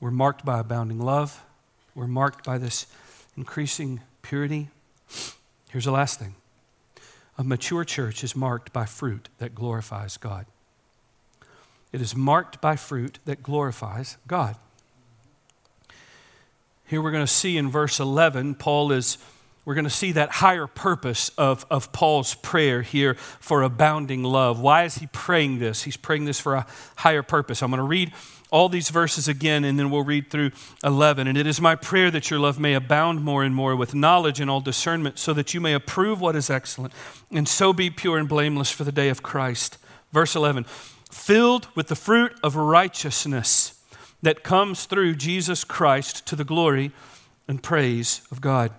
We're 0.00 0.10
marked 0.10 0.44
by 0.44 0.60
abounding 0.60 1.00
love. 1.00 1.42
We're 1.94 2.06
marked 2.06 2.44
by 2.44 2.58
this 2.58 2.86
increasing 3.36 4.00
purity. 4.22 4.68
Here's 5.70 5.84
the 5.84 5.92
last 5.92 6.18
thing 6.18 6.34
a 7.38 7.44
mature 7.44 7.84
church 7.84 8.24
is 8.24 8.34
marked 8.34 8.72
by 8.72 8.86
fruit 8.86 9.28
that 9.38 9.54
glorifies 9.54 10.16
God. 10.16 10.46
It 11.92 12.00
is 12.00 12.16
marked 12.16 12.60
by 12.60 12.76
fruit 12.76 13.18
that 13.24 13.42
glorifies 13.42 14.16
God. 14.26 14.56
Here 16.86 17.02
we're 17.02 17.10
going 17.10 17.26
to 17.26 17.32
see 17.32 17.56
in 17.56 17.70
verse 17.70 17.98
11, 17.98 18.56
Paul 18.56 18.92
is, 18.92 19.18
we're 19.66 19.74
going 19.74 19.84
to 19.84 19.90
see 19.90 20.12
that 20.12 20.30
higher 20.30 20.68
purpose 20.68 21.28
of, 21.30 21.66
of 21.68 21.92
Paul's 21.92 22.36
prayer 22.36 22.82
here 22.82 23.14
for 23.40 23.62
abounding 23.62 24.22
love. 24.22 24.60
Why 24.60 24.84
is 24.84 24.98
he 24.98 25.08
praying 25.08 25.58
this? 25.58 25.82
He's 25.82 25.96
praying 25.96 26.24
this 26.24 26.38
for 26.38 26.54
a 26.54 26.66
higher 26.98 27.24
purpose. 27.24 27.62
I'm 27.62 27.70
going 27.70 27.78
to 27.78 27.82
read 27.82 28.12
all 28.52 28.68
these 28.68 28.90
verses 28.90 29.26
again, 29.26 29.64
and 29.64 29.76
then 29.76 29.90
we'll 29.90 30.04
read 30.04 30.30
through 30.30 30.52
11. 30.84 31.26
And 31.26 31.36
it 31.36 31.48
is 31.48 31.60
my 31.60 31.74
prayer 31.74 32.12
that 32.12 32.30
your 32.30 32.38
love 32.38 32.60
may 32.60 32.74
abound 32.74 33.24
more 33.24 33.42
and 33.42 33.52
more 33.52 33.74
with 33.74 33.92
knowledge 33.92 34.38
and 34.38 34.48
all 34.48 34.60
discernment, 34.60 35.18
so 35.18 35.32
that 35.32 35.52
you 35.52 35.60
may 35.60 35.74
approve 35.74 36.20
what 36.20 36.36
is 36.36 36.48
excellent, 36.48 36.92
and 37.32 37.48
so 37.48 37.72
be 37.72 37.90
pure 37.90 38.18
and 38.18 38.28
blameless 38.28 38.70
for 38.70 38.84
the 38.84 38.92
day 38.92 39.08
of 39.08 39.22
Christ. 39.22 39.78
Verse 40.12 40.36
11 40.36 40.64
filled 41.10 41.66
with 41.74 41.88
the 41.88 41.96
fruit 41.96 42.32
of 42.42 42.56
righteousness 42.56 43.82
that 44.22 44.42
comes 44.42 44.84
through 44.84 45.14
Jesus 45.14 45.64
Christ 45.64 46.26
to 46.26 46.36
the 46.36 46.44
glory 46.44 46.92
and 47.48 47.62
praise 47.62 48.22
of 48.30 48.40
God. 48.40 48.72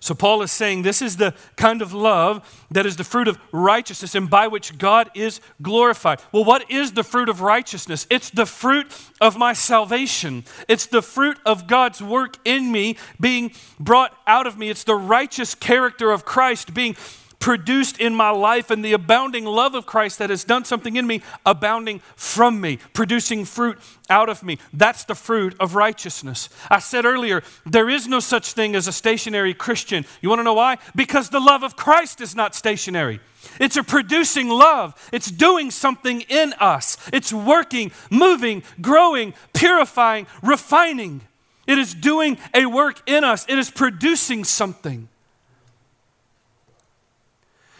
So, 0.00 0.14
Paul 0.14 0.42
is 0.42 0.52
saying 0.52 0.82
this 0.82 1.02
is 1.02 1.16
the 1.16 1.34
kind 1.56 1.82
of 1.82 1.92
love 1.92 2.66
that 2.70 2.86
is 2.86 2.96
the 2.96 3.04
fruit 3.04 3.28
of 3.28 3.38
righteousness 3.52 4.14
and 4.14 4.28
by 4.28 4.48
which 4.48 4.78
God 4.78 5.10
is 5.14 5.40
glorified. 5.62 6.20
Well, 6.32 6.44
what 6.44 6.70
is 6.70 6.92
the 6.92 7.04
fruit 7.04 7.28
of 7.28 7.40
righteousness? 7.40 8.06
It's 8.10 8.30
the 8.30 8.46
fruit 8.46 8.86
of 9.20 9.36
my 9.36 9.52
salvation. 9.52 10.44
It's 10.68 10.86
the 10.86 11.02
fruit 11.02 11.38
of 11.44 11.66
God's 11.66 12.02
work 12.02 12.36
in 12.44 12.70
me 12.70 12.96
being 13.20 13.52
brought 13.80 14.16
out 14.26 14.46
of 14.46 14.58
me. 14.58 14.70
It's 14.70 14.84
the 14.84 14.94
righteous 14.94 15.54
character 15.54 16.10
of 16.10 16.24
Christ 16.24 16.74
being 16.74 16.96
produced 17.38 17.98
in 17.98 18.14
my 18.14 18.30
life 18.30 18.70
and 18.70 18.84
the 18.84 18.92
abounding 18.92 19.44
love 19.44 19.74
of 19.74 19.86
Christ 19.86 20.18
that 20.18 20.30
has 20.30 20.44
done 20.44 20.64
something 20.64 20.96
in 20.96 21.06
me, 21.06 21.22
abounding 21.46 22.00
from 22.16 22.60
me, 22.60 22.78
producing 22.92 23.44
fruit 23.44 23.78
out 24.10 24.28
of 24.28 24.42
me. 24.42 24.58
That's 24.72 25.04
the 25.04 25.14
fruit 25.14 25.54
of 25.60 25.74
righteousness. 25.74 26.48
I 26.70 26.80
said 26.80 27.04
earlier, 27.04 27.42
there 27.64 27.88
is 27.88 28.08
no 28.08 28.20
such 28.20 28.52
thing 28.52 28.74
as 28.74 28.88
a 28.88 28.92
stationary 28.92 29.54
Christian. 29.54 30.04
You 30.20 30.28
want 30.28 30.40
to 30.40 30.44
know 30.44 30.54
why? 30.54 30.78
Because 30.96 31.30
the 31.30 31.40
love 31.40 31.62
of 31.62 31.76
Christ 31.76 32.20
is 32.20 32.34
not 32.34 32.54
stationary. 32.54 33.20
It's 33.60 33.76
a 33.76 33.84
producing 33.84 34.48
love. 34.48 34.94
It's 35.12 35.30
doing 35.30 35.70
something 35.70 36.22
in 36.22 36.52
us. 36.54 36.96
It's 37.12 37.32
working, 37.32 37.92
moving, 38.10 38.62
growing, 38.80 39.34
purifying, 39.54 40.26
refining. 40.42 41.22
It 41.66 41.78
is 41.78 41.94
doing 41.94 42.38
a 42.54 42.66
work 42.66 43.02
in 43.06 43.24
us. 43.24 43.46
It 43.48 43.58
is 43.58 43.70
producing 43.70 44.44
something. 44.44 45.08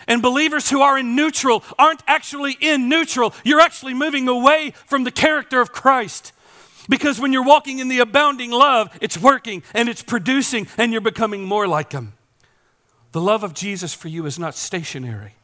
And 0.08 0.22
believers 0.22 0.70
who 0.70 0.80
are 0.80 0.98
in 0.98 1.14
neutral 1.14 1.62
aren't 1.78 2.02
actually 2.08 2.56
in 2.60 2.88
neutral. 2.88 3.34
You're 3.44 3.60
actually 3.60 3.94
moving 3.94 4.26
away 4.26 4.72
from 4.86 5.04
the 5.04 5.12
character 5.12 5.60
of 5.60 5.70
Christ. 5.70 6.32
Because 6.88 7.20
when 7.20 7.32
you're 7.32 7.44
walking 7.44 7.78
in 7.78 7.88
the 7.88 7.98
abounding 7.98 8.50
love, 8.50 8.88
it's 9.02 9.18
working 9.18 9.62
and 9.74 9.88
it's 9.88 10.02
producing 10.02 10.66
and 10.78 10.90
you're 10.90 11.02
becoming 11.02 11.44
more 11.44 11.68
like 11.68 11.92
Him. 11.92 12.14
The 13.12 13.20
love 13.20 13.44
of 13.44 13.52
Jesus 13.52 13.94
for 13.94 14.08
you 14.08 14.24
is 14.26 14.38
not 14.38 14.54
stationary, 14.54 15.34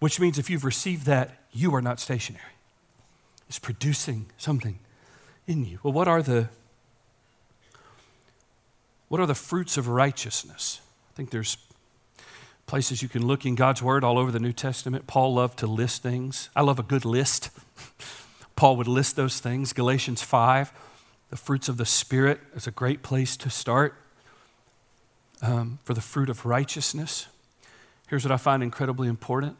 which 0.00 0.18
means 0.18 0.38
if 0.38 0.48
you've 0.48 0.64
received 0.64 1.06
that, 1.06 1.42
you 1.52 1.74
are 1.74 1.82
not 1.82 2.00
stationary. 2.00 2.42
It's 3.48 3.58
producing 3.58 4.26
something 4.38 4.78
in 5.46 5.64
you. 5.64 5.78
Well, 5.82 5.92
what 5.92 6.08
are 6.08 6.22
the 6.22 6.48
what 9.08 9.20
are 9.20 9.26
the 9.26 9.36
fruits 9.36 9.76
of 9.76 9.86
righteousness? 9.86 10.80
I 11.12 11.16
think 11.16 11.30
there's 11.30 11.56
places 12.66 13.00
you 13.00 13.08
can 13.08 13.26
look 13.26 13.46
in 13.46 13.54
God's 13.54 13.82
Word 13.82 14.02
all 14.02 14.18
over 14.18 14.30
the 14.30 14.40
New 14.40 14.52
Testament. 14.52 15.06
Paul 15.06 15.34
loved 15.34 15.58
to 15.60 15.66
list 15.66 16.02
things. 16.02 16.50
I 16.54 16.62
love 16.62 16.78
a 16.78 16.82
good 16.82 17.04
list. 17.04 17.50
Paul 18.56 18.76
would 18.76 18.88
list 18.88 19.16
those 19.16 19.38
things. 19.38 19.72
Galatians 19.72 20.22
5, 20.22 20.72
the 21.30 21.36
fruits 21.36 21.68
of 21.68 21.76
the 21.76 21.86
Spirit 21.86 22.40
is 22.54 22.66
a 22.66 22.70
great 22.70 23.02
place 23.02 23.36
to 23.38 23.50
start 23.50 23.94
um, 25.42 25.78
for 25.84 25.94
the 25.94 26.00
fruit 26.00 26.28
of 26.28 26.44
righteousness. 26.44 27.26
Here's 28.08 28.24
what 28.24 28.32
I 28.32 28.36
find 28.36 28.62
incredibly 28.62 29.08
important. 29.08 29.56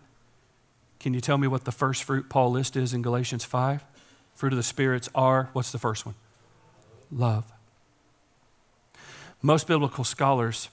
Can 0.99 1.15
you 1.15 1.21
tell 1.21 1.39
me 1.39 1.47
what 1.47 1.65
the 1.65 1.73
first 1.73 2.05
fruit 2.05 2.29
Paul 2.29 2.51
lists 2.51 2.77
is 2.77 2.95
in 2.95 3.03
Galatians 3.03 3.45
5? 3.45 3.85
Fruit 4.35 4.53
of 4.53 4.57
the 4.57 4.63
spirits 4.63 5.09
are, 5.15 5.51
what's 5.53 5.73
the 5.73 5.79
first 5.79 6.07
one? 6.07 6.15
Love. 7.13 7.53
Most 9.43 9.67
biblical 9.67 10.05
scholars 10.05 10.71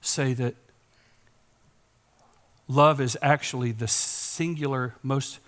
say 0.00 0.32
that 0.34 0.54
love 2.68 3.00
is 3.00 3.16
actually 3.22 3.72
the 3.72 3.88
singular, 3.88 4.94
most, 5.02 5.40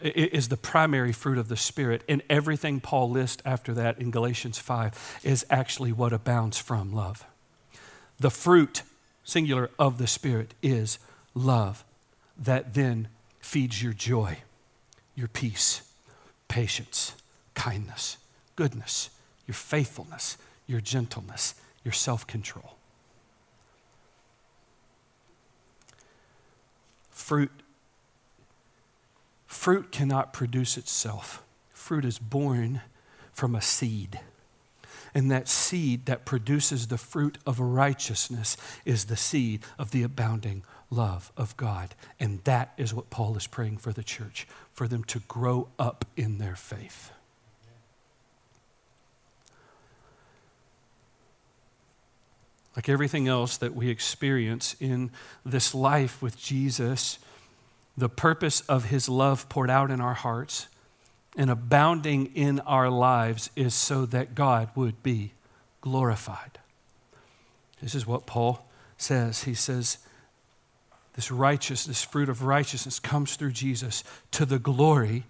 is 0.00 0.48
the 0.48 0.56
primary 0.56 1.12
fruit 1.12 1.38
of 1.38 1.48
the 1.48 1.56
Spirit. 1.56 2.02
And 2.08 2.22
everything 2.30 2.80
Paul 2.80 3.10
lists 3.10 3.42
after 3.44 3.74
that 3.74 3.98
in 3.98 4.10
Galatians 4.10 4.58
5 4.58 5.20
is 5.24 5.44
actually 5.50 5.92
what 5.92 6.12
abounds 6.12 6.58
from 6.58 6.92
love. 6.92 7.24
The 8.18 8.30
fruit, 8.30 8.82
singular, 9.24 9.70
of 9.78 9.98
the 9.98 10.06
Spirit 10.06 10.54
is 10.62 10.98
love 11.34 11.84
that 12.38 12.74
then 12.74 13.08
feeds 13.40 13.82
your 13.82 13.92
joy, 13.92 14.38
your 15.14 15.28
peace, 15.28 15.82
patience, 16.48 17.14
kindness, 17.54 18.18
goodness, 18.56 19.10
your 19.46 19.54
faithfulness, 19.54 20.36
your 20.66 20.80
gentleness, 20.80 21.54
your 21.84 21.92
self 21.92 22.26
control. 22.26 22.76
Fruit, 27.30 27.52
fruit 29.46 29.92
cannot 29.92 30.32
produce 30.32 30.76
itself. 30.76 31.44
Fruit 31.72 32.04
is 32.04 32.18
born 32.18 32.80
from 33.32 33.54
a 33.54 33.62
seed. 33.62 34.18
And 35.14 35.30
that 35.30 35.46
seed 35.46 36.06
that 36.06 36.24
produces 36.24 36.88
the 36.88 36.98
fruit 36.98 37.38
of 37.46 37.60
righteousness 37.60 38.56
is 38.84 39.04
the 39.04 39.16
seed 39.16 39.62
of 39.78 39.92
the 39.92 40.02
abounding 40.02 40.64
love 40.90 41.30
of 41.36 41.56
God. 41.56 41.94
And 42.18 42.42
that 42.42 42.72
is 42.76 42.92
what 42.92 43.10
Paul 43.10 43.36
is 43.36 43.46
praying 43.46 43.76
for 43.76 43.92
the 43.92 44.02
church, 44.02 44.48
for 44.72 44.88
them 44.88 45.04
to 45.04 45.20
grow 45.20 45.68
up 45.78 46.06
in 46.16 46.38
their 46.38 46.56
faith. 46.56 47.12
Like 52.76 52.88
everything 52.88 53.28
else 53.28 53.56
that 53.56 53.74
we 53.74 53.88
experience 53.88 54.76
in 54.80 55.10
this 55.44 55.74
life 55.74 56.22
with 56.22 56.38
Jesus, 56.38 57.18
the 57.96 58.08
purpose 58.08 58.60
of 58.62 58.86
his 58.86 59.08
love 59.08 59.48
poured 59.48 59.70
out 59.70 59.90
in 59.90 60.00
our 60.00 60.14
hearts 60.14 60.68
and 61.36 61.50
abounding 61.50 62.26
in 62.34 62.60
our 62.60 62.90
lives 62.90 63.50
is 63.56 63.74
so 63.74 64.06
that 64.06 64.34
God 64.34 64.68
would 64.74 65.02
be 65.02 65.32
glorified. 65.80 66.58
This 67.80 67.94
is 67.94 68.06
what 68.06 68.26
Paul 68.26 68.66
says. 68.98 69.44
He 69.44 69.54
says, 69.54 69.98
This 71.14 71.30
righteousness, 71.30 71.86
this 71.86 72.02
fruit 72.04 72.28
of 72.28 72.42
righteousness 72.42 72.98
comes 72.98 73.36
through 73.36 73.52
Jesus 73.52 74.04
to 74.32 74.44
the 74.44 74.58
glory 74.58 75.24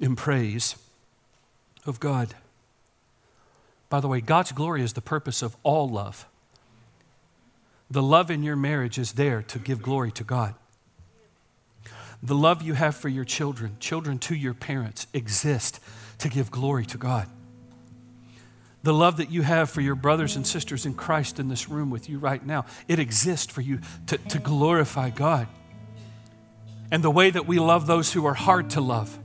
and 0.00 0.16
praise 0.16 0.76
of 1.86 2.00
God. 2.00 2.34
By 3.88 4.00
the 4.00 4.08
way, 4.08 4.20
God's 4.20 4.52
glory 4.52 4.82
is 4.82 4.94
the 4.94 5.00
purpose 5.00 5.42
of 5.42 5.56
all 5.62 5.88
love. 5.88 6.26
The 7.94 8.02
love 8.02 8.28
in 8.28 8.42
your 8.42 8.56
marriage 8.56 8.98
is 8.98 9.12
there 9.12 9.40
to 9.42 9.60
give 9.60 9.80
glory 9.80 10.10
to 10.12 10.24
God. 10.24 10.56
The 12.24 12.34
love 12.34 12.60
you 12.60 12.74
have 12.74 12.96
for 12.96 13.08
your 13.08 13.24
children, 13.24 13.76
children 13.78 14.18
to 14.18 14.34
your 14.34 14.52
parents, 14.52 15.06
exist 15.14 15.78
to 16.18 16.28
give 16.28 16.50
glory 16.50 16.86
to 16.86 16.98
God. 16.98 17.28
The 18.82 18.92
love 18.92 19.18
that 19.18 19.30
you 19.30 19.42
have 19.42 19.70
for 19.70 19.80
your 19.80 19.94
brothers 19.94 20.34
and 20.34 20.44
sisters 20.44 20.86
in 20.86 20.94
Christ 20.94 21.38
in 21.38 21.46
this 21.46 21.68
room 21.68 21.88
with 21.88 22.08
you 22.08 22.18
right 22.18 22.44
now, 22.44 22.64
it 22.88 22.98
exists 22.98 23.52
for 23.52 23.60
you 23.60 23.78
to, 24.08 24.18
to 24.18 24.40
glorify 24.40 25.10
God. 25.10 25.46
And 26.90 27.00
the 27.00 27.12
way 27.12 27.30
that 27.30 27.46
we 27.46 27.60
love 27.60 27.86
those 27.86 28.12
who 28.12 28.26
are 28.26 28.34
hard 28.34 28.70
to 28.70 28.80
love, 28.80 29.16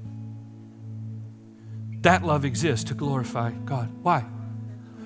that 2.02 2.24
love 2.24 2.46
exists 2.46 2.90
to 2.90 2.94
glorify 2.94 3.50
God. 3.50 3.90
Why? 4.04 4.26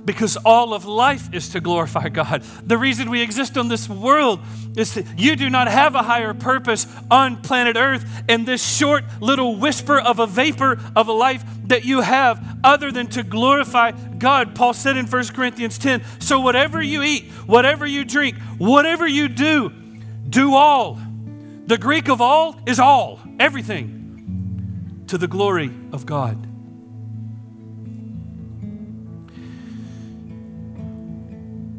Because 0.06 0.38
all 0.38 0.74
of 0.74 0.86
life 0.86 1.34
is 1.34 1.50
to 1.50 1.62
glorify 1.62 2.10
God. 2.10 2.44
The 2.64 2.78
reason 2.78 3.10
we 3.10 3.22
exist 3.22 3.58
on 3.58 3.68
this 3.68 3.88
world 3.88 4.40
is 4.76 4.94
that 4.96 5.06
you 5.18 5.36
do 5.36 5.50
not 5.50 5.68
have 5.68 5.96
a 5.96 6.04
higher 6.04 6.34
purpose 6.34 6.88
on 7.10 7.42
planet 7.42 7.78
Earth, 7.78 8.06
and 8.28 8.46
this 8.46 8.66
short 8.66 9.04
little 9.22 9.56
whisper 9.56 10.00
of 10.00 10.20
a 10.20 10.28
vapor 10.28 10.80
of 10.96 11.08
a 11.08 11.12
life 11.12 11.44
that 11.66 11.86
you 11.86 12.02
have 12.02 12.60
other 12.64 12.92
than 12.92 13.08
to 13.08 13.24
glorify 13.24 13.92
God. 13.92 14.56
Paul 14.56 14.74
said 14.74 14.98
in 14.98 15.08
1 15.08 15.28
Corinthians 15.28 15.78
10 15.78 16.04
So, 16.20 16.40
whatever 16.40 16.82
you 16.82 17.04
eat, 17.04 17.26
whatever 17.46 17.86
you 17.86 18.04
drink, 18.04 18.38
whatever 18.58 19.08
you 19.08 19.28
do, 19.28 19.70
do 20.30 20.56
all. 20.56 21.00
The 21.66 21.78
Greek 21.78 22.10
of 22.10 22.20
all 22.20 22.60
is 22.66 22.80
all, 22.80 23.22
everything, 23.40 25.06
to 25.08 25.18
the 25.18 25.28
glory 25.28 25.72
of 25.94 26.06
God. 26.06 26.53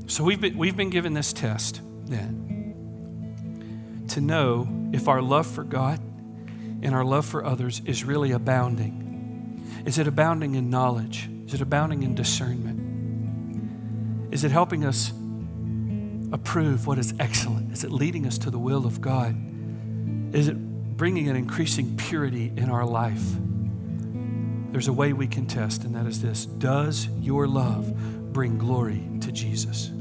So 0.07 0.23
we've 0.23 0.41
been, 0.41 0.59
we've 0.59 0.77
been 0.77 0.91
given 0.91 1.15
this 1.15 1.33
test 1.33 1.81
then 2.07 4.05
to 4.09 4.21
know 4.21 4.69
if 4.93 5.09
our 5.09 5.23
love 5.23 5.47
for 5.47 5.65
God 5.65 5.99
and 6.83 6.95
our 6.95 7.05
love 7.05 7.25
for 7.25 7.45
others 7.45 7.81
is 7.87 8.05
really 8.05 8.33
abounding. 8.33 9.63
Is 9.87 9.99
it 9.99 10.07
abounding 10.07 10.55
in 10.55 10.69
knowledge? 10.69 11.31
Is 11.47 11.55
it 11.55 11.63
abounding 11.63 12.03
in 12.03 12.15
discernment? 12.15 14.33
Is 14.33 14.45
it 14.45 14.51
helping 14.51 14.85
us 14.85 15.13
approve 16.33 16.87
what 16.87 16.99
is 16.99 17.15
excellent? 17.19 17.73
Is 17.73 17.85
it 17.85 17.91
leading 17.91 18.27
us 18.27 18.39
to 18.39 18.51
the 18.51 18.59
will 18.59 18.87
of 18.87 19.01
God? 19.01 19.35
Is 20.35 20.49
it 20.49 20.97
bringing 20.97 21.29
an 21.29 21.37
increasing 21.37 21.97
purity 21.97 22.53
in 22.57 22.69
our 22.69 22.85
life? 22.85 23.23
There's 24.71 24.89
a 24.89 24.93
way 24.93 25.13
we 25.13 25.29
can 25.29 25.47
test, 25.47 25.85
and 25.85 25.95
that 25.95 26.07
is 26.07 26.21
this 26.21 26.47
Does 26.47 27.09
your 27.21 27.47
love 27.47 28.33
bring 28.33 28.59
glory 28.59 29.09
to 29.21 29.31
Jesus? 29.31 29.93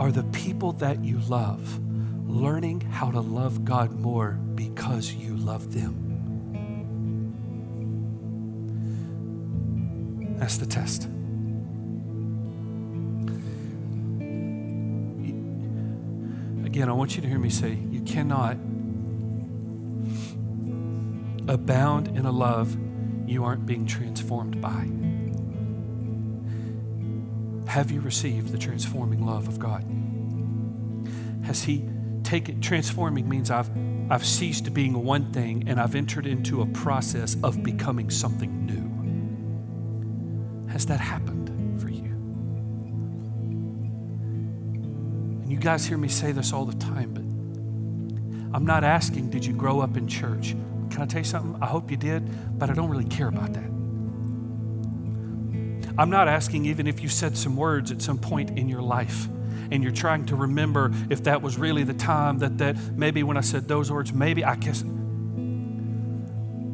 are 0.00 0.10
the 0.10 0.24
people 0.24 0.72
that 0.72 1.04
you 1.04 1.18
love 1.28 1.78
learning 2.26 2.80
how 2.80 3.10
to 3.10 3.20
love 3.20 3.66
God 3.66 3.92
more 3.92 4.30
because 4.54 5.12
you 5.12 5.36
love 5.36 5.74
them. 5.74 6.06
That's 10.38 10.56
the 10.56 10.64
test. 10.64 11.04
Again, 16.64 16.88
I 16.88 16.92
want 16.92 17.16
you 17.16 17.20
to 17.20 17.28
hear 17.28 17.38
me 17.38 17.50
say 17.50 17.74
you 17.90 18.00
cannot 18.00 18.56
abound 21.46 22.08
in 22.16 22.24
a 22.24 22.32
love 22.32 22.74
you 23.26 23.44
aren't 23.44 23.66
being 23.66 23.84
transformed 23.84 24.62
by. 24.62 25.09
Have 27.70 27.92
you 27.92 28.00
received 28.00 28.48
the 28.50 28.58
transforming 28.58 29.24
love 29.24 29.46
of 29.46 29.60
God? 29.60 29.84
Has 31.44 31.62
He 31.62 31.88
taken 32.24 32.60
transforming 32.60 33.28
means 33.28 33.48
I've 33.48 33.70
I've 34.10 34.26
ceased 34.26 34.74
being 34.74 35.04
one 35.04 35.30
thing 35.32 35.68
and 35.68 35.80
I've 35.80 35.94
entered 35.94 36.26
into 36.26 36.62
a 36.62 36.66
process 36.66 37.36
of 37.44 37.62
becoming 37.62 38.10
something 38.10 38.66
new. 38.66 38.90
Has 40.72 40.84
that 40.86 40.98
happened 40.98 41.80
for 41.80 41.88
you? 41.88 42.10
And 45.42 45.52
you 45.52 45.58
guys 45.58 45.86
hear 45.86 45.96
me 45.96 46.08
say 46.08 46.32
this 46.32 46.52
all 46.52 46.64
the 46.64 46.76
time, 46.76 47.14
but 47.14 47.22
I'm 48.52 48.66
not 48.66 48.82
asking, 48.82 49.30
did 49.30 49.46
you 49.46 49.52
grow 49.52 49.78
up 49.78 49.96
in 49.96 50.08
church? 50.08 50.56
Can 50.90 51.02
I 51.02 51.06
tell 51.06 51.20
you 51.20 51.24
something? 51.24 51.62
I 51.62 51.66
hope 51.66 51.88
you 51.88 51.96
did, 51.96 52.58
but 52.58 52.68
I 52.68 52.72
don't 52.72 52.90
really 52.90 53.04
care 53.04 53.28
about 53.28 53.52
that. 53.52 53.69
I'm 56.00 56.08
not 56.08 56.28
asking 56.28 56.64
even 56.64 56.86
if 56.86 57.02
you 57.02 57.10
said 57.10 57.36
some 57.36 57.56
words 57.56 57.92
at 57.92 58.00
some 58.00 58.16
point 58.16 58.58
in 58.58 58.70
your 58.70 58.80
life 58.80 59.28
and 59.70 59.82
you're 59.82 59.92
trying 59.92 60.24
to 60.26 60.34
remember 60.34 60.90
if 61.10 61.24
that 61.24 61.42
was 61.42 61.58
really 61.58 61.84
the 61.84 61.92
time 61.92 62.38
that 62.38 62.56
that 62.56 62.78
maybe 62.96 63.22
when 63.22 63.36
I 63.36 63.42
said 63.42 63.68
those 63.68 63.92
words, 63.92 64.10
maybe 64.10 64.42
I 64.42 64.56
guess 64.56 64.82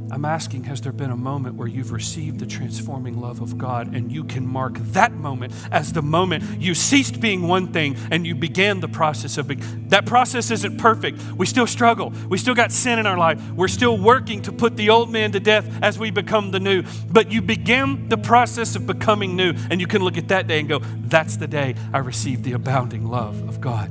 I'm 0.09 0.25
asking, 0.25 0.65
has 0.65 0.81
there 0.81 0.93
been 0.93 1.11
a 1.11 1.17
moment 1.17 1.57
where 1.57 1.67
you've 1.67 1.91
received 1.91 2.39
the 2.39 2.47
transforming 2.47 3.21
love 3.21 3.41
of 3.41 3.59
God 3.59 3.93
and 3.95 4.11
you 4.13 4.23
can 4.23 4.47
mark 4.47 4.79
that 4.79 5.13
moment 5.13 5.53
as 5.73 5.93
the 5.93 6.03
moment 6.03 6.61
you 6.61 6.75
ceased 6.75 7.21
being 7.21 7.49
one 7.49 7.73
thing 7.73 7.97
and 8.13 8.25
you 8.25 8.37
began 8.37 8.79
the 8.79 8.89
process 8.89 9.37
of 9.37 9.49
being. 9.49 9.89
That 9.89 10.07
process 10.07 10.53
isn't 10.53 10.79
perfect. 10.79 11.21
We 11.37 11.45
still 11.45 11.67
struggle. 11.67 12.13
We 12.29 12.39
still 12.39 12.55
got 12.55 12.71
sin 12.71 13.01
in 13.01 13.07
our 13.07 13.19
life. 13.19 13.41
We're 13.51 13.67
still 13.67 13.99
working 13.99 14.43
to 14.43 14.53
put 14.53 14.77
the 14.77 14.91
old 14.91 15.11
man 15.11 15.33
to 15.33 15.41
death 15.41 15.69
as 15.83 15.99
we 15.99 16.13
become 16.13 16.53
the 16.53 16.61
new. 16.61 16.85
But 17.11 17.33
you 17.33 17.43
begin 17.43 18.09
the 18.09 18.19
process 18.19 18.77
of 18.77 18.87
becoming 18.87 19.35
new 19.35 19.55
and 19.71 19.81
you 19.81 19.89
can 19.89 20.03
look 20.03 20.17
at 20.17 20.29
that 20.29 20.47
day 20.47 20.61
and 20.61 20.69
go, 20.69 20.79
that's 20.79 21.37
the 21.37 21.49
day 21.49 21.75
I 21.93 21.99
received 21.99 22.45
the 22.45 22.53
abounding 22.53 23.09
love 23.09 23.49
of 23.49 23.61
God. 23.61 23.89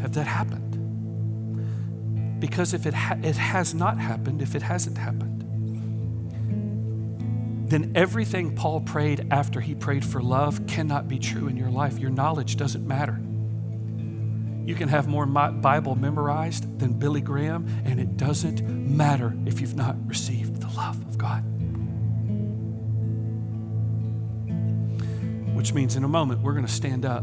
Have 0.00 0.14
that 0.14 0.26
happened? 0.28 0.61
Because 2.42 2.74
if 2.74 2.86
it, 2.86 2.94
ha- 2.94 3.18
it 3.22 3.36
has 3.36 3.72
not 3.72 3.98
happened, 3.98 4.42
if 4.42 4.56
it 4.56 4.62
hasn't 4.62 4.98
happened, 4.98 5.42
then 7.70 7.92
everything 7.94 8.56
Paul 8.56 8.80
prayed 8.80 9.28
after 9.30 9.60
he 9.60 9.76
prayed 9.76 10.04
for 10.04 10.20
love 10.20 10.66
cannot 10.66 11.06
be 11.06 11.20
true 11.20 11.46
in 11.46 11.56
your 11.56 11.70
life. 11.70 12.00
Your 12.00 12.10
knowledge 12.10 12.56
doesn't 12.56 12.84
matter. 12.84 13.20
You 14.66 14.74
can 14.74 14.88
have 14.88 15.06
more 15.06 15.24
Bible 15.24 15.94
memorized 15.94 16.80
than 16.80 16.94
Billy 16.94 17.20
Graham, 17.20 17.68
and 17.84 18.00
it 18.00 18.16
doesn't 18.16 18.68
matter 18.68 19.36
if 19.46 19.60
you've 19.60 19.76
not 19.76 19.94
received 20.08 20.62
the 20.62 20.76
love 20.76 21.00
of 21.02 21.16
God. 21.16 21.44
Which 25.54 25.72
means 25.74 25.94
in 25.94 26.02
a 26.02 26.08
moment, 26.08 26.42
we're 26.42 26.54
going 26.54 26.66
to 26.66 26.72
stand 26.72 27.06
up 27.06 27.22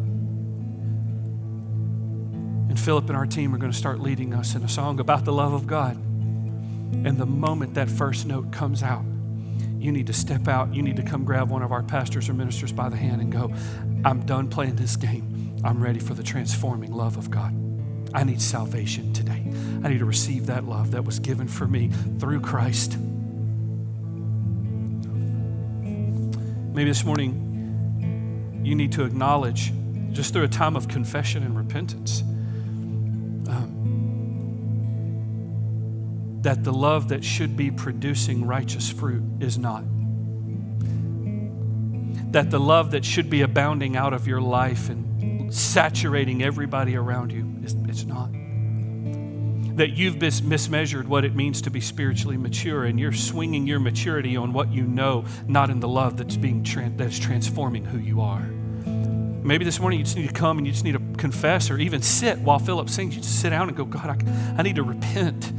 and 2.69 2.79
Philip 2.79 3.07
and 3.09 3.17
our 3.17 3.25
team 3.25 3.53
are 3.53 3.57
going 3.57 3.71
to 3.71 3.77
start 3.77 3.99
leading 3.99 4.33
us 4.33 4.55
in 4.55 4.63
a 4.63 4.69
song 4.69 4.99
about 4.99 5.25
the 5.25 5.33
love 5.33 5.53
of 5.53 5.65
God. 5.65 5.95
And 5.95 7.17
the 7.17 7.25
moment 7.25 7.73
that 7.73 7.89
first 7.89 8.27
note 8.27 8.51
comes 8.51 8.83
out, 8.83 9.03
you 9.79 9.91
need 9.91 10.07
to 10.07 10.13
step 10.13 10.47
out. 10.47 10.73
You 10.73 10.83
need 10.83 10.95
to 10.97 11.03
come 11.03 11.25
grab 11.25 11.49
one 11.49 11.63
of 11.63 11.71
our 11.71 11.81
pastors 11.81 12.29
or 12.29 12.33
ministers 12.33 12.71
by 12.71 12.89
the 12.89 12.95
hand 12.97 13.21
and 13.21 13.31
go, 13.31 13.51
I'm 14.05 14.25
done 14.25 14.49
playing 14.49 14.75
this 14.75 14.95
game. 14.95 15.59
I'm 15.63 15.81
ready 15.81 15.99
for 15.99 16.13
the 16.13 16.23
transforming 16.23 16.93
love 16.93 17.17
of 17.17 17.31
God. 17.31 17.53
I 18.13 18.23
need 18.23 18.41
salvation 18.41 19.13
today. 19.13 19.43
I 19.83 19.89
need 19.89 19.99
to 19.99 20.05
receive 20.05 20.45
that 20.45 20.65
love 20.65 20.91
that 20.91 21.03
was 21.05 21.19
given 21.19 21.47
for 21.47 21.67
me 21.67 21.89
through 22.19 22.41
Christ. 22.41 22.97
Maybe 26.73 26.89
this 26.89 27.03
morning 27.03 28.61
you 28.63 28.75
need 28.75 28.91
to 28.93 29.03
acknowledge, 29.03 29.73
just 30.11 30.33
through 30.33 30.43
a 30.43 30.47
time 30.47 30.75
of 30.75 30.87
confession 30.87 31.43
and 31.43 31.57
repentance, 31.57 32.23
that 36.41 36.63
the 36.63 36.71
love 36.71 37.09
that 37.09 37.23
should 37.23 37.57
be 37.57 37.69
producing 37.69 38.45
righteous 38.45 38.89
fruit 38.89 39.23
is 39.41 39.57
not. 39.57 39.83
That 42.31 42.51
the 42.51 42.59
love 42.59 42.91
that 42.91 43.03
should 43.03 43.29
be 43.29 43.41
abounding 43.41 43.97
out 43.97 44.13
of 44.13 44.27
your 44.27 44.39
life 44.39 44.89
and 44.89 45.53
saturating 45.53 46.43
everybody 46.43 46.95
around 46.95 47.31
you 47.31 47.45
is 47.63 47.75
it's 47.87 48.05
not. 48.05 48.31
That 49.77 49.91
you've 49.91 50.15
mismeasured 50.15 51.07
what 51.07 51.25
it 51.25 51.35
means 51.35 51.61
to 51.63 51.71
be 51.71 51.81
spiritually 51.81 52.37
mature 52.37 52.85
and 52.85 52.99
you're 52.99 53.13
swinging 53.13 53.65
your 53.65 53.79
maturity 53.79 54.37
on 54.37 54.53
what 54.53 54.71
you 54.71 54.83
know, 54.83 55.25
not 55.47 55.69
in 55.69 55.79
the 55.79 55.87
love 55.87 56.17
that's 56.17 56.37
being 56.37 56.63
that's 56.97 57.17
transforming 57.17 57.85
who 57.85 57.97
you 57.97 58.21
are. 58.21 58.41
Maybe 58.41 59.65
this 59.65 59.79
morning 59.79 59.99
you 59.99 60.05
just 60.05 60.17
need 60.17 60.27
to 60.27 60.33
come 60.33 60.57
and 60.57 60.67
you 60.67 60.73
just 60.73 60.83
need 60.83 60.93
to 60.93 61.17
confess 61.17 61.71
or 61.71 61.77
even 61.77 62.01
sit 62.01 62.37
while 62.39 62.59
Philip 62.59 62.89
sings. 62.89 63.15
You 63.15 63.21
just 63.21 63.41
sit 63.41 63.49
down 63.49 63.69
and 63.69 63.75
go, 63.75 63.85
God, 63.85 64.21
I, 64.21 64.55
I 64.57 64.61
need 64.61 64.75
to 64.75 64.83
repent. 64.83 65.51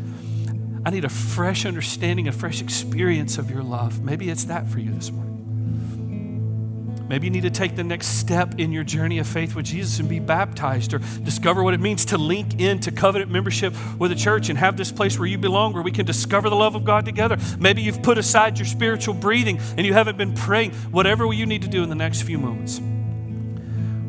I 0.90 0.92
need 0.92 1.04
a 1.04 1.08
fresh 1.08 1.66
understanding, 1.66 2.26
a 2.26 2.32
fresh 2.32 2.60
experience 2.60 3.38
of 3.38 3.48
your 3.48 3.62
love. 3.62 4.02
Maybe 4.02 4.28
it's 4.28 4.46
that 4.46 4.66
for 4.66 4.80
you 4.80 4.92
this 4.92 5.12
morning. 5.12 7.06
Maybe 7.08 7.28
you 7.28 7.30
need 7.30 7.44
to 7.44 7.50
take 7.50 7.76
the 7.76 7.84
next 7.84 8.18
step 8.18 8.58
in 8.58 8.72
your 8.72 8.82
journey 8.82 9.20
of 9.20 9.28
faith 9.28 9.54
with 9.54 9.66
Jesus 9.66 10.00
and 10.00 10.08
be 10.08 10.18
baptized 10.18 10.92
or 10.92 10.98
discover 11.22 11.62
what 11.62 11.74
it 11.74 11.80
means 11.80 12.06
to 12.06 12.18
link 12.18 12.58
into 12.60 12.90
covenant 12.90 13.30
membership 13.30 13.72
with 14.00 14.10
a 14.10 14.16
church 14.16 14.48
and 14.48 14.58
have 14.58 14.76
this 14.76 14.90
place 14.90 15.16
where 15.16 15.28
you 15.28 15.38
belong, 15.38 15.74
where 15.74 15.82
we 15.84 15.92
can 15.92 16.06
discover 16.06 16.50
the 16.50 16.56
love 16.56 16.74
of 16.74 16.82
God 16.82 17.04
together. 17.04 17.36
Maybe 17.60 17.82
you've 17.82 18.02
put 18.02 18.18
aside 18.18 18.58
your 18.58 18.66
spiritual 18.66 19.14
breathing 19.14 19.60
and 19.76 19.86
you 19.86 19.92
haven't 19.92 20.18
been 20.18 20.34
praying. 20.34 20.72
Whatever 20.90 21.32
you 21.32 21.46
need 21.46 21.62
to 21.62 21.68
do 21.68 21.84
in 21.84 21.88
the 21.88 21.94
next 21.94 22.22
few 22.22 22.38
moments, 22.38 22.80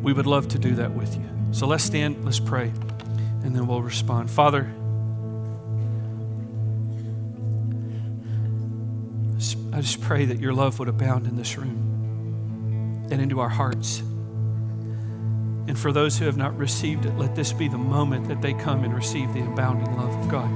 we 0.02 0.12
would 0.12 0.26
love 0.26 0.48
to 0.48 0.58
do 0.58 0.74
that 0.74 0.90
with 0.90 1.14
you. 1.14 1.28
So 1.52 1.68
let's 1.68 1.84
stand, 1.84 2.24
let's 2.24 2.40
pray, 2.40 2.72
and 3.44 3.54
then 3.54 3.68
we'll 3.68 3.82
respond. 3.82 4.32
Father, 4.32 4.68
I 9.72 9.80
just 9.80 10.02
pray 10.02 10.26
that 10.26 10.38
your 10.38 10.52
love 10.52 10.78
would 10.78 10.88
abound 10.88 11.26
in 11.26 11.36
this 11.36 11.56
room 11.56 13.08
and 13.10 13.22
into 13.22 13.40
our 13.40 13.48
hearts. 13.48 14.00
And 15.66 15.78
for 15.78 15.92
those 15.92 16.18
who 16.18 16.26
have 16.26 16.36
not 16.36 16.54
received 16.58 17.06
it, 17.06 17.16
let 17.16 17.34
this 17.34 17.54
be 17.54 17.68
the 17.68 17.78
moment 17.78 18.28
that 18.28 18.42
they 18.42 18.52
come 18.52 18.84
and 18.84 18.94
receive 18.94 19.32
the 19.32 19.40
abounding 19.40 19.96
love 19.96 20.14
of 20.14 20.28
God. 20.28 20.50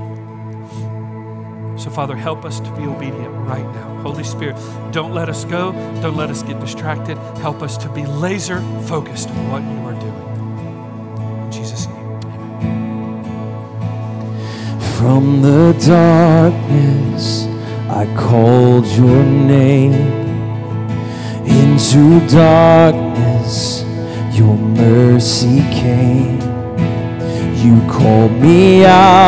So, 1.81 1.89
Father, 1.91 2.15
help 2.15 2.45
us 2.45 2.61
to 2.61 2.71
be 2.77 2.83
obedient 2.85 3.35
right 3.47 3.65
now. 3.65 4.03
Holy 4.03 4.25
Spirit, 4.25 4.57
don't 4.93 5.15
let 5.15 5.31
us 5.31 5.45
go. 5.47 5.73
Don't 6.03 6.17
let 6.17 6.29
us 6.29 6.43
get 6.43 6.61
distracted. 6.61 7.17
Help 7.39 7.63
us 7.63 7.79
to 7.79 7.89
be 7.91 8.05
laser 8.05 8.61
focused 8.87 9.31
on 9.31 9.51
what 9.51 9.63
you 9.63 9.79
are 9.87 9.95
doing. 10.01 11.45
In 11.45 11.53
Jesus' 11.53 11.87
name, 11.87 11.97
amen. 11.97 13.23
From 14.99 15.43
the 15.43 15.73
darkness 15.87 17.46
I 17.97 18.05
called 18.15 18.87
your 18.89 19.25
name 19.25 19.95
into 21.47 22.21
darkness. 22.29 23.85
Your 24.37 24.55
mercy 24.55 25.61
came. 25.73 26.39
You 27.65 27.81
called 27.91 28.33
me 28.33 28.85
out. 28.85 29.27